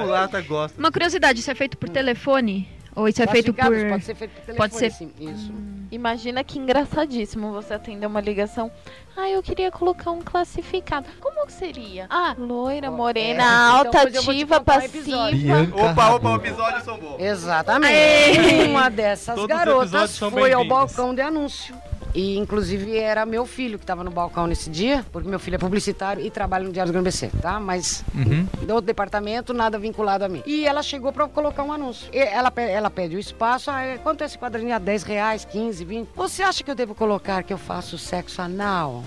Mulata 0.00 0.40
gosta. 0.42 0.78
Uma 0.78 0.90
curiosidade, 0.90 1.40
isso 1.40 1.50
é 1.50 1.54
feito 1.54 1.76
por 1.76 1.88
telefone? 1.88 2.68
Ou 2.96 3.06
isso 3.06 3.22
é 3.22 3.26
feito 3.26 3.52
por. 3.52 3.88
Pode 3.88 4.04
ser 4.04 4.14
feito 4.14 4.30
por 4.32 4.40
telefone, 4.40 4.56
Pode 4.56 4.74
ser- 4.74 4.90
sim. 4.90 5.12
Isso. 5.20 5.52
Imagina 5.92 6.42
que 6.42 6.58
engraçadíssimo 6.58 7.52
você 7.52 7.74
atender 7.74 8.06
uma 8.06 8.20
ligação. 8.20 8.72
Ah, 9.16 9.28
eu 9.30 9.42
queria 9.42 9.70
colocar 9.70 10.10
um 10.10 10.20
classificado. 10.20 11.06
Como 11.20 11.46
que 11.46 11.52
seria? 11.52 12.06
Ah, 12.10 12.34
loira, 12.36 12.90
morena, 12.90 13.42
É, 13.42 13.44
então, 13.44 13.76
alta, 14.00 14.10
te 14.10 14.18
ativa, 14.18 14.60
passiva. 14.60 15.30
Bianca 15.30 15.84
Opa, 15.84 16.14
opa, 16.14 16.34
episódio 16.36 16.84
são 16.84 16.98
bons. 16.98 17.20
Exatamente. 17.20 17.92
Aê! 17.92 18.64
Uma 18.66 18.88
dessas 18.90 19.34
Todos 19.36 19.42
os 19.42 19.46
garotas 19.48 20.18
foi 20.18 20.52
ao 20.52 20.64
balcão 20.64 21.14
de 21.14 21.20
anúncio. 21.20 21.74
E 22.16 22.38
inclusive 22.38 22.96
era 22.96 23.26
meu 23.26 23.44
filho 23.44 23.78
que 23.78 23.84
estava 23.84 24.02
no 24.02 24.10
balcão 24.10 24.46
nesse 24.46 24.70
dia, 24.70 25.04
porque 25.12 25.28
meu 25.28 25.38
filho 25.38 25.56
é 25.56 25.58
publicitário 25.58 26.24
e 26.24 26.30
trabalha 26.30 26.64
no 26.64 26.72
Diário 26.72 26.90
do 26.90 26.94
Grande 26.94 27.10
BC, 27.10 27.30
tá? 27.42 27.60
Mas 27.60 28.02
Uhum. 28.14 28.44
do 28.64 28.70
outro 28.72 28.86
departamento, 28.86 29.52
nada 29.52 29.78
vinculado 29.78 30.24
a 30.24 30.28
mim. 30.28 30.42
E 30.46 30.66
ela 30.66 30.82
chegou 30.82 31.12
para 31.12 31.28
colocar 31.28 31.62
um 31.62 31.70
anúncio. 31.72 32.08
E 32.12 32.18
ela, 32.18 32.50
ela 32.56 32.88
pede 32.90 33.16
o 33.16 33.18
espaço, 33.18 33.70
ah, 33.70 33.82
é, 33.82 33.98
quanto 33.98 34.22
é 34.22 34.24
esse 34.24 34.38
quadrinho? 34.38 34.74
Ah, 34.74 34.78
10 34.78 35.02
reais, 35.02 35.44
15, 35.44 35.84
20. 35.84 36.08
Você 36.16 36.42
acha 36.42 36.64
que 36.64 36.70
eu 36.70 36.74
devo 36.74 36.94
colocar 36.94 37.42
que 37.42 37.52
eu 37.52 37.58
faço 37.58 37.98
sexo 37.98 38.40
anal? 38.40 39.04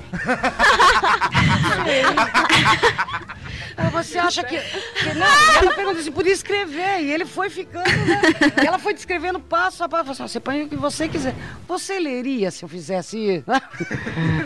Ah, 3.78 3.90
Você 3.92 4.18
acha 4.18 4.44
que. 4.44 4.60
que 4.60 5.14
não? 5.14 5.26
E 5.26 5.58
ela 5.58 5.74
perguntou 5.74 6.04
se 6.04 6.12
podia 6.12 6.34
escrever. 6.34 7.00
E 7.02 7.12
ele 7.12 7.26
foi 7.26 7.50
ficando, 7.50 7.90
né? 7.90 8.22
E 8.62 8.68
ela 8.68 8.78
foi 8.78 8.94
descrevendo 8.94 9.40
passo 9.40 9.84
a 9.84 9.88
passo. 9.90 10.04
Falou 10.04 10.12
assim, 10.14 10.24
"Ó, 10.24 10.28
Você 10.28 10.40
põe 10.40 10.64
o 10.64 10.70
que 10.70 10.76
você 10.76 11.08
quiser. 11.08 11.34
Você 11.68 11.98
leria 11.98 12.52
se 12.52 12.64
eu 12.64 12.70
fizesse 12.70 12.99
isso? 13.00 13.44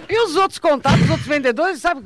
E 0.10 0.26
os 0.26 0.36
outros 0.36 0.60
contatos, 0.60 1.02
os 1.02 1.10
outros 1.10 1.28
vendedores, 1.28 1.80
sabe? 1.80 2.02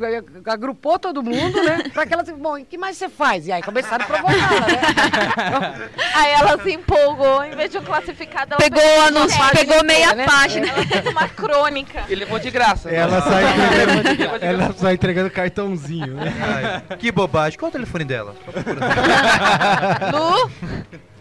Agrupou 0.46 0.98
todo 1.00 1.24
mundo, 1.24 1.62
né? 1.64 1.84
Pra 1.94 2.06
que 2.06 2.14
ela. 2.14 2.24
Bom, 2.24 2.58
e 2.58 2.64
o 2.64 2.66
que 2.66 2.78
mais 2.78 2.98
você 2.98 3.10
faz? 3.10 3.48
E 3.48 3.52
aí 3.52 3.62
começaram 3.62 4.04
a 4.06 4.08
provocá-la, 4.08 4.60
né? 4.68 5.90
Aí 6.14 6.32
ela 6.34 6.62
se 6.64 6.72
empolgou, 6.72 7.44
em 7.44 7.56
vez 7.56 7.72
de 7.72 7.78
um 7.78 7.84
classificado, 7.84 8.54
ela 8.56 8.62
Pegou 8.62 8.84
uma 8.96 9.06
anúncio, 9.08 9.38
série. 9.38 9.58
pegou 9.66 9.84
meia 9.84 10.14
né? 10.16 10.26
página. 10.26 10.68
Ela 10.68 10.84
fez 10.86 11.06
uma 11.08 11.28
crônica. 11.30 12.04
Ele 12.08 12.22
levou 12.22 12.40
de 12.40 12.50
graça. 12.52 12.90
Ela 12.90 13.20
Não. 13.20 13.28
sai 13.28 13.44
entregando, 13.44 14.46
ela 14.46 14.74
sai 14.78 14.94
entregando 14.94 15.30
cartãozinho, 15.30 16.16
né? 16.16 16.34
Ai, 16.90 16.98
que 16.98 17.12
bobagem. 17.12 17.58
Qual 17.60 17.68
é 17.68 17.70
o 17.70 17.74
telefone 17.74 18.06
dela? 18.06 18.36
Lu, 20.12 20.52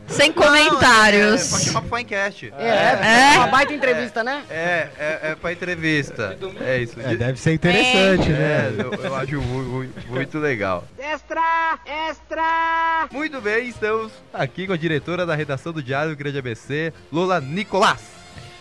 sem 0.08 0.30
É, 0.30 0.32
pra 0.32 0.46
comentários. 0.46 1.62
chamar 1.64 1.80
pro 1.82 1.90
Finecast. 1.96 2.52
É, 2.58 3.34
é, 3.34 3.38
uma 3.38 3.46
baita 3.48 3.72
entrevista, 3.72 4.22
né? 4.24 4.42
É, 4.48 4.88
é, 4.98 5.18
é 5.22 5.34
pra 5.34 5.52
entrevista. 5.52 6.36
É 6.60 6.78
isso. 6.78 7.00
É, 7.00 7.14
deve 7.16 7.38
ser 7.38 7.52
interessante, 7.54 8.28
É, 8.30 8.34
né? 8.34 8.74
eu, 8.78 8.92
eu 9.04 9.14
acho 9.16 9.40
mu- 9.40 9.62
mu- 9.84 9.90
muito, 10.08 10.38
legal. 10.38 10.84
Extra! 10.98 11.78
Extra! 12.08 13.08
Muito 13.10 13.40
bem, 13.40 13.68
estamos 13.68 14.12
aqui 14.32 14.66
com 14.66 14.72
a 14.72 14.76
diretora 14.76 15.26
da 15.26 15.34
redação 15.34 15.72
do 15.72 15.82
Diário 15.82 16.10
do 16.10 16.16
Grande 16.16 16.38
ABC, 16.38 16.92
Lula 17.12 17.40
Nicolás. 17.40 18.15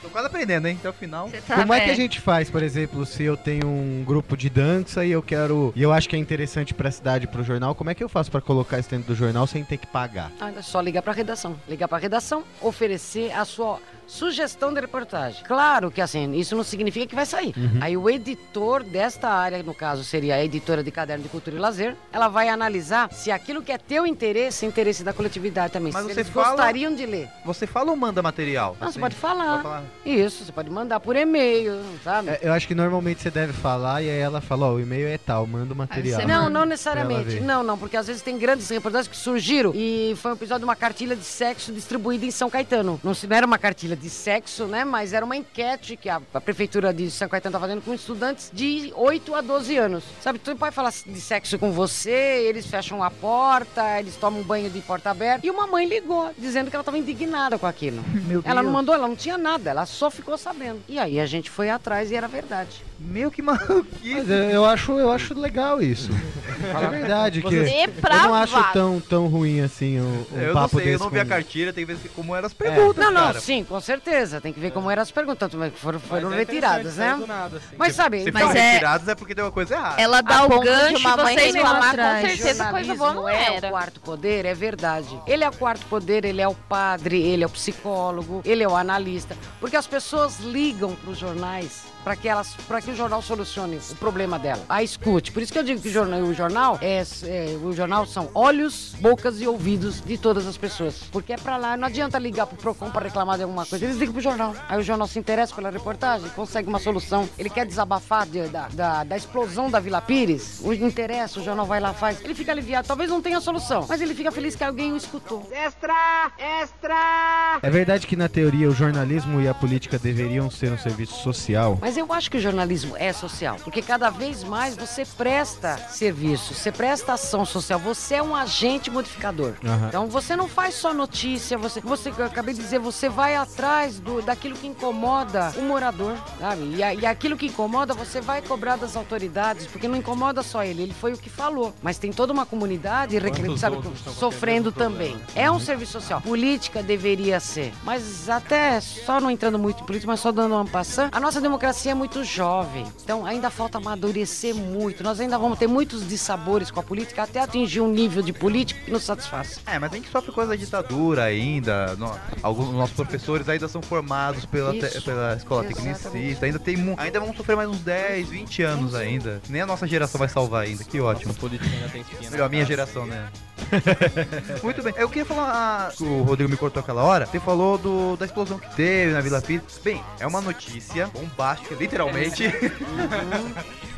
Tô 0.05 0.11
quase 0.11 0.27
aprendendo, 0.27 0.67
hein? 0.67 0.77
Até 0.79 0.89
o 0.89 0.93
final. 0.93 1.31
Tá 1.47 1.55
Como 1.55 1.73
é 1.73 1.79
que 1.79 1.89
a 1.89 1.95
gente 1.95 2.21
faz, 2.21 2.47
por 2.47 2.61
exemplo, 2.61 3.05
se 3.07 3.23
eu 3.23 3.35
tenho 3.35 3.65
um 3.67 4.03
grupo 4.05 4.37
de 4.37 4.51
dança 4.51 5.03
e 5.03 5.09
eu 5.09 5.21
quero. 5.21 5.73
E 5.75 5.81
eu 5.81 5.91
acho 5.91 6.07
que 6.07 6.15
é 6.15 6.19
interessante 6.19 6.75
pra 6.75 6.91
cidade, 6.91 7.25
pro 7.25 7.43
jornal, 7.43 7.73
como 7.73 7.89
é 7.89 7.95
que 7.95 8.03
eu 8.03 8.09
faço 8.09 8.29
pra 8.29 8.39
colocar 8.39 8.77
isso 8.77 8.89
dentro 8.89 9.07
do 9.07 9.15
jornal 9.15 9.47
sem 9.47 9.63
ter 9.63 9.77
que 9.77 9.87
pagar? 9.87 10.31
Ah, 10.39 10.51
é 10.55 10.61
só 10.61 10.79
ligar 10.79 11.01
para 11.01 11.11
a 11.11 11.15
redação. 11.15 11.59
Ligar 11.67 11.87
para 11.87 11.97
a 11.97 12.01
redação, 12.01 12.43
oferecer 12.61 13.31
a 13.31 13.43
sua 13.45 13.79
sugestão 14.07 14.73
de 14.73 14.79
reportagem. 14.81 15.43
Claro 15.45 15.89
que 15.91 16.01
assim, 16.01 16.33
isso 16.35 16.55
não 16.55 16.63
significa 16.63 17.05
que 17.07 17.15
vai 17.15 17.25
sair. 17.25 17.53
Uhum. 17.57 17.79
Aí 17.81 17.97
o 17.97 18.09
editor 18.09 18.83
desta 18.83 19.29
área, 19.29 19.61
no 19.63 19.73
caso 19.73 20.03
seria 20.03 20.35
a 20.35 20.43
editora 20.43 20.83
de 20.83 20.91
Caderno 20.91 21.23
de 21.23 21.29
Cultura 21.29 21.55
e 21.55 21.59
Lazer, 21.59 21.95
ela 22.11 22.27
vai 22.27 22.49
analisar 22.49 23.11
se 23.11 23.31
aquilo 23.31 23.61
que 23.61 23.71
é 23.71 23.77
teu 23.77 24.05
interesse 24.05 24.65
é 24.65 24.67
interesse 24.67 25.03
da 25.03 25.13
coletividade 25.13 25.73
também. 25.73 25.91
Mas 25.93 26.05
se 26.05 26.13
você 26.13 26.19
eles 26.21 26.29
fala- 26.31 26.49
gostariam 26.49 26.93
de 26.95 27.05
ler. 27.05 27.29
Você 27.45 27.65
fala 27.67 27.91
ou 27.91 27.97
manda 27.97 28.21
material? 28.21 28.75
Não, 28.79 28.87
você 28.87 28.91
Assim, 28.91 28.99
pode 28.99 29.15
falar. 29.15 29.51
pode 29.51 29.63
falar. 29.63 29.83
Isso, 30.05 30.43
você 30.45 30.51
pode 30.51 30.69
mandar 30.69 30.99
por 30.99 31.15
e-mail, 31.15 31.81
sabe? 32.03 32.29
É, 32.29 32.39
eu 32.41 32.53
acho 32.53 32.67
que 32.67 32.75
normalmente 32.75 33.21
você 33.21 33.31
deve 33.31 33.53
falar 33.53 34.01
e 34.01 34.09
aí 34.09 34.19
ela 34.19 34.41
fala, 34.41 34.67
ó, 34.67 34.73
o 34.73 34.79
e-mail 34.79 35.07
é 35.07 35.17
tal, 35.17 35.45
manda 35.47 35.73
o 35.73 35.77
material. 35.77 36.19
você 36.21 36.27
Não, 36.27 36.49
não 36.49 36.65
necessariamente. 36.65 37.39
Não, 37.39 37.63
não, 37.63 37.77
porque 37.77 37.97
às 37.97 38.07
vezes 38.07 38.21
tem 38.21 38.37
grandes 38.37 38.69
reportagens 38.69 39.07
que 39.07 39.17
surgiram 39.17 39.71
e 39.75 40.15
foi 40.17 40.31
um 40.31 40.35
episódio 40.35 40.59
de 40.59 40.65
uma 40.65 40.75
cartilha 40.75 41.15
de 41.15 41.23
sexo 41.23 41.71
distribuída 41.71 42.25
em 42.25 42.31
São 42.31 42.49
Caetano. 42.49 42.99
Não, 43.03 43.13
se- 43.13 43.27
não 43.27 43.35
era 43.35 43.45
uma 43.45 43.57
cartilha 43.57 43.94
de 43.95 44.09
sexo, 44.09 44.65
né? 44.65 44.83
Mas 44.85 45.13
era 45.13 45.25
uma 45.25 45.35
enquete 45.35 45.95
que 45.97 46.09
a, 46.09 46.21
a 46.33 46.41
prefeitura 46.41 46.93
de 46.93 47.09
São 47.11 47.27
Caetano 47.27 47.53
tá 47.53 47.59
fazendo 47.59 47.81
com 47.81 47.93
estudantes 47.93 48.49
de 48.53 48.91
8 48.95 49.35
a 49.35 49.41
12 49.41 49.77
anos. 49.77 50.03
Sabe, 50.21 50.39
tu 50.39 50.55
pode 50.55 50.73
falar 50.75 50.91
de 51.05 51.21
sexo 51.21 51.57
com 51.59 51.71
você, 51.71 52.11
eles 52.47 52.65
fecham 52.65 53.03
a 53.03 53.09
porta, 53.11 53.99
eles 53.99 54.15
tomam 54.15 54.41
um 54.41 54.43
banho 54.43 54.69
de 54.69 54.79
porta 54.81 55.09
aberta. 55.11 55.45
E 55.45 55.49
uma 55.49 55.67
mãe 55.67 55.87
ligou, 55.87 56.31
dizendo 56.37 56.69
que 56.69 56.75
ela 56.75 56.81
estava 56.81 56.97
indignada 56.97 57.57
com 57.57 57.65
aquilo. 57.67 58.03
Meu 58.27 58.41
Ela 58.45 58.55
não 58.55 58.63
Deus. 58.63 58.73
mandou, 58.73 58.95
ela 58.95 59.07
não 59.07 59.15
tinha 59.15 59.37
nada, 59.37 59.69
ela 59.69 59.85
só 59.85 60.09
ficou 60.09 60.37
sabendo. 60.37 60.81
E 60.87 60.97
aí 60.99 61.19
a 61.19 61.25
gente 61.25 61.49
foi 61.49 61.69
atrás 61.69 62.11
e 62.11 62.15
era 62.15 62.27
verdade. 62.27 62.83
Meu 62.99 63.29
que 63.29 63.41
maluquice. 63.41 64.29
Eu, 64.29 64.49
eu 64.49 64.65
acho, 64.65 64.93
eu 64.93 65.11
acho 65.11 65.33
legal 65.39 65.81
isso. 65.81 66.09
É 66.65 66.87
verdade 66.87 67.41
que 67.43 67.53
eu 67.53 67.63
Depravado. 67.63 68.27
não 68.27 68.33
acho 68.35 68.73
tão, 68.73 68.99
tão 68.99 69.27
ruim 69.27 69.59
assim 69.61 69.99
o, 69.99 70.03
o 70.03 70.27
Eu 70.39 70.47
não 70.47 70.53
papo 70.53 70.77
sei, 70.77 70.87
eu 70.87 70.91
desse 70.93 71.03
não 71.03 71.09
vi 71.11 71.19
a 71.19 71.25
cartilha, 71.25 71.71
tem 71.73 71.85
que 71.85 71.93
ver 71.93 72.09
como 72.15 72.35
eram 72.35 72.47
as 72.47 72.53
perguntas, 72.53 72.95
Não, 73.03 73.11
não, 73.11 73.21
cara. 73.27 73.39
sim, 73.39 73.63
com 73.63 73.79
certeza. 73.85 74.41
Tem 74.41 74.51
que 74.51 74.59
ver 74.59 74.71
como 74.71 74.89
eram 74.91 75.01
as 75.03 75.11
perguntas, 75.11 75.49
tanto 75.49 75.63
é 75.63 75.69
que 75.69 75.79
foram, 75.79 75.99
foram 75.99 76.29
Mas 76.29 76.33
é 76.33 76.37
retiradas, 76.39 76.95
né? 76.97 77.15
do 77.15 77.27
nada, 77.27 77.57
assim. 77.57 77.75
Mas 77.77 77.95
sabe, 77.95 78.23
Se 78.23 78.29
então, 78.29 78.41
foram 78.47 78.55
é- 78.59 78.71
retiradas 78.71 79.07
é 79.07 79.15
porque 79.15 79.35
tem 79.35 79.43
uma 79.43 79.51
coisa 79.51 79.75
errada. 79.75 80.01
Ela 80.01 80.21
dá 80.21 80.39
A 80.39 80.45
o 80.45 80.49
ponto 80.49 80.61
de 80.61 80.65
gancho 80.67 80.97
uma 80.97 81.17
mãe 81.17 81.35
reclamar, 81.35 81.95
com 81.95 82.27
certeza. 82.27 82.65
coisa 82.71 82.95
boa 82.95 83.13
não 83.13 83.29
é 83.29 83.55
era. 83.55 83.67
o 83.67 83.71
quarto 83.71 83.99
poder, 84.01 84.45
é 84.45 84.53
verdade. 84.53 85.19
Ele 85.27 85.43
é 85.43 85.49
o 85.49 85.53
quarto 85.55 85.85
poder, 85.85 86.25
ele 86.25 86.41
é 86.41 86.47
o 86.47 86.55
padre, 86.55 87.21
ele 87.21 87.43
é 87.43 87.47
o 87.47 87.49
psicólogo, 87.49 88.41
ele 88.43 88.63
é 88.63 88.67
o 88.67 88.75
analista. 88.75 89.37
Porque 89.59 89.75
as 89.77 89.87
pessoas 89.87 90.39
ligam 90.39 90.95
para 90.95 91.11
os 91.11 91.17
jornais 91.17 91.83
para 92.05 92.15
que 92.15 92.27
elas, 92.29 92.53
para 92.67 92.79
que 92.81 92.91
o 92.91 92.95
jornal 92.95 93.21
solucione 93.21 93.77
o 93.91 93.95
problema 93.95 94.37
dela. 94.39 94.63
A 94.69 94.83
escute. 94.83 95.31
Por 95.31 95.41
isso 95.41 95.51
que 95.51 95.57
eu 95.59 95.63
digo 95.63 95.81
que 95.81 95.89
o 95.89 95.91
jornal, 95.91 96.19
o 96.21 96.33
jornal 96.33 96.77
é, 96.81 97.03
é- 97.23 97.57
o 97.61 97.73
jornal 97.73 98.05
são 98.05 98.29
olhos, 98.35 98.93
bocas 99.01 99.41
e 99.41 99.47
ouvidos 99.47 100.01
de 100.01 100.15
todas 100.17 100.45
as 100.45 100.55
pessoas. 100.55 101.01
Porque 101.11 101.33
é 101.33 101.37
pra 101.37 101.57
lá, 101.57 101.75
não 101.75 101.87
adianta 101.87 102.19
ligar 102.19 102.45
pro 102.45 102.55
Procon 102.57 102.91
pra 102.91 103.01
reclamar 103.05 103.37
de 103.37 103.43
alguma 103.43 103.65
coisa. 103.65 103.83
Eles 103.83 103.97
ligam 103.97 104.13
pro 104.13 104.21
jornal. 104.21 104.55
Aí 104.69 104.79
o 104.79 104.83
jornal 104.83 105.07
se 105.07 105.17
interessa 105.17 105.53
pela 105.55 105.71
reportagem, 105.71 106.29
consegue 106.29 106.69
uma 106.69 106.77
solução. 106.79 107.27
Ele 107.39 107.49
quer 107.49 107.65
desabafar 107.65 108.25
de- 108.27 108.47
da, 108.49 108.67
da, 108.69 109.03
da 109.03 109.17
explosão 109.17 109.69
da 109.71 109.79
Vila 109.79 109.99
Pires. 109.99 110.59
O 110.63 110.71
interessa, 110.73 111.39
o 111.39 111.43
jornal 111.43 111.65
vai 111.65 111.79
lá, 111.79 111.91
faz. 111.91 112.23
Ele 112.23 112.35
fica 112.35 112.51
aliviado. 112.51 112.87
Talvez 112.87 113.09
não 113.09 113.19
tenha 113.21 113.41
solução, 113.41 113.83
mas 113.89 113.99
ele 113.99 114.13
fica 114.13 114.31
feliz 114.31 114.55
que 114.55 114.63
alguém 114.63 114.93
o 114.93 114.97
escutou. 114.97 115.47
Extra! 115.51 116.31
Extra! 116.37 117.59
É 117.63 117.69
verdade 117.69 118.05
que 118.05 118.15
na 118.15 118.27
teoria 118.29 118.69
o 118.69 118.73
jornalismo 118.73 119.41
e 119.41 119.47
a 119.47 119.53
política 119.53 119.97
deveriam 119.97 120.51
ser 120.51 120.71
um 120.71 120.77
serviço 120.77 121.15
social. 121.23 121.77
Mas 121.81 121.94
eu 121.97 122.11
acho 122.13 122.29
que 122.31 122.37
o 122.37 122.39
jornalismo 122.41 122.95
é 122.97 123.11
social, 123.13 123.57
porque 123.63 123.81
cada 123.81 124.09
vez 124.09 124.43
mais 124.43 124.75
você 124.75 125.05
presta 125.05 125.77
serviço, 125.89 126.53
você 126.53 126.71
presta 126.71 127.13
ação 127.13 127.45
social, 127.45 127.79
você 127.79 128.15
é 128.15 128.23
um 128.23 128.35
agente 128.35 128.89
modificador. 128.89 129.53
Aham. 129.63 129.87
Então 129.87 130.07
você 130.07 130.35
não 130.35 130.47
faz 130.47 130.75
só 130.75 130.93
notícia, 130.93 131.57
você, 131.57 131.79
você 131.81 132.13
eu 132.17 132.25
acabei 132.25 132.53
de 132.53 132.61
dizer, 132.61 132.79
você 132.79 133.09
vai 133.09 133.35
atrás 133.35 133.99
do, 133.99 134.21
daquilo 134.21 134.55
que 134.55 134.67
incomoda 134.67 135.53
o 135.57 135.61
morador, 135.61 136.15
sabe? 136.39 136.75
E, 136.75 136.83
a- 136.83 136.93
e 136.93 137.05
aquilo 137.05 137.35
que 137.37 137.47
incomoda, 137.47 137.93
você 137.93 138.21
vai 138.21 138.41
cobrar 138.41 138.75
das 138.77 138.95
autoridades, 138.95 139.67
porque 139.67 139.87
não 139.87 139.95
incomoda 139.97 140.41
só 140.43 140.63
ele, 140.63 140.81
ele 140.83 140.93
foi 140.93 141.13
o 141.13 141.17
que 141.17 141.29
falou. 141.29 141.73
Mas 141.81 141.97
tem 141.97 142.11
toda 142.11 142.31
uma 142.33 142.45
comunidade 142.45 143.15
sabe, 143.57 143.77
sofrendo 144.17 144.71
também. 144.71 145.11
problema? 145.17 145.31
É 145.35 145.51
um 145.51 145.59
serviço 145.59 145.93
social. 145.93 146.21
Política 146.21 146.81
deveria 146.81 147.39
ser. 147.39 147.73
Mas 147.83 148.29
até 148.29 148.79
só 148.79 149.19
não 149.19 149.29
entrando 149.29 149.59
muito 149.59 149.83
em 149.83 149.85
política, 149.85 150.11
mas 150.11 150.19
só 150.19 150.31
dando 150.31 150.55
uma 150.55 150.65
passão, 150.65 151.09
a 151.11 151.19
nossa 151.19 151.41
democracia 151.41 151.84
é 151.89 151.93
muito 151.93 152.23
jovem. 152.23 152.85
Então 153.03 153.25
ainda 153.25 153.49
falta 153.49 153.77
amadurecer 153.77 154.53
muito. 154.55 155.03
Nós 155.03 155.19
ainda 155.19 155.37
vamos 155.37 155.57
ter 155.59 155.67
muitos 155.67 156.07
dissabores 156.07 156.69
com 156.71 156.79
a 156.79 156.83
política 156.83 157.23
até 157.23 157.39
atingir 157.41 157.81
um 157.81 157.89
nível 157.91 158.21
de 158.21 158.31
político 158.33 158.79
que 158.85 158.91
nos 158.91 159.03
satisfaz. 159.03 159.59
É, 159.65 159.77
mas 159.79 159.91
a 159.91 159.95
gente 159.95 160.09
sofre 160.09 160.31
coisa 160.31 160.49
da 160.51 160.55
ditadura 160.55 161.23
ainda. 161.23 161.95
no- 161.95 162.15
alguns 162.43 162.71
nossos 162.73 162.95
professores 162.95 163.47
ainda 163.49 163.67
são 163.67 163.81
formados 163.81 164.45
pela, 164.45 164.71
te- 164.73 165.01
pela 165.01 165.35
escola 165.35 165.65
Exatamente. 165.65 165.99
tecnicista. 165.99 166.45
Ainda, 166.45 166.59
tem, 166.59 166.95
ainda 166.97 167.19
vamos 167.19 167.35
sofrer 167.37 167.55
mais 167.55 167.69
uns 167.69 167.79
10, 167.79 168.29
20 168.29 168.63
anos 168.63 168.95
ainda. 168.95 169.41
Nem 169.49 169.61
a 169.61 169.65
nossa 169.65 169.87
geração 169.87 170.19
vai 170.19 170.29
salvar 170.29 170.63
ainda. 170.63 170.83
Que 170.83 170.99
ótimo. 170.99 171.31
A 171.31 171.35
política 171.35 171.69
ainda 171.73 171.89
tem 171.89 172.01
espinha. 172.01 172.21
na 172.23 172.29
Melhor, 172.31 172.45
a 172.45 172.49
minha 172.49 172.65
geração, 172.65 173.05
né? 173.05 173.27
Muito 174.63 174.81
bem. 174.83 174.93
Eu 174.97 175.07
queria 175.09 175.25
falar. 175.25 175.51
ah, 175.53 175.91
que 175.95 176.03
o 176.03 176.23
Rodrigo 176.23 176.49
me 176.49 176.57
cortou 176.57 176.79
aquela 176.81 177.03
hora. 177.03 177.25
Você 177.25 177.39
falou 177.39 177.77
do, 177.77 178.15
da 178.17 178.25
explosão 178.25 178.59
que 178.59 178.75
teve 178.75 179.13
na 179.13 179.21
Vila 179.21 179.41
Pires. 179.41 179.79
Bem, 179.83 180.03
é 180.19 180.27
uma 180.27 180.41
notícia 180.41 181.07
bombástica, 181.07 181.74
literalmente. 181.79 182.43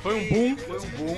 Foi 0.03 0.15
um 0.15 0.29
boom. 0.29 0.55
Foi 0.57 0.77
um 0.77 0.89
boom. 0.91 1.17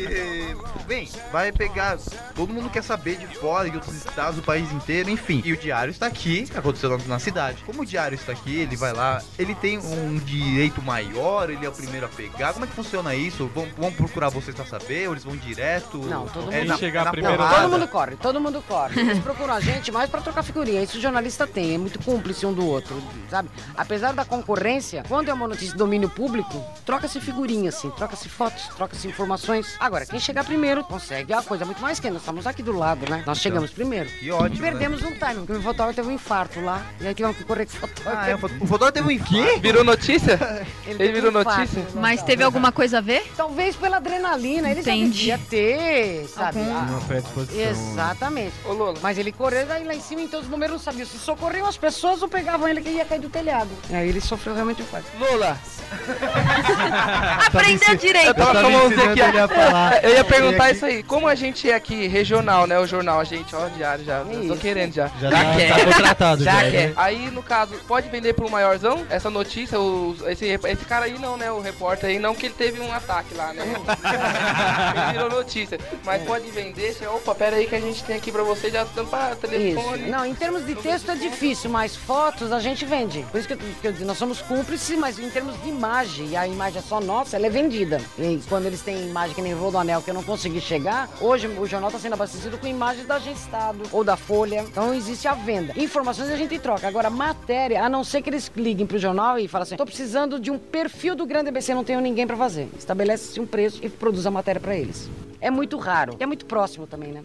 E, 0.00 0.84
bem, 0.86 1.08
vai 1.30 1.52
pegar. 1.52 1.98
Todo 2.34 2.52
mundo 2.52 2.68
quer 2.70 2.82
saber 2.82 3.16
de 3.18 3.26
fora, 3.38 3.68
de 3.70 3.76
outros 3.76 3.94
estados, 3.94 4.36
do 4.36 4.42
país 4.42 4.70
inteiro, 4.72 5.10
enfim. 5.10 5.42
E 5.44 5.52
o 5.52 5.56
diário 5.56 5.90
está 5.90 6.06
aqui, 6.06 6.48
aconteceu 6.56 6.90
na, 6.90 6.98
na 7.06 7.18
cidade. 7.18 7.62
Como 7.64 7.82
o 7.82 7.86
diário 7.86 8.14
está 8.16 8.32
aqui, 8.32 8.56
ele 8.58 8.74
vai 8.74 8.92
lá, 8.92 9.22
ele 9.38 9.54
tem 9.54 9.78
um 9.78 10.16
direito 10.18 10.82
maior, 10.82 11.50
ele 11.50 11.64
é 11.64 11.68
o 11.68 11.72
primeiro 11.72 12.06
a 12.06 12.08
pegar. 12.08 12.52
Como 12.54 12.64
é 12.64 12.68
que 12.68 12.74
funciona 12.74 13.14
isso? 13.14 13.46
Vão, 13.54 13.68
vão 13.76 13.92
procurar 13.92 14.28
vocês 14.30 14.56
pra 14.56 14.64
saber? 14.64 15.06
Ou 15.06 15.14
eles 15.14 15.24
vão 15.24 15.36
direto? 15.36 15.98
Não, 15.98 16.26
todo 16.26 16.50
É 16.52 16.60
mundo 16.60 16.68
na- 16.68 16.76
chegar 16.78 17.02
é 17.02 17.04
na 17.04 17.10
primeiro- 17.12 17.38
Não, 17.42 17.50
todo 17.60 17.70
mundo 17.70 17.88
corre, 17.88 18.16
todo 18.16 18.40
mundo 18.40 18.64
corre. 18.66 19.00
Eles 19.00 19.18
procuram 19.20 19.54
a 19.54 19.60
gente 19.60 19.92
mais 19.92 20.10
pra 20.10 20.20
trocar 20.20 20.42
figurinha. 20.42 20.82
Isso 20.82 20.98
o 20.98 21.00
jornalista 21.00 21.46
tem, 21.46 21.74
é 21.74 21.78
muito 21.78 21.98
cúmplice 22.00 22.44
um 22.46 22.52
do 22.52 22.66
outro, 22.66 23.00
sabe? 23.30 23.48
Apesar 23.76 24.12
da 24.14 24.24
concorrência, 24.24 25.04
quando 25.06 25.28
é 25.28 25.34
uma 25.34 25.43
notícia 25.48 25.72
de 25.72 25.76
domínio 25.78 26.08
público, 26.08 26.62
troca-se 26.84 27.20
figurinha, 27.20 27.68
assim, 27.68 27.90
troca-se 27.90 28.28
fotos, 28.28 28.66
troca-se 28.76 29.06
informações. 29.08 29.76
Agora, 29.80 30.06
quem 30.06 30.18
chegar 30.20 30.44
primeiro 30.44 30.82
consegue 30.84 31.32
a 31.32 31.42
coisa 31.42 31.64
muito 31.64 31.80
mais 31.82 31.98
quente. 32.00 32.12
Nós 32.14 32.22
estamos 32.22 32.46
aqui 32.46 32.62
do 32.62 32.72
lado, 32.76 33.08
né? 33.10 33.22
Nós 33.26 33.38
chegamos 33.38 33.70
primeiro. 33.70 34.08
Que 34.10 34.30
ótimo, 34.30 34.56
E 34.56 34.60
perdemos 34.60 35.02
um 35.02 35.12
time, 35.12 35.34
porque 35.46 35.52
o 35.52 35.62
fotógrafo 35.62 35.94
teve 35.96 36.08
um 36.08 36.12
infarto 36.12 36.60
lá. 36.60 36.82
E 37.00 37.06
aí 37.06 37.14
tivemos 37.14 37.36
que 37.36 37.44
correr 37.44 37.66
com 37.66 37.72
o 37.76 37.80
fotógrafo. 37.80 38.18
Ah, 38.18 38.28
é, 38.28 38.34
o 38.34 38.38
fo- 38.38 38.46
o 38.60 38.66
fotógrafo 38.66 38.92
teve 38.92 39.08
um 39.08 39.10
infarto? 39.10 39.60
Virou 39.60 39.84
notícia? 39.84 40.34
Ele, 40.86 41.02
Ele 41.02 41.12
virou 41.12 41.32
um 41.32 41.40
infarto, 41.40 41.60
notícia? 41.60 41.80
né? 41.82 41.88
Mas 41.94 42.22
teve 42.22 42.42
alguma 42.42 42.70
coisa 42.72 42.98
a 42.98 43.00
ver? 43.00 43.30
Talvez 43.36 43.74
pela 43.76 43.96
adrenalina, 43.96 44.70
ele 44.70 44.82
já 44.82 44.92
Entendi. 44.94 45.18
devia 45.18 45.38
ter, 45.38 46.26
sabe? 46.28 46.58
Algum- 46.60 46.74
Ah, 46.76 46.86
Uma 46.90 47.00
predisposição. 47.00 47.60
Exatamente. 47.60 48.52
Ô, 48.64 48.72
Lola. 48.72 48.98
Mas 49.02 49.18
ele 49.18 49.32
correu 49.32 49.66
daí 49.66 49.84
lá 49.84 49.94
em 49.94 50.00
cima, 50.00 50.22
então 50.22 50.40
os 50.40 50.46
bombeiros 50.46 50.76
não 50.76 50.82
sabiam 50.82 51.06
se 51.06 51.18
socorriam 51.18 51.66
as 51.66 51.76
pessoas 51.76 52.22
ou 52.22 52.28
pegavam 52.28 52.68
ele 52.68 52.80
que 52.80 52.88
ia 52.90 53.04
cair 53.04 53.20
do 53.20 53.28
telhado. 53.28 53.70
E 53.90 53.94
aí 53.94 54.08
ele 54.08 54.20
sofreu 54.20 54.54
realmente 54.54 54.82
um 54.82 54.84
infarto. 54.84 55.06
Lola, 55.36 55.58
Aprendeu 57.46 57.94
direito. 57.96 58.28
eu 58.28 58.34
tava 58.34 58.52
tava 58.52 58.60
com 58.62 58.66
a 58.66 58.70
mãozinha 58.70 59.04
ensinando 59.12 59.12
aqui. 59.12 59.20
ele 59.36 59.38
a 59.40 59.48
falar. 59.48 60.04
Eu 60.04 60.10
ia 60.14 60.24
perguntar 60.24 60.64
aqui- 60.64 60.74
isso 60.74 60.84
aí. 60.86 61.02
Como 61.02 61.28
a 61.28 61.34
gente 61.34 61.70
é 61.70 61.74
aqui 61.74 62.06
regional, 62.06 62.66
né? 62.66 62.78
O 62.78 62.86
jornal, 62.86 63.20
a 63.20 63.24
gente, 63.24 63.54
ó, 63.54 63.68
diário 63.68 64.04
já. 64.04 64.18
Eu 64.18 64.24
tô 64.26 64.54
Isso. 64.54 64.56
querendo 64.56 64.92
já. 64.92 65.08
Já 65.20 65.30
tá, 65.30 65.54
quer. 65.56 65.68
tá 65.76 65.84
contratado 65.84 66.42
Já 66.44 66.52
já. 66.64 66.70
quer. 66.70 66.88
né? 66.88 66.92
Aí, 66.96 67.30
no 67.30 67.42
caso, 67.42 67.74
pode 67.86 68.08
vender 68.08 68.32
pro 68.34 68.50
maiorzão 68.50 69.06
essa 69.10 69.30
notícia? 69.30 69.78
os- 69.78 70.20
esse, 70.26 70.46
esse 70.46 70.84
cara 70.84 71.04
aí 71.06 71.18
não, 71.18 71.36
né? 71.36 71.50
O 71.50 71.60
repórter 71.60 72.10
aí 72.10 72.18
não, 72.18 72.34
que 72.34 72.46
ele 72.46 72.54
teve 72.56 72.80
um 72.80 72.92
ataque 72.92 73.34
lá, 73.34 73.52
né? 73.52 73.62
ele 75.06 75.12
virou 75.12 75.30
notícia. 75.30 75.78
Mas 76.04 76.22
pode 76.22 76.50
vender. 76.50 76.92
Você, 76.92 77.06
opa, 77.06 77.34
pera 77.34 77.56
aí 77.56 77.66
que 77.66 77.74
a 77.76 77.80
gente 77.80 78.02
tem 78.04 78.16
aqui 78.16 78.32
pra 78.32 78.42
você, 78.42 78.70
já 78.70 78.84
dando 78.94 79.08
pra 79.08 79.30
Isso. 79.30 79.36
telefone. 79.48 80.10
Não, 80.10 80.24
em 80.24 80.34
termos 80.34 80.66
de 80.66 80.74
texto 80.74 81.10
é 81.10 81.14
difícil, 81.14 81.70
mas 81.70 81.94
fotos 81.96 82.52
a 82.52 82.58
gente 82.60 82.84
vende. 82.84 83.24
Por 83.30 83.38
isso 83.38 83.46
que 83.48 83.54
eu, 83.54 83.58
que 83.80 83.88
eu 84.02 84.06
nós 84.06 84.18
somos 84.18 84.40
cúmplices, 84.42 84.98
mas 84.98 85.18
em 85.24 85.30
termos 85.30 85.60
de 85.62 85.68
imagem, 85.68 86.28
e 86.28 86.36
a 86.36 86.46
imagem 86.46 86.78
é 86.78 86.82
só 86.82 87.00
nossa, 87.00 87.36
ela 87.36 87.46
é 87.46 87.50
vendida. 87.50 88.00
E 88.18 88.40
quando 88.48 88.66
eles 88.66 88.82
têm 88.82 89.08
imagem 89.08 89.34
que 89.34 89.42
nem 89.42 89.54
Rodoanel, 89.54 90.02
que 90.02 90.10
eu 90.10 90.14
não 90.14 90.22
consegui 90.22 90.60
chegar, 90.60 91.08
hoje 91.20 91.46
o 91.46 91.66
jornal 91.66 91.88
está 91.88 91.98
sendo 91.98 92.14
abastecido 92.14 92.58
com 92.58 92.66
imagens 92.66 93.06
da 93.06 93.16
Agência 93.16 93.44
Estado 93.44 93.82
ou 93.90 94.04
da 94.04 94.16
Folha. 94.16 94.64
Então 94.68 94.92
existe 94.94 95.26
a 95.26 95.34
venda. 95.34 95.72
Informações 95.76 96.30
a 96.30 96.36
gente 96.36 96.58
troca. 96.58 96.86
Agora, 96.86 97.10
matéria, 97.10 97.82
a 97.82 97.88
não 97.88 98.04
ser 98.04 98.22
que 98.22 98.30
eles 98.30 98.50
liguem 98.56 98.86
pro 98.86 98.98
jornal 98.98 99.38
e 99.38 99.48
falem 99.48 99.62
assim: 99.64 99.76
tô 99.76 99.86
precisando 99.86 100.38
de 100.38 100.50
um 100.50 100.58
perfil 100.58 101.14
do 101.14 101.26
grande 101.26 101.48
ABC, 101.48 101.74
não 101.74 101.84
tenho 101.84 102.00
ninguém 102.00 102.26
para 102.26 102.36
fazer. 102.36 102.68
Estabelece-se 102.78 103.40
um 103.40 103.46
preço 103.46 103.80
e 103.82 103.88
produz 103.88 104.26
a 104.26 104.30
matéria 104.30 104.60
para 104.60 104.76
eles. 104.76 105.08
É 105.40 105.50
muito 105.50 105.76
raro. 105.76 106.16
E 106.18 106.22
é 106.22 106.26
muito 106.26 106.46
próximo 106.46 106.86
também, 106.86 107.12
né? 107.12 107.22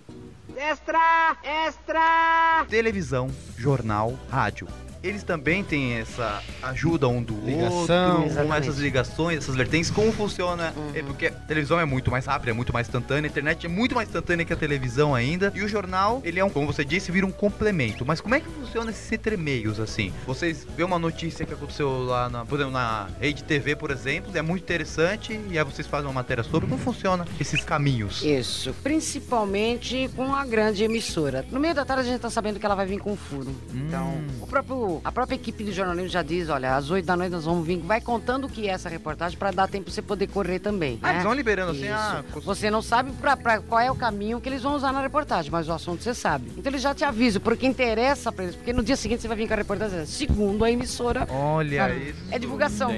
Extra! 0.55 1.37
Extra! 1.43 2.65
televisão, 2.69 3.29
jornal, 3.57 4.13
rádio. 4.29 4.67
Eles 5.01 5.23
também 5.23 5.63
têm 5.63 5.93
essa 5.93 6.41
ajuda 6.61 7.07
um 7.07 7.21
do 7.23 7.39
Ligação. 7.45 8.21
outro, 8.21 8.45
com 8.45 8.53
essas 8.53 8.77
ligações, 8.77 9.37
essas 9.37 9.55
vertentes. 9.55 9.89
Como 9.89 10.11
funciona? 10.11 10.73
É 10.93 11.01
porque 11.01 11.27
a 11.27 11.31
televisão 11.31 11.79
é 11.79 11.85
muito 11.85 12.11
mais 12.11 12.25
rápida, 12.25 12.51
é 12.51 12.53
muito 12.53 12.73
mais 12.73 12.87
instantânea, 12.87 13.29
a 13.29 13.31
internet 13.31 13.65
é 13.65 13.69
muito 13.69 13.95
mais 13.95 14.07
instantânea 14.09 14.45
que 14.45 14.53
a 14.53 14.55
televisão 14.57 15.15
ainda. 15.15 15.51
E 15.55 15.63
o 15.63 15.67
jornal, 15.67 16.21
ele 16.23 16.39
é 16.39 16.43
um, 16.43 16.49
como 16.49 16.67
você 16.67 16.83
disse, 16.83 17.11
vira 17.11 17.25
um 17.25 17.31
complemento. 17.31 18.05
Mas 18.05 18.19
como 18.19 18.35
é 18.35 18.39
que 18.39 18.47
funciona 18.49 18.91
esses 18.91 19.11
entremeios, 19.11 19.79
assim? 19.79 20.11
Vocês 20.25 20.65
vê 20.75 20.83
uma 20.83 20.99
notícia 20.99 21.45
que 21.45 21.53
aconteceu 21.53 22.03
lá 22.03 22.29
na, 22.29 22.45
por 22.45 22.55
exemplo, 22.55 22.73
na 22.73 23.07
Rede 23.19 23.43
TV, 23.43 23.75
por 23.75 23.91
exemplo, 23.91 24.35
é 24.37 24.41
muito 24.41 24.63
interessante, 24.63 25.39
e 25.49 25.57
aí 25.57 25.63
vocês 25.63 25.87
fazem 25.87 26.07
uma 26.07 26.13
matéria 26.13 26.43
sobre. 26.43 26.67
Como 26.67 26.81
funciona 26.81 27.25
esses 27.39 27.63
caminhos? 27.63 28.21
Isso, 28.23 28.73
principalmente 28.83 30.09
com 30.15 30.33
a 30.35 30.45
grande 30.45 30.83
emissora. 30.83 31.45
No 31.51 31.59
meio 31.59 31.73
da 31.73 31.85
tarde 31.85 32.03
a 32.03 32.11
gente 32.11 32.21
tá 32.21 32.29
sabendo 32.29 32.59
que 32.59 32.65
ela 32.65 32.75
vai 32.75 32.85
vir 32.85 32.99
com 32.99 33.15
furo. 33.15 33.55
Então, 33.73 34.21
o 34.41 34.47
próprio, 34.47 34.75
a 35.03 35.11
própria 35.11 35.35
equipe 35.35 35.63
de 35.63 35.71
jornalismo 35.71 36.09
já 36.09 36.21
diz, 36.23 36.49
olha, 36.49 36.75
às 36.75 36.89
8 36.89 37.05
da 37.05 37.15
noite 37.15 37.31
nós 37.31 37.45
vamos 37.45 37.65
vir, 37.65 37.77
vai 37.79 38.01
contando 38.01 38.45
o 38.45 38.49
que 38.49 38.67
é 38.67 38.71
essa 38.71 38.89
reportagem 38.89 39.37
para 39.37 39.51
dar 39.51 39.67
tempo 39.67 39.85
pra 39.85 39.93
você 39.93 40.01
poder 40.01 40.27
correr 40.27 40.59
também. 40.59 40.99
Ah, 41.01 41.07
né? 41.07 41.13
eles 41.15 41.23
vão 41.23 41.33
liberando 41.33 41.71
assim, 41.71 41.83
Isso. 41.85 41.93
ah, 41.93 42.23
Você 42.43 42.69
não 42.71 42.81
sabe 42.81 43.11
pra, 43.13 43.35
pra 43.37 43.59
qual 43.59 43.79
é 43.79 43.91
o 43.91 43.95
caminho 43.95 44.39
que 44.41 44.49
eles 44.49 44.61
vão 44.63 44.75
usar 44.75 44.91
na 44.91 45.01
reportagem, 45.01 45.51
mas 45.51 45.67
o 45.69 45.73
assunto 45.73 46.03
você 46.03 46.13
sabe. 46.13 46.51
Então 46.57 46.71
eles 46.71 46.81
já 46.81 46.93
te 46.93 47.03
avisam, 47.03 47.41
porque 47.41 47.65
interessa 47.67 48.31
pra 48.31 48.43
eles, 48.45 48.55
porque 48.55 48.73
no 48.73 48.83
dia 48.83 48.95
seguinte 48.95 49.21
você 49.21 49.27
vai 49.27 49.37
vir 49.37 49.47
com 49.47 49.53
a 49.53 49.57
reportagem, 49.57 50.05
segundo 50.05 50.63
a 50.65 50.71
emissora. 50.71 51.27
Olha 51.29 51.87
sabe? 51.87 52.09
isso. 52.09 52.19
É 52.31 52.39
divulgação. 52.39 52.91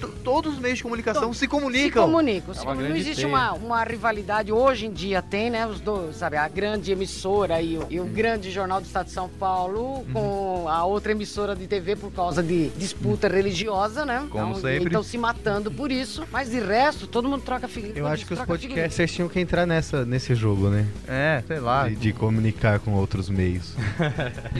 To- 0.00 0.15
todos 0.26 0.54
os 0.54 0.58
meios 0.58 0.78
de 0.78 0.82
comunicação 0.82 1.32
se 1.32 1.38
Se 1.40 1.46
comunicam. 1.46 2.04
comunicam. 2.04 2.52
se 2.52 2.58
É 2.60 2.62
uma 2.62 2.72
comunicam. 2.72 2.88
não 2.88 2.94
grande 2.94 3.10
existe 3.10 3.24
uma, 3.24 3.52
uma 3.52 3.84
rivalidade. 3.84 4.50
Hoje 4.52 4.86
em 4.86 4.92
dia 4.92 5.22
tem, 5.22 5.50
né? 5.50 5.64
Os 5.68 5.78
dois, 5.80 6.16
sabe? 6.16 6.36
A 6.36 6.48
grande 6.48 6.90
emissora 6.90 7.62
e 7.62 7.78
o, 7.78 7.86
e 7.88 8.00
o 8.00 8.04
grande 8.06 8.50
jornal 8.50 8.80
do 8.80 8.86
Estado 8.86 9.06
de 9.06 9.12
São 9.12 9.28
Paulo 9.28 9.76
Uhum. 9.76 10.04
com 10.12 10.68
a 10.68 10.84
outra 10.84 11.12
emissora 11.12 11.54
de 11.54 11.66
TV 11.68 11.94
por 11.94 12.10
causa 12.10 12.42
de 12.42 12.70
disputa 12.70 13.28
religiosa, 13.28 14.04
né? 14.04 14.26
Como 14.28 14.48
então, 14.50 14.60
sempre. 14.60 14.86
Estão 14.86 15.02
se 15.04 15.16
matando 15.16 15.70
por 15.70 15.92
isso. 15.92 16.24
Mas 16.32 16.50
de 16.50 16.58
resto, 16.58 17.06
todo 17.06 17.28
mundo 17.28 17.42
troca 17.42 17.68
figurinha. 17.68 17.98
Eu 17.98 18.06
acho 18.08 18.26
que 18.26 18.32
os 18.34 18.40
podcasters 18.40 19.12
tinham 19.12 19.28
que 19.28 19.38
entrar 19.38 19.64
nessa, 19.66 20.04
nesse 20.04 20.34
jogo, 20.34 20.68
né? 20.68 20.86
É, 21.06 21.42
sei 21.46 21.60
lá. 21.60 21.88
De, 21.88 21.94
de 21.96 22.12
comunicar 22.12 22.80
com 22.80 22.94
outros 22.94 23.28
meios. 23.30 23.74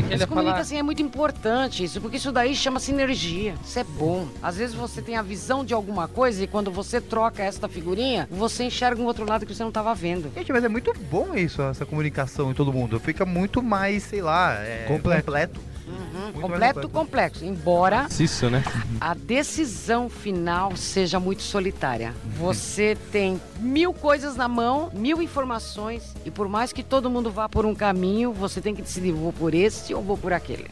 Mas 0.08 0.24
comunica 0.26 0.58
assim, 0.58 0.78
é 0.78 0.82
muito 0.82 1.02
importante 1.02 1.82
isso, 1.84 2.00
porque 2.00 2.16
isso 2.18 2.30
daí 2.30 2.54
chama 2.54 2.78
sinergia. 2.78 3.54
Isso 3.64 3.78
é 3.78 3.84
bom. 3.84 4.28
Às 4.42 4.56
vezes 4.56 4.74
você 4.74 5.00
tem 5.02 5.16
a 5.16 5.22
visão 5.22 5.55
de 5.64 5.74
alguma 5.74 6.08
coisa 6.08 6.44
e 6.44 6.46
quando 6.46 6.70
você 6.70 7.00
troca 7.00 7.42
esta 7.42 7.68
figurinha, 7.68 8.28
você 8.30 8.64
enxerga 8.64 9.00
um 9.00 9.06
outro 9.06 9.24
lado 9.28 9.46
que 9.46 9.54
você 9.54 9.62
não 9.62 9.70
estava 9.70 9.94
vendo. 9.94 10.32
Gente, 10.34 10.52
mas 10.52 10.64
é 10.64 10.68
muito 10.68 10.92
bom 11.10 11.34
isso, 11.34 11.62
essa 11.62 11.84
comunicação 11.86 12.50
em 12.50 12.54
todo 12.54 12.72
mundo. 12.72 12.98
Fica 13.00 13.24
muito 13.24 13.62
mais, 13.62 14.02
sei 14.04 14.22
lá, 14.22 14.54
é, 14.54 14.84
Completo. 14.86 15.24
completo. 15.26 15.60
Uhum. 15.86 16.40
completo, 16.40 16.88
complexo. 16.88 17.44
Embora 17.44 18.08
Isso, 18.18 18.50
né? 18.50 18.64
a 19.00 19.14
decisão 19.14 20.08
final 20.08 20.74
seja 20.76 21.20
muito 21.20 21.42
solitária. 21.42 22.12
Você 22.36 22.96
tem 23.12 23.40
mil 23.60 23.92
coisas 23.94 24.34
na 24.34 24.48
mão, 24.48 24.90
mil 24.92 25.22
informações, 25.22 26.12
e 26.24 26.30
por 26.30 26.48
mais 26.48 26.72
que 26.72 26.82
todo 26.82 27.08
mundo 27.08 27.30
vá 27.30 27.48
por 27.48 27.64
um 27.64 27.74
caminho, 27.74 28.32
você 28.32 28.60
tem 28.60 28.74
que 28.74 28.82
decidir: 28.82 29.12
vou 29.12 29.32
por 29.32 29.54
esse 29.54 29.94
ou 29.94 30.02
vou 30.02 30.16
por 30.18 30.32
aquele. 30.32 30.66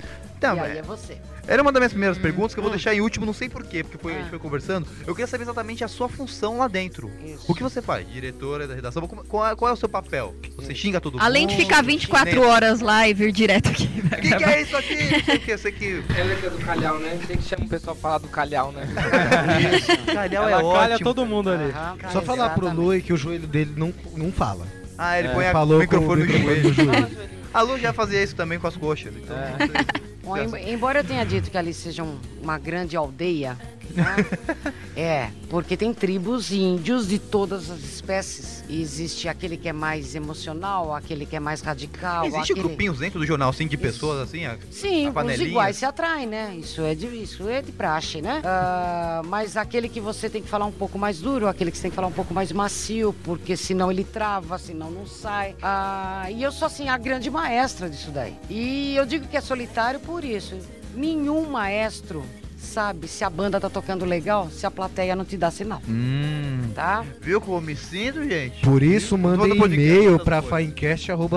Tá, 0.49 0.55
e 0.55 0.61
mas- 0.61 0.71
aí 0.73 0.79
é 0.79 0.83
você. 0.83 1.17
Era 1.47 1.61
uma 1.61 1.71
das 1.71 1.79
minhas 1.81 1.93
primeiras 1.93 2.17
Hum. 2.19 2.23
perguntas 2.23 2.55
que 2.55 2.59
eu 2.61 2.63
vou 2.63 2.71
deixar 2.73 2.95
em 2.95 3.03
último, 3.03 3.27
não 3.27 3.35
sei 3.35 3.51
porquê, 3.51 3.83
porque 3.85 3.99
foi, 3.99 4.15
a 4.15 4.19
gente 4.19 4.31
foi 4.31 4.39
conversando. 4.39 4.87
Eu 5.07 5.15
queria 5.15 5.27
saber 5.27 5.43
exatamente 5.45 5.85
a 5.85 5.89
sua 5.89 6.09
função 6.09 6.57
lá 6.57 6.69
dentro. 6.69 7.11
O 7.47 7.55
que 7.55 7.63
você 7.63 7.83
faz? 7.83 8.09
Diretora 8.11 8.67
da 8.67 8.75
redação? 8.75 9.07
Qual 9.07 9.47
é, 9.47 9.55
qual 9.55 9.69
é 9.71 9.75
o 9.75 9.77
seu 9.77 9.89
papel? 9.89 10.35
Você 10.57 10.75
xinga 10.75 11.01
todo 11.03 11.15
mundo? 11.15 11.23
Além 11.23 11.47
de 11.47 11.55
ficar 11.55 11.83
24 11.83 12.41
Nem- 12.41 12.45
horas 12.49 12.81
lá 12.81 13.07
e 13.07 13.13
vir 13.13 13.31
direto 13.31 13.69
aqui. 13.69 13.85
O 14.07 14.09
que, 14.23 14.37
que 14.37 14.45
é 14.45 14.63
isso 14.63 14.75
aqui? 14.77 14.97
Sei 15.25 15.37
o 15.37 15.41
que, 15.41 15.51
eu 15.53 15.59
sei 15.59 15.73
que. 15.73 16.03
Ela 16.17 16.33
é 16.33 16.37
do 16.51 16.59
calhau, 16.65 16.99
né? 16.99 17.19
Tem 17.27 17.37
que 17.37 17.43
chamar 17.45 17.67
o 17.67 17.69
pessoal 17.69 17.95
pra 17.95 18.03
falar 18.03 18.19
do 18.19 18.29
calhau, 18.29 18.73
né? 18.73 18.89
Calhau 20.15 20.49
Ela 20.49 20.61
é 20.61 20.73
calha 20.75 20.95
ótimo. 20.95 21.15
todo 21.15 21.27
mundo 21.27 21.51
ali. 21.51 21.73
Só 22.11 22.23
falar 22.23 22.51
pro 22.51 22.71
Lui 22.73 23.03
que 23.03 23.13
o 23.13 23.17
joelho 23.19 23.47
dele 23.47 23.73
não, 23.77 23.93
não 24.17 24.33
fala. 24.33 24.67
Ah, 24.97 25.19
ele 25.19 25.29
É, 25.29 25.33
põe 25.35 25.47
a- 25.47 25.53
falou 25.53 25.77
o 25.77 25.81
microfone 25.81 26.25
no 26.25 26.39
joelho. 26.39 26.73
joelho. 26.73 27.35
A 27.53 27.61
Lu 27.61 27.79
já 27.79 27.93
fazia 27.93 28.21
isso 28.23 28.35
também 28.35 28.59
com 28.59 28.67
as 28.67 28.77
coxas. 28.77 29.13
Então, 29.15 29.37
sei. 29.59 30.14
Bom, 30.25 30.37
em- 30.37 30.73
embora 30.73 31.01
eu 31.01 31.05
tenha 31.05 31.25
dito 31.25 31.51
que 31.51 31.59
ali 31.59 31.73
seja 31.75 32.03
um- 32.03 32.19
uma 32.43 32.59
grande 32.59 32.97
aldeia, 32.97 33.57
né? 33.95 34.17
é, 34.97 35.31
porque 35.49 35.77
tem 35.77 35.93
tribos 35.93 36.51
índios 36.51 37.09
de 37.09 37.19
todas 37.19 37.71
as 37.71 37.81
espécies. 37.81 38.65
E 38.69 38.81
existe 38.81 39.29
aquele 39.29 39.57
que 39.57 39.69
é 39.69 39.73
mais 39.73 40.15
emocional, 40.15 40.95
aquele 40.95 41.27
que 41.27 41.37
é 41.37 41.41
mais 41.41 41.61
radical. 41.61 42.27
Existe 42.27 42.53
aquele... 42.53 42.69
grupinhos 42.69 42.99
dentro 42.99 43.19
do 43.19 43.27
jornal, 43.27 43.51
assim, 43.51 43.67
de 43.67 43.77
pessoas, 43.77 44.21
assim? 44.21 44.47
A, 44.47 44.57
Sim, 44.71 45.13
a 45.15 45.25
os 45.25 45.41
iguais 45.41 45.77
se 45.77 45.85
atraem, 45.85 46.27
né? 46.27 46.55
Isso 46.57 46.83
é 46.83 46.95
de, 46.95 47.07
isso 47.07 47.49
é 47.49 47.63
de 47.63 47.73
praxe, 47.73 48.21
né? 48.21 48.41
Ah, 48.45 49.23
mas 49.27 49.57
aquele 49.57 49.89
que 49.89 50.01
você 50.01 50.29
tem 50.29 50.43
que 50.43 50.49
falar 50.49 50.67
um 50.67 50.73
pouco 50.73 50.99
mais 50.99 51.21
duro, 51.21 51.49
aquele 51.49 51.71
que 51.71 51.77
você 51.77 51.83
tem 51.83 51.91
que 51.91 51.97
falar 51.97 52.09
um 52.09 52.13
pouco 52.13 52.33
mais 52.33 52.51
macio, 52.53 53.15
porque 53.25 53.57
senão 53.57 53.91
ele 53.91 54.05
trava, 54.05 54.59
senão 54.59 54.91
não 54.91 55.07
sai. 55.07 55.55
Ah, 55.63 56.27
e 56.31 56.43
eu 56.43 56.53
sou, 56.53 56.67
assim, 56.67 56.89
a 56.89 56.97
grande 56.97 57.31
maestra 57.31 57.89
disso 57.89 58.11
daí. 58.11 58.37
E 58.49 58.95
eu 58.97 59.05
digo 59.07 59.27
que 59.29 59.37
é 59.37 59.41
solitário 59.41 60.01
por 60.01 60.25
isso. 60.25 60.57
Nenhum 60.95 61.51
maestro 61.51 62.25
sabe 62.65 63.07
se 63.07 63.23
a 63.23 63.31
banda 63.31 63.61
tá 63.61 63.71
tocando 63.71 64.05
legal, 64.05 64.51
se 64.51 64.67
a 64.67 64.71
plateia 64.71 65.15
não 65.15 65.25
te 65.25 65.37
dá 65.37 65.51
sinal. 65.51 65.81
Hum. 65.89 66.71
Tá? 66.75 67.05
Viu 67.21 67.41
como 67.41 67.59
eu 67.59 67.61
me 67.61 67.77
sinto, 67.77 68.25
gente? 68.29 68.61
Por 68.63 68.83
isso, 68.83 69.17
mandem 69.17 69.53
e-mail 69.53 70.19
coisas. 70.19 70.49
faincast.com.br. 70.49 71.35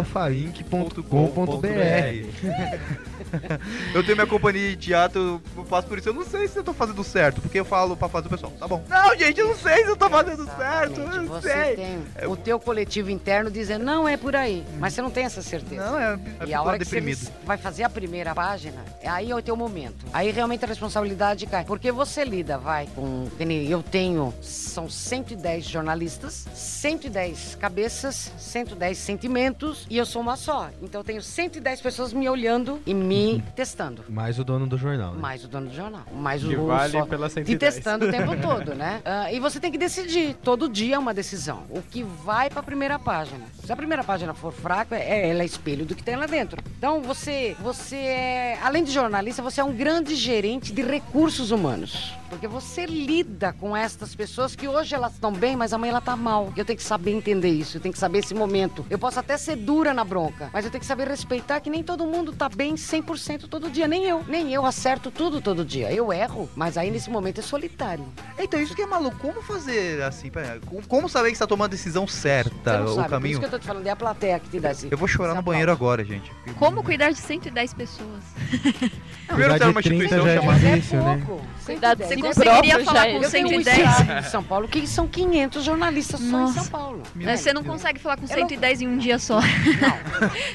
Eu 3.94 4.04
tenho 4.04 4.16
minha 4.16 4.28
companhia 4.28 4.70
de 4.70 4.78
teatro, 4.78 5.42
eu 5.56 5.66
faço 5.66 5.88
por 5.88 5.98
isso. 5.98 6.10
Eu 6.10 6.14
não 6.14 6.26
sei 6.26 6.48
se 6.48 6.58
eu 6.58 6.64
tô 6.64 6.74
fazendo 6.74 7.04
certo, 7.04 7.42
porque 7.42 7.60
eu 7.60 7.66
falo 7.66 7.96
pra 7.96 8.08
fazer 8.08 8.28
o 8.28 8.30
pessoal. 8.30 8.52
Tá 8.60 8.68
bom. 8.68 8.84
Não, 8.88 9.16
gente, 9.18 9.40
eu 9.40 9.48
não 9.48 9.56
sei 9.56 9.84
se 9.84 9.90
eu 9.90 9.98
tô 9.98 10.10
fazendo 10.10 10.46
certo. 10.56 11.00
Eu 11.00 11.22
não 11.24 11.28
Você 11.28 11.50
sei. 11.50 11.76
tem 11.76 12.28
o 12.28 12.36
teu 12.36 12.60
coletivo 12.60 13.10
interno 13.10 13.50
dizendo, 13.50 13.84
não, 13.84 14.08
é 14.08 14.18
por 14.18 14.36
aí. 14.36 14.64
Mas 14.80 14.94
você 14.94 15.02
não 15.02 15.10
tem 15.10 15.26
essa 15.26 15.42
certeza. 15.42 15.84
Não, 15.90 16.00
é. 16.00 16.20
E 16.46 16.54
a 16.54 16.62
hora 16.62 16.78
que 16.78 16.86
você 16.86 17.02
vai 17.46 17.58
fazer 17.58 17.84
a 17.84 17.90
primeira 17.90 18.34
página, 18.34 18.84
é 19.02 19.10
aí 19.10 19.32
é 19.32 19.36
o 19.36 19.42
teu 19.42 19.56
momento. 19.56 20.06
Aí 20.14 20.32
realmente 20.32 20.64
a 20.64 20.68
responsabilidade 20.68 21.46
cai. 21.46 21.64
Porque 21.64 21.92
você 21.92 22.24
lida, 22.24 22.58
vai, 22.58 22.88
com. 22.96 23.28
Eu 23.68 23.84
tenho. 23.84 24.34
São 24.42 24.90
110 24.90 25.66
jornalistas, 25.66 26.46
110 26.54 27.56
cabeças, 27.56 28.32
110 28.38 28.98
sentimentos 28.98 29.86
e 29.90 29.98
eu 29.98 30.06
sou 30.06 30.22
uma 30.22 30.36
só. 30.36 30.70
Então 30.82 31.02
eu 31.02 31.06
tenho 31.06 31.22
110 31.22 31.82
pessoas 31.82 32.14
me 32.14 32.28
olhando 32.30 32.80
e 32.86 32.94
me 32.94 33.17
testando. 33.56 34.04
Mais 34.10 34.40
o 34.40 34.44
dono 34.44 34.68
do 34.68 34.78
jornal, 34.78 35.14
né? 35.14 35.20
Mais 35.22 35.44
o 35.44 35.48
dono 35.48 35.68
do 35.70 35.76
jornal. 35.76 36.02
Mais 36.14 36.44
o 36.44 36.50
Que 36.50 36.56
vale 36.56 36.92
só- 36.92 37.06
pela 37.06 37.28
Te 37.28 37.34
110. 37.36 37.60
testando 37.60 38.06
o 38.08 38.12
tempo 38.12 38.36
todo, 38.42 38.74
né? 38.74 39.02
Ah, 39.06 39.32
e 39.32 39.40
você 39.40 39.60
tem 39.60 39.72
que 39.72 39.78
decidir. 39.78 40.36
Todo 40.44 40.70
dia 40.70 40.96
é 40.96 41.00
uma 41.00 41.14
decisão. 41.14 41.64
O 41.70 41.82
que 41.82 42.04
vai 42.04 42.50
pra 42.50 42.62
primeira 42.64 42.98
página. 43.00 43.46
Se 43.64 43.72
a 43.72 43.76
primeira 43.76 44.04
página 44.04 44.34
for 44.34 44.52
fraca, 44.52 44.96
é, 44.96 45.30
ela 45.30 45.42
é 45.42 45.46
espelho 45.46 45.86
do 45.86 45.96
que 45.96 46.04
tem 46.04 46.16
lá 46.16 46.26
dentro. 46.26 46.62
Então 46.78 47.02
você, 47.02 47.56
você 47.62 47.96
é, 47.96 48.60
além 48.64 48.84
de 48.84 48.92
jornalista, 48.92 49.42
você 49.42 49.62
é 49.62 49.64
um 49.64 49.74
grande 49.76 50.16
gerente 50.16 50.72
de 50.74 50.82
recursos 50.82 51.52
humanos. 51.52 52.14
Porque 52.30 52.48
você 52.48 52.86
lida 52.86 53.54
com 53.54 53.76
estas 53.76 54.14
pessoas 54.14 54.54
que 54.56 54.68
hoje 54.68 54.94
elas 54.94 55.14
estão 55.14 55.32
bem, 55.32 55.56
mas 55.56 55.72
amanhã 55.72 55.92
ela 55.92 56.02
tá 56.02 56.16
mal. 56.16 56.52
Eu 56.58 56.66
tenho 56.66 56.76
que 56.78 56.84
saber 56.84 57.12
entender 57.12 57.50
isso, 57.50 57.78
eu 57.78 57.82
tenho 57.82 57.94
que 57.94 58.00
saber 58.00 58.20
esse 58.20 58.34
momento. 58.34 58.86
Eu 58.90 59.00
posso 59.00 59.18
até 59.20 59.38
ser 59.38 59.56
dura 59.56 59.94
na 59.94 60.04
bronca, 60.04 60.50
mas 60.52 60.66
eu 60.66 60.72
tenho 60.72 60.82
que 60.82 60.86
saber 60.86 61.08
respeitar 61.08 61.60
que 61.62 61.70
nem 61.70 61.82
todo 61.84 62.06
mundo 62.06 62.34
tá 62.34 62.50
bem 62.50 62.76
100% 62.76 63.07
todo 63.48 63.70
dia, 63.70 63.88
nem 63.88 64.04
eu. 64.06 64.24
Nem 64.28 64.54
eu 64.54 64.66
acerto 64.66 65.10
tudo 65.10 65.40
todo 65.42 65.64
dia. 65.64 65.92
Eu 65.92 66.12
erro, 66.12 66.50
mas 66.56 66.78
aí 66.78 66.92
nesse 66.92 67.10
momento 67.10 67.40
é 67.40 67.44
solitário. 67.44 68.06
Então, 68.38 68.60
isso 68.60 68.76
que 68.76 68.82
é 68.82 68.86
maluco. 68.86 69.18
Como 69.18 69.42
fazer 69.42 70.02
assim? 70.04 70.30
pera, 70.30 70.60
como- 70.88 71.08
saber 71.08 71.30
que 71.32 71.36
você 71.38 71.44
tá 71.44 71.48
tomando 71.48 71.68
a 71.68 71.72
decisão 71.72 72.06
certa? 72.08 72.72
Você 72.72 72.78
não 72.78 72.86
o 72.86 72.96
sabe, 72.96 73.04
por 73.04 73.10
caminho? 73.12 73.32
isso 73.32 73.40
que 73.40 73.46
eu 73.46 73.50
tô 73.52 73.60
te 73.60 73.66
falando, 73.68 73.88
é 73.88 73.90
a 73.90 73.96
plateia 73.96 74.40
que 74.40 74.50
te 74.50 74.60
dá 74.60 74.72
esse. 74.72 74.88
Eu 74.92 74.98
vou 74.98 75.08
chorar 75.08 75.34
no 75.36 75.42
banheiro 75.42 75.72
agora, 75.72 76.04
gente. 76.04 76.32
Como 76.60 76.84
cuidar 76.84 77.12
de 77.12 77.18
110 77.20 77.74
pessoas? 77.74 78.24
Primeiro 79.28 79.58
tem 79.60 79.68
uma 79.70 79.80
instituição 79.80 80.26
chamada. 80.26 80.60
é 80.68 80.76
né? 80.76 81.24
pouco. 81.26 81.42
Cuidado 81.66 82.02
Você 82.02 82.16
conseguiria 82.16 82.86
falar 82.86 83.04
já 83.04 83.12
com 83.12 83.18
é. 83.18 83.20
Um 83.20 83.30
110? 83.30 83.78
estado 83.78 84.22
de 84.24 84.30
São 84.30 84.44
Paulo 84.44 84.68
que 84.70 84.88
são 84.88 85.06
500 85.06 85.64
jornalistas 85.66 86.20
só 86.22 86.46
em 86.46 86.54
São 86.54 86.66
Paulo. 86.68 87.04
Mas 87.14 87.42
Você 87.42 87.52
não 87.52 87.62
consegue 87.64 88.00
falar 88.00 88.16
com 88.18 88.24
É 88.24 88.28
110 88.28 88.82
em 88.82 88.88
um 88.88 88.98
dia 88.98 89.20
só. 89.20 89.40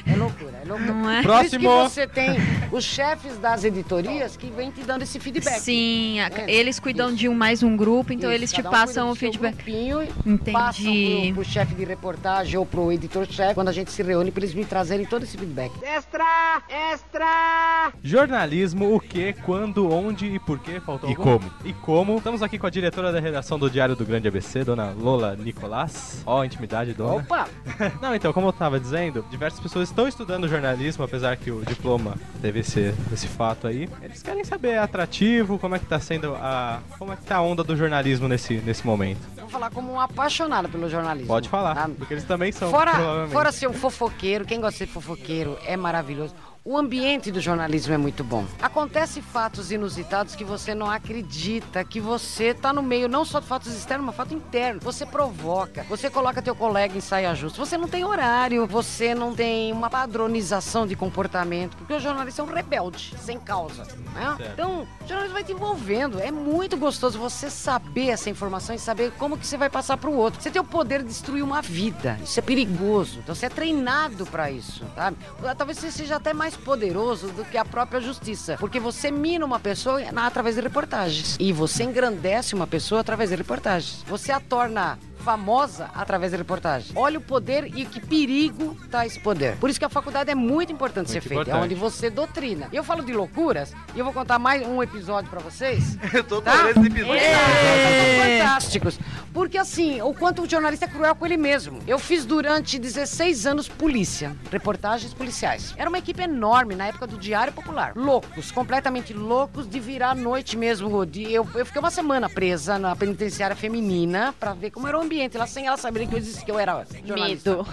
É 0.07 0.15
loucura, 0.15 0.59
é 0.63 0.67
loucura. 0.67 0.91
Não 0.93 1.09
é? 1.11 1.21
Por 1.21 1.45
isso 1.45 1.57
que 1.57 1.63
Próximo. 1.65 1.89
você 1.89 2.07
tem 2.07 2.39
os 2.71 2.83
chefes 2.83 3.37
das 3.37 3.63
editorias 3.63 4.35
que 4.37 4.47
vêm 4.49 4.71
te 4.71 4.81
dando 4.81 5.03
esse 5.03 5.19
feedback. 5.19 5.59
Sim, 5.59 6.19
a- 6.19 6.29
É. 6.41 6.51
eles 6.51 6.79
cuidam 6.79 7.13
de 7.13 7.27
um 7.29 7.33
mais 7.33 7.61
um 7.63 7.75
grupo, 7.77 8.11
então 8.13 8.29
Isso, 8.31 8.37
eles 8.39 8.51
te 8.51 8.61
um 8.61 8.69
passam 8.69 9.09
o 9.11 9.15
feedback. 9.15 9.55
grupinho 9.55 10.01
e 10.03 10.07
Entendi. 10.25 10.51
Passam 10.51 10.83
pro, 11.25 11.33
pro 11.35 11.45
chefe 11.45 11.75
de 11.75 11.83
reportagem 11.85 12.57
ou 12.57 12.65
pro 12.65 12.91
editor-chefe 12.91 13.53
quando 13.53 13.67
a 13.69 13.71
gente 13.71 13.91
se 13.91 14.01
reúne 14.01 14.31
para 14.31 14.43
eles 14.43 14.55
me 14.55 14.65
trazerem 14.65 15.05
todo 15.05 15.23
esse 15.23 15.37
feedback. 15.37 15.71
Extra! 15.83 16.61
Extra! 16.69 17.91
Jornalismo, 18.03 18.95
o 18.95 18.99
que, 18.99 19.33
quando, 19.33 19.91
onde 19.91 20.25
e 20.27 20.39
por 20.39 20.59
quê? 20.59 20.79
Faltou 20.79 21.09
E 21.09 21.13
algum? 21.13 21.23
como? 21.39 21.51
E 21.63 21.73
como? 21.73 22.17
Estamos 22.17 22.41
aqui 22.41 22.57
com 22.57 22.67
a 22.67 22.69
diretora 22.69 23.11
da 23.11 23.19
redação 23.19 23.59
do 23.59 23.69
Diário 23.69 23.95
do 23.95 24.05
Grande 24.05 24.27
ABC, 24.27 24.63
dona 24.63 24.91
Lola 24.91 25.35
Nicolás. 25.35 26.21
Ó, 26.25 26.43
intimidade, 26.43 26.93
dona. 26.93 27.15
Opa! 27.15 27.47
Não, 28.01 28.15
então, 28.15 28.33
como 28.33 28.47
eu 28.47 28.53
tava 28.53 28.79
dizendo, 28.79 29.25
diversas 29.29 29.59
pessoas 29.59 29.89
estão 29.89 30.07
estudando 30.07 30.47
jornalismo, 30.47 31.03
apesar 31.03 31.37
que 31.37 31.51
o 31.51 31.63
diploma 31.65 32.15
teve 32.41 32.59
esse, 32.59 32.93
esse 33.11 33.27
fato 33.27 33.67
aí. 33.67 33.89
Eles 34.01 34.21
querem 34.21 34.43
saber 34.43 34.69
é 34.69 34.77
atrativo, 34.79 35.59
como 35.59 35.75
é 35.75 35.79
que 35.79 35.85
tá 35.85 35.99
sendo 35.99 36.35
a. 36.35 36.79
Como 36.97 37.11
é 37.13 37.15
que 37.15 37.23
tá 37.23 37.37
a 37.37 37.41
onda 37.41 37.63
do 37.63 37.75
jornalismo 37.75 38.27
nesse, 38.27 38.55
nesse 38.55 38.85
momento. 38.85 39.21
Vou 39.37 39.49
falar 39.49 39.69
como 39.69 39.91
um 39.91 39.99
apaixonado 39.99 40.69
pelo 40.69 40.89
jornalismo. 40.89 41.27
Pode 41.27 41.49
falar, 41.49 41.75
tá? 41.75 41.89
porque 41.97 42.13
eles 42.13 42.23
também 42.23 42.51
são, 42.51 42.69
Fora, 42.71 43.27
fora 43.29 43.51
ser 43.51 43.67
um 43.67 43.73
fofoqueiro, 43.73 44.45
quem 44.45 44.59
gosta 44.59 44.73
de 44.73 44.77
ser 44.79 44.87
fofoqueiro 44.87 45.57
é 45.65 45.75
maravilhoso. 45.77 46.33
O 46.65 46.77
ambiente 46.77 47.29
do 47.29 47.41
jornalismo 47.41 47.93
é 47.93 47.97
muito 47.97 48.23
bom. 48.23 48.45
Acontece 48.61 49.21
fatos 49.21 49.69
inusitados 49.69 50.33
que 50.33 50.45
você 50.45 50.73
não 50.73 50.89
acredita, 50.89 51.83
que 51.83 51.99
você 51.99 52.53
tá 52.53 52.71
no 52.71 52.81
meio 52.81 53.09
não 53.09 53.25
só 53.25 53.41
de 53.41 53.47
fatos 53.47 53.75
externos, 53.75 54.05
mas 54.05 54.15
fato 54.15 54.33
interno. 54.33 54.79
Você 54.81 55.05
provoca, 55.05 55.83
você 55.89 56.09
coloca 56.09 56.41
teu 56.41 56.55
colega 56.55 56.97
em 56.97 57.01
saia 57.01 57.35
justa. 57.35 57.59
Você 57.59 57.77
não 57.77 57.89
tem 57.89 58.05
horário, 58.05 58.65
você 58.65 59.13
não 59.13 59.35
tem 59.35 59.73
uma 59.73 59.89
padronização 59.89 60.87
de 60.87 60.95
comportamento, 60.95 61.75
porque 61.75 61.95
o 61.95 61.99
jornalista 61.99 62.41
é 62.41 62.45
um 62.45 62.47
rebelde, 62.47 63.13
sem 63.19 63.37
causa. 63.37 63.83
né? 64.13 64.37
Então, 64.53 64.87
o 65.03 65.05
jornalismo 65.05 65.33
vai 65.33 65.43
te 65.43 65.51
envolvendo. 65.51 66.21
É 66.21 66.31
muito 66.31 66.77
gostoso 66.77 67.19
você 67.19 67.49
saber 67.49 68.07
essa 68.07 68.29
informação 68.29 68.73
e 68.73 68.79
saber 68.79 69.11
como 69.19 69.37
que 69.37 69.45
você 69.45 69.57
vai 69.57 69.69
passar 69.69 69.97
pro 69.97 70.13
outro. 70.13 70.41
Você 70.41 70.49
tem 70.49 70.61
o 70.61 70.65
poder 70.65 71.01
de 71.01 71.09
destruir 71.09 71.43
uma 71.43 71.61
vida. 71.61 72.17
Isso 72.23 72.39
é 72.39 72.41
perigoso. 72.41 73.19
Então 73.19 73.35
você 73.35 73.47
é 73.47 73.49
treinado 73.49 74.25
para 74.25 74.49
isso, 74.49 74.85
sabe? 74.95 75.17
Talvez 75.57 75.77
você 75.77 75.91
seja 75.91 76.15
até 76.15 76.33
mais 76.33 76.52
poderoso 76.57 77.27
do 77.29 77.45
que 77.45 77.57
a 77.57 77.65
própria 77.65 77.99
justiça, 77.99 78.57
porque 78.59 78.79
você 78.79 79.11
mina 79.11 79.45
uma 79.45 79.59
pessoa 79.59 80.01
através 80.15 80.55
de 80.55 80.61
reportagens 80.61 81.37
e 81.39 81.51
você 81.51 81.83
engrandece 81.83 82.55
uma 82.55 82.67
pessoa 82.67 83.01
através 83.01 83.29
de 83.29 83.35
reportagens. 83.35 84.03
Você 84.07 84.31
a 84.31 84.39
torna 84.39 84.97
famosa 85.23 85.89
através 85.95 86.31
de 86.31 86.37
reportagens. 86.37 86.91
Olha 86.95 87.17
o 87.17 87.21
poder 87.21 87.71
e 87.75 87.85
que 87.85 87.99
perigo 87.99 88.77
tá 88.91 89.05
esse 89.05 89.19
poder. 89.19 89.55
Por 89.57 89.69
isso 89.69 89.79
que 89.79 89.85
a 89.85 89.89
faculdade 89.89 90.29
é 90.29 90.35
muito 90.35 90.73
importante 90.73 91.09
ser 91.09 91.19
Muito 91.19 91.29
feita, 91.29 91.51
é 91.51 91.55
onde 91.55 91.73
você 91.73 92.09
doutrina. 92.09 92.67
Eu 92.73 92.83
falo 92.83 93.03
de 93.03 93.13
loucuras 93.13 93.73
e 93.95 93.99
eu 93.99 94.05
vou 94.05 94.13
contar 94.13 94.37
mais 94.37 94.67
um 94.67 94.83
episódio 94.83 95.29
pra 95.29 95.39
vocês. 95.39 95.97
eu 96.13 96.23
tô 96.23 96.41
tá? 96.41 96.51
adorando 96.51 96.79
esse 96.81 96.89
episódio. 96.89 97.23
É, 97.23 98.39
fantásticos. 98.43 98.99
Porque 99.33 99.57
assim, 99.57 100.01
o 100.01 100.13
quanto 100.13 100.43
o 100.43 100.49
jornalista 100.49 100.85
é 100.85 100.87
cruel 100.87 101.15
com 101.15 101.25
ele 101.25 101.37
mesmo. 101.37 101.79
Eu 101.87 101.97
fiz 101.97 102.25
durante 102.25 102.77
16 102.77 103.47
anos 103.47 103.67
polícia, 103.67 104.35
reportagens 104.51 105.13
policiais. 105.13 105.73
Era 105.77 105.89
uma 105.89 105.97
equipe 105.97 106.21
enorme 106.21 106.75
na 106.75 106.87
época 106.87 107.07
do 107.07 107.17
Diário 107.17 107.53
Popular. 107.53 107.93
Loucos, 107.95 108.51
completamente 108.51 109.13
loucos 109.13 109.67
de 109.67 109.79
virar 109.79 110.11
à 110.11 110.15
noite 110.15 110.57
mesmo. 110.57 111.05
De, 111.05 111.31
eu, 111.31 111.47
eu 111.55 111.65
fiquei 111.65 111.79
uma 111.79 111.89
semana 111.89 112.29
presa 112.29 112.77
na 112.77 112.95
penitenciária 112.95 113.55
feminina 113.55 114.35
pra 114.39 114.53
ver 114.53 114.69
como 114.69 114.87
era 114.87 114.97
o 114.97 115.01
ambiente 115.01 115.12
lá, 115.37 115.47
sem 115.47 115.67
ela 115.67 115.77
saber 115.77 116.07
que 116.07 116.13
eu 116.15 116.17
existia, 116.19 116.45
que 116.45 116.51
eu 116.51 116.59
era 116.59 116.85
jornalista. 117.05 117.49
Medo. 117.51 117.67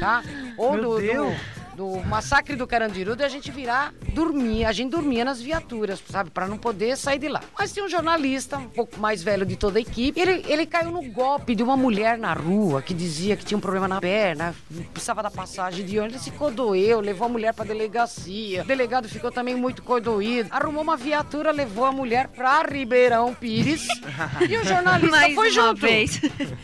Tá? 0.00 0.22
Ou 0.56 0.72
Meu 0.72 0.82
do, 0.82 0.88
do- 0.94 1.00
Deus. 1.00 1.34
do 1.34 1.65
massacre 2.06 2.56
do 2.56 2.66
Carandiru, 2.66 3.14
da 3.16 3.28
gente 3.28 3.50
virar 3.50 3.92
dormir. 4.12 4.64
A 4.64 4.72
gente 4.72 4.90
dormia 4.90 5.24
nas 5.24 5.40
viaturas, 5.40 6.02
sabe? 6.10 6.30
Pra 6.30 6.46
não 6.46 6.56
poder 6.58 6.96
sair 6.96 7.18
de 7.18 7.28
lá. 7.28 7.40
Mas 7.58 7.72
tinha 7.72 7.84
um 7.84 7.88
jornalista, 7.88 8.56
um 8.58 8.68
pouco 8.68 8.98
mais 9.00 9.22
velho 9.22 9.44
de 9.44 9.56
toda 9.56 9.78
a 9.78 9.82
equipe. 9.82 10.18
Ele, 10.20 10.44
ele 10.48 10.66
caiu 10.66 10.90
no 10.90 11.02
golpe 11.02 11.54
de 11.54 11.62
uma 11.62 11.76
mulher 11.76 12.16
na 12.18 12.32
rua 12.32 12.80
que 12.82 12.94
dizia 12.94 13.36
que 13.36 13.44
tinha 13.44 13.58
um 13.58 13.60
problema 13.60 13.86
na 13.88 14.00
perna, 14.00 14.54
precisava 14.92 15.22
da 15.22 15.30
passagem 15.30 15.84
de 15.84 15.98
ônibus. 15.98 16.16
Ele 16.16 16.24
se 16.24 16.30
codoeu, 16.30 17.00
levou 17.00 17.26
a 17.26 17.28
mulher 17.28 17.52
pra 17.52 17.64
delegacia. 17.64 18.62
O 18.62 18.66
delegado 18.66 19.08
ficou 19.08 19.30
também 19.30 19.54
muito 19.54 19.82
codoído. 19.82 20.48
Arrumou 20.52 20.82
uma 20.82 20.96
viatura, 20.96 21.50
levou 21.50 21.84
a 21.84 21.92
mulher 21.92 22.28
pra 22.28 22.62
Ribeirão 22.62 23.34
Pires. 23.34 23.86
e 24.48 24.56
o 24.56 24.64
jornalista 24.64 25.16
Mais 25.16 25.34
foi 25.34 25.50
junto. 25.50 25.80
vez. 25.80 26.20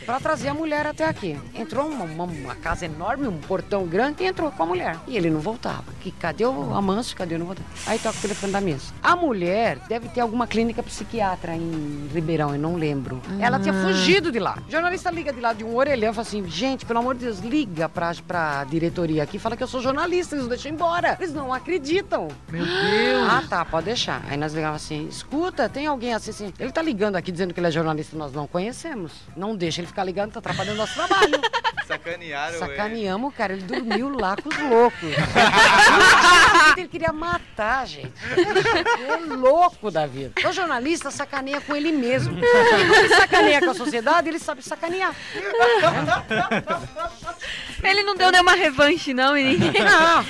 Pra 0.06 0.20
trazer 0.20 0.48
a 0.48 0.54
mulher 0.54 0.86
até 0.86 1.04
aqui. 1.04 1.38
Entrou 1.54 1.88
uma, 1.88 2.04
uma- 2.04 2.24
uma 2.24 2.54
casa 2.54 2.86
enorme, 2.86 3.26
um 3.28 3.38
portão 3.38 3.86
grande 3.86 4.22
e 4.22 4.26
entrou 4.26 4.50
com 4.50 4.62
a 4.62 4.66
mulher. 4.66 4.96
E 5.06 5.16
ele 5.16 5.30
não 5.30 5.40
voltava. 5.40 5.84
Que, 6.00 6.10
cadê 6.10 6.44
o 6.44 6.74
Amâncio? 6.74 7.16
Cadê? 7.16 7.36
Não 7.36 7.46
voltava. 7.46 7.68
Aí 7.86 7.98
toca 7.98 8.16
o 8.16 8.20
telefone 8.20 8.52
da 8.52 8.60
mesa. 8.60 8.92
A 9.02 9.16
mulher 9.16 9.78
deve 9.88 10.08
ter 10.08 10.20
alguma 10.20 10.46
clínica 10.46 10.82
psiquiatra 10.82 11.54
em 11.54 12.08
Ribeirão, 12.12 12.54
eu 12.54 12.60
não 12.60 12.76
lembro. 12.76 13.20
Ela 13.40 13.58
tinha 13.58 13.74
Ah. 13.74 13.82
fugido 13.82 14.30
de 14.30 14.38
lá. 14.38 14.58
O 14.66 14.70
jornalista 14.70 15.10
liga 15.10 15.32
de 15.32 15.40
lá 15.40 15.52
de 15.52 15.64
um 15.64 15.74
orelhão 15.76 16.10
e 16.12 16.14
fala 16.14 16.26
assim: 16.26 16.48
gente, 16.48 16.86
pelo 16.86 17.00
amor 17.00 17.14
de 17.16 17.24
Deus, 17.24 17.40
liga 17.40 17.88
pra, 17.88 18.12
pra 18.26 18.64
diretoria 18.64 19.22
aqui 19.24 19.36
e 19.36 19.40
fala 19.40 19.56
que 19.56 19.62
eu 19.62 19.68
sou 19.68 19.80
jornalista. 19.82 20.34
Eles 20.34 20.44
não 20.44 20.48
deixam 20.50 20.70
embora. 20.72 21.16
Eles 21.20 21.34
não 21.34 21.52
acreditam. 21.52 22.28
Meu 22.50 22.64
Deus. 22.64 23.28
Ah, 23.28 23.42
tá, 23.48 23.64
pode 23.64 23.86
deixar. 23.86 24.22
Aí 24.28 24.36
nós 24.36 24.52
ligávamos 24.54 24.82
assim: 24.84 25.06
escuta, 25.08 25.68
tem 25.68 25.86
alguém 25.86 26.14
assim, 26.14 26.30
assim. 26.30 26.52
Ele 26.58 26.70
tá 26.70 26.80
ligando 26.82 27.16
aqui 27.16 27.32
dizendo 27.32 27.52
que 27.52 27.60
ele 27.60 27.66
é 27.66 27.70
jornalista, 27.70 28.16
nós 28.16 28.32
não 28.32 28.46
conhecemos. 28.46 29.12
Não 29.36 29.56
deixa 29.56 29.80
ele 29.80 29.88
ficar 29.88 30.04
ligando, 30.04 30.32
tá 30.32 30.38
atrapalhando 30.38 30.76
o 30.76 30.78
nosso 30.78 30.94
trabalho. 30.94 31.40
Sacanearam, 31.92 32.58
Sacaneamos, 32.58 33.34
cara. 33.34 33.52
Ele 33.52 33.62
dormiu 33.62 34.08
lá 34.08 34.36
com 34.36 34.48
os 34.48 34.58
loucos. 34.58 35.00
ele 36.76 36.88
queria 36.88 37.12
matar, 37.12 37.86
gente. 37.86 38.12
É 38.36 39.16
louco 39.34 39.90
da 39.90 40.06
vida. 40.06 40.32
O 40.44 40.52
jornalista 40.52 41.10
sacaneia 41.10 41.60
com 41.60 41.74
ele 41.74 41.92
mesmo. 41.92 42.34
Quando 42.34 42.94
ele 42.94 43.08
sacaneia 43.08 43.60
com 43.60 43.70
a 43.70 43.74
sociedade, 43.74 44.28
ele 44.28 44.38
sabe 44.38 44.62
sacanear. 44.62 45.14
Ele 47.82 48.02
não 48.02 48.14
deu 48.14 48.30
nenhuma 48.30 48.54
revanche, 48.54 49.12
não, 49.12 49.36
e 49.36 49.58
ninguém. 49.58 49.82
Não. 49.82 50.24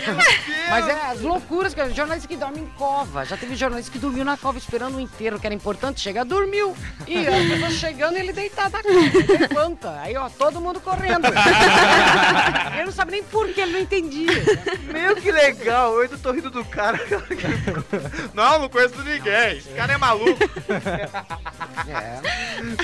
Mas 0.71 0.89
é 0.89 1.11
as 1.11 1.21
loucuras 1.21 1.75
que 1.75 1.91
jornalista 1.91 2.27
que 2.27 2.37
dorme 2.37 2.61
em 2.61 2.67
cova. 2.79 3.25
Já 3.25 3.37
teve 3.37 3.55
jornalista 3.55 3.93
que 3.93 3.99
dormiu 3.99 4.25
na 4.25 4.37
cova 4.37 4.59
esperando 4.59 4.97
o 4.97 5.01
inteiro, 5.01 5.39
que 5.39 5.47
era 5.47 5.55
importante 5.55 6.01
chegar, 6.01 6.25
dormiu. 6.25 6.75
E 7.07 7.27
as 7.27 7.47
pessoas 7.47 7.73
chegando, 7.75 8.17
ele 8.17 8.33
deitado 8.33 8.73
na 8.73 8.83
cama. 8.83 9.01
Ele 9.01 9.37
levanta. 9.37 10.01
Aí, 10.01 10.17
ó, 10.17 10.29
todo 10.31 10.61
mundo 10.61 10.81
correndo. 10.81 11.29
ele 12.74 12.84
não 12.84 12.92
sabe 12.92 13.12
nem 13.12 13.22
por 13.22 13.48
que 13.48 13.61
ele 13.61 13.72
não 13.72 13.80
entendia. 13.80 14.32
Meu, 14.92 15.16
que 15.16 15.30
legal. 15.30 15.94
Eu 15.94 16.00
ainda 16.03 16.18
tô 16.18 16.32
rindo 16.32 16.50
do 16.50 16.64
cara. 16.64 17.00
Não, 18.34 18.59
não 18.61 18.68
conheço 18.68 18.94
ninguém. 19.03 19.59
Esse 19.59 19.68
cara 19.70 19.92
é 19.92 19.96
maluco. 19.98 20.38
É. 21.88 22.20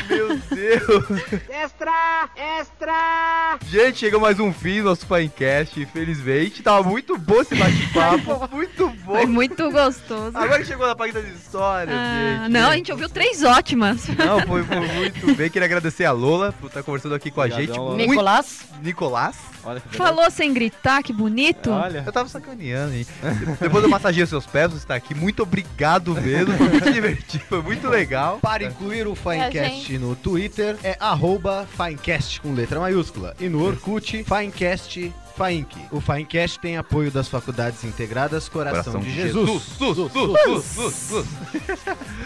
Meu 0.08 0.36
Deus. 0.36 1.04
Extra! 1.48 2.28
Extra! 2.36 3.58
Gente, 3.66 3.98
chegou 3.98 4.20
mais 4.20 4.38
um 4.40 4.52
fim 4.52 4.78
do 4.82 4.84
nosso 4.88 5.06
Finecast, 5.06 5.80
infelizmente. 5.80 6.62
Tava 6.62 6.82
muito 6.88 7.16
bom 7.16 7.40
esse 7.40 7.54
bate-papo. 7.54 8.48
muito 8.54 8.88
bom. 9.04 9.12
Foi 9.14 9.26
muito 9.26 9.70
gostoso. 9.70 10.36
Agora 10.36 10.58
que 10.60 10.66
chegou 10.66 10.86
na 10.86 10.94
página 10.96 11.20
das 11.20 11.32
histórias, 11.32 11.96
Ah, 11.96 12.40
gente. 12.44 12.52
não, 12.52 12.70
a 12.70 12.76
gente 12.76 12.92
ouviu 12.92 13.08
três 13.08 13.42
ótimas. 13.42 14.06
Não, 14.08 14.40
foi, 14.46 14.62
foi 14.64 14.80
muito 14.80 15.34
bem. 15.34 15.50
Queria 15.50 15.66
agradecer 15.66 16.04
a 16.04 16.12
Lola 16.12 16.52
por 16.60 16.66
estar 16.68 16.82
conversando 16.82 17.14
aqui 17.14 17.30
com 17.30 17.40
a 17.40 17.44
Obrigadão, 17.44 17.66
gente. 17.66 17.78
Lola. 17.78 17.96
Muito- 17.96 18.10
Nicolás? 18.10 18.47
Nicolás? 18.82 19.36
Olha 19.64 19.80
que 19.80 19.96
Falou 19.96 20.30
sem 20.30 20.52
gritar, 20.54 21.02
que 21.02 21.12
bonito. 21.12 21.70
Olha. 21.70 22.02
Eu 22.06 22.12
tava 22.12 22.28
sacaneando, 22.28 22.94
hein? 22.94 23.06
Depois 23.60 23.82
eu 23.82 23.90
massageio 23.90 24.26
seus 24.26 24.46
pés, 24.46 24.70
você 24.70 24.78
está 24.78 24.94
aqui. 24.94 25.14
Muito 25.14 25.42
obrigado 25.42 26.14
mesmo. 26.14 26.56
Foi 26.56 26.68
muito 26.68 26.90
divertido, 26.92 27.44
foi 27.48 27.62
muito 27.62 27.88
legal. 27.88 28.38
Para 28.40 28.64
incluir 28.64 29.06
o 29.06 29.12
É, 29.12 29.16
Finecast 29.16 29.98
no 29.98 30.14
Twitter, 30.14 30.76
é 30.84 30.96
arroba 31.00 31.66
Finecast 31.76 32.40
com 32.40 32.52
letra 32.54 32.78
maiúscula. 32.80 33.34
E 33.40 33.48
no 33.48 33.62
Orkut, 33.64 34.24
Finecast 34.24 35.12
Fainc. 35.36 35.76
O 35.92 36.00
Finecast 36.00 36.58
tem 36.60 36.76
apoio 36.76 37.10
das 37.10 37.28
Faculdades 37.28 37.84
Integradas 37.84 38.48
Coração, 38.48 39.00
de 39.00 39.10
Jesus. 39.12 39.62
Sus, 39.62 39.96
sus, 39.96 40.12
sus, 40.12 40.64
sus, 40.64 40.94
sus. 40.94 41.26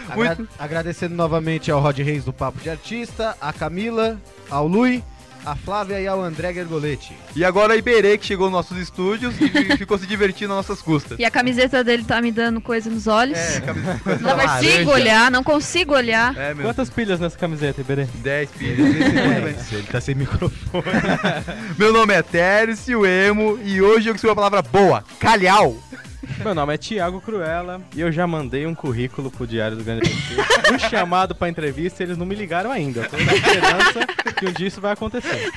Agra- 0.09 0.37
Agradecendo 0.57 1.15
novamente 1.15 1.71
ao 1.71 1.79
Rod 1.79 1.97
Reis 1.99 2.23
do 2.25 2.33
Papo 2.33 2.59
de 2.59 2.69
Artista, 2.69 3.35
a 3.39 3.51
Camila, 3.53 4.19
ao 4.49 4.67
Lui, 4.67 5.03
a 5.45 5.55
Flávia 5.55 5.99
e 5.99 6.07
ao 6.07 6.21
André 6.21 6.53
Gergoletti. 6.53 7.15
E 7.35 7.43
agora 7.43 7.73
a 7.73 7.77
Iberê, 7.77 8.17
que 8.17 8.25
chegou 8.25 8.47
nos 8.47 8.53
nossos 8.53 8.77
estúdios 8.77 9.35
e 9.39 9.77
ficou 9.77 9.97
se 9.97 10.07
divertindo 10.07 10.53
nas 10.53 10.67
nossas 10.67 10.81
custas. 10.81 11.19
E 11.19 11.25
a 11.25 11.31
camiseta 11.31 11.83
dele 11.83 12.03
tá 12.03 12.21
me 12.21 12.31
dando 12.31 12.61
coisa 12.61 12.89
nos 12.89 13.07
olhos. 13.07 13.37
É, 13.37 13.61
camisa 13.61 13.99
não 14.21 14.37
consigo 14.37 14.91
olhar, 14.91 15.31
não 15.31 15.43
consigo 15.43 15.93
olhar. 15.93 16.35
É, 16.37 16.53
meu. 16.53 16.65
Quantas 16.65 16.89
pilhas 16.89 17.19
nessa 17.19 17.37
camiseta, 17.37 17.81
Iberê? 17.81 18.07
10 18.15 18.49
pilhas. 18.51 19.71
Ele 19.71 19.87
tá 19.91 19.99
sem 19.99 20.15
microfone. 20.15 20.83
Meu 21.77 21.91
nome 21.91 22.13
é 22.13 22.21
Tércio 22.21 23.05
Emo 23.05 23.59
e 23.63 23.81
hoje 23.81 24.09
eu 24.09 24.13
consegui 24.13 24.29
uma 24.29 24.35
palavra 24.35 24.61
boa, 24.61 25.03
calhau. 25.19 25.77
Meu 26.39 26.55
nome 26.55 26.73
é 26.73 26.77
Thiago 26.77 27.21
Cruella 27.21 27.81
e 27.95 28.01
eu 28.01 28.11
já 28.11 28.25
mandei 28.25 28.65
um 28.65 28.73
currículo 28.73 29.29
pro 29.29 29.45
Diário 29.45 29.77
do 29.77 29.83
Grande 29.83 30.09
um 30.73 30.79
chamado 30.79 31.35
pra 31.35 31.49
entrevista 31.49 32.01
e 32.01 32.05
eles 32.05 32.17
não 32.17 32.25
me 32.25 32.35
ligaram 32.35 32.71
ainda. 32.71 33.01
Eu 33.01 33.09
tô 33.09 33.17
na 33.17 33.33
esperança 33.33 34.07
que 34.39 34.45
um 34.45 34.51
dia 34.51 34.67
isso 34.67 34.81
vai 34.81 34.93
acontecer. 34.93 35.51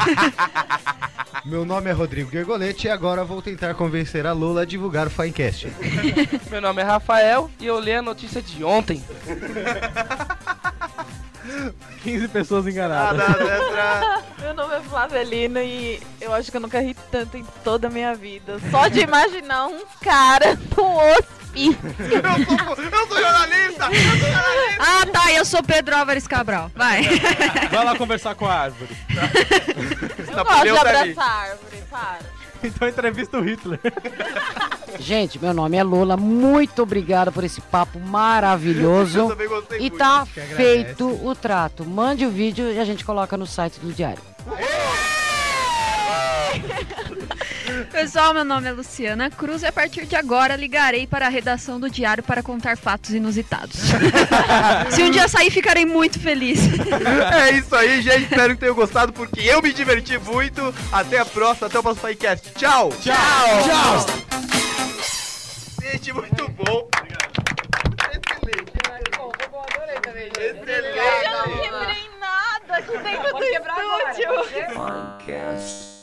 Meu 1.44 1.64
nome 1.64 1.88
é 1.88 1.92
Rodrigo 1.92 2.30
Gergoletti 2.30 2.88
e 2.88 2.90
agora 2.90 3.24
vou 3.24 3.40
tentar 3.40 3.74
convencer 3.74 4.26
a 4.26 4.32
Lula 4.32 4.62
a 4.62 4.64
divulgar 4.64 5.06
o 5.06 5.10
Finecast. 5.10 5.68
Meu 6.50 6.60
nome 6.60 6.82
é 6.82 6.84
Rafael 6.84 7.48
e 7.60 7.66
eu 7.66 7.78
li 7.78 7.92
a 7.92 8.02
notícia 8.02 8.42
de 8.42 8.64
ontem. 8.64 9.02
15 12.02 12.28
pessoas 12.28 12.66
Ah, 12.66 12.70
enganadas. 12.70 13.28
Nada, 13.28 13.42
extra. 13.56 14.22
Meu 14.40 14.54
nome 14.54 14.74
é 14.76 14.80
Flavelina 14.80 15.62
e 15.62 16.00
eu 16.20 16.32
acho 16.32 16.50
que 16.50 16.56
eu 16.56 16.60
nunca 16.60 16.80
ri 16.80 16.94
tanto 17.10 17.36
em 17.36 17.44
toda 17.64 17.88
a 17.88 17.90
minha 17.90 18.14
vida. 18.14 18.58
Só 18.70 18.88
de 18.88 19.00
imaginar 19.00 19.66
um 19.66 19.84
cara 20.02 20.58
no 20.76 20.96
hospício. 20.98 21.36
Eu 21.56 22.44
sou, 22.46 22.84
eu 22.84 23.06
sou 23.08 23.18
jornalista! 23.18 23.84
Eu 23.86 24.18
sou 24.18 24.30
jornalista! 24.30 24.76
Ah, 24.78 25.06
tá, 25.06 25.32
eu 25.32 25.44
sou 25.44 25.62
Pedro 25.62 25.96
Álvares 25.96 26.26
Cabral. 26.28 26.70
Vai. 26.74 27.02
Vai 27.70 27.84
lá 27.84 27.96
conversar 27.96 28.34
com 28.34 28.46
a 28.46 28.54
árvore. 28.54 28.94
Eu 30.36 30.44
gosto 30.44 30.62
de 30.64 30.68
abraçar 30.78 31.24
a 31.28 31.40
árvore, 31.50 31.82
para. 31.90 32.35
Então 32.66 32.88
entrevista 32.88 33.38
o 33.38 33.42
Hitler. 33.42 33.80
Gente, 34.98 35.38
meu 35.38 35.52
nome 35.52 35.76
é 35.76 35.82
Lula. 35.82 36.16
Muito 36.16 36.82
obrigada 36.82 37.30
por 37.30 37.44
esse 37.44 37.60
papo 37.60 37.98
Eu 37.98 38.04
maravilhoso. 38.06 39.28
também 39.28 39.48
gostei 39.48 39.80
E 39.80 39.90
tá 39.90 40.24
feito 40.26 41.06
o 41.06 41.34
trato. 41.34 41.84
Mande 41.84 42.24
o 42.24 42.30
vídeo 42.30 42.72
e 42.72 42.78
a 42.78 42.84
gente 42.84 43.04
coloca 43.04 43.36
no 43.36 43.46
site 43.46 43.78
do 43.78 43.92
Diário. 43.92 44.22
Pessoal, 47.90 48.34
meu 48.34 48.44
nome 48.44 48.68
é 48.68 48.72
Luciana 48.72 49.30
Cruz 49.30 49.62
e 49.62 49.66
a 49.66 49.72
partir 49.72 50.06
de 50.06 50.14
agora 50.16 50.56
ligarei 50.56 51.06
para 51.06 51.26
a 51.26 51.28
redação 51.28 51.80
do 51.80 51.90
Diário 51.90 52.22
para 52.22 52.42
contar 52.42 52.76
fatos 52.76 53.10
inusitados. 53.10 53.76
Se 54.90 55.02
um 55.02 55.10
dia 55.10 55.28
sair, 55.28 55.50
ficarei 55.50 55.84
muito 55.84 56.18
feliz. 56.20 56.60
É 57.32 57.52
isso 57.52 57.74
aí, 57.74 58.02
gente. 58.02 58.24
Espero 58.24 58.54
que 58.54 58.60
tenham 58.60 58.74
gostado, 58.74 59.12
porque 59.12 59.40
eu 59.40 59.62
me 59.62 59.72
diverti 59.72 60.18
muito. 60.18 60.74
Até 60.92 61.18
a 61.18 61.24
próxima, 61.24 61.66
até 61.66 61.78
o 61.78 61.82
próximo 61.82 62.02
podcast. 62.02 62.50
Tchau! 62.52 62.90
Tchau! 63.00 63.14
Tchau! 63.64 64.06
Gente, 65.82 66.12
muito 66.12 66.48
bom. 66.52 66.88
Excelente. 68.10 68.72
Excelente. 70.38 70.98
Eu 71.24 71.32
não 71.32 71.58
quebrei 71.58 72.10
nada 72.20 72.76
aqui 72.76 72.98
dentro 72.98 73.32
do 73.32 73.44
estúdio. 73.44 74.74
Podcast. 74.74 75.95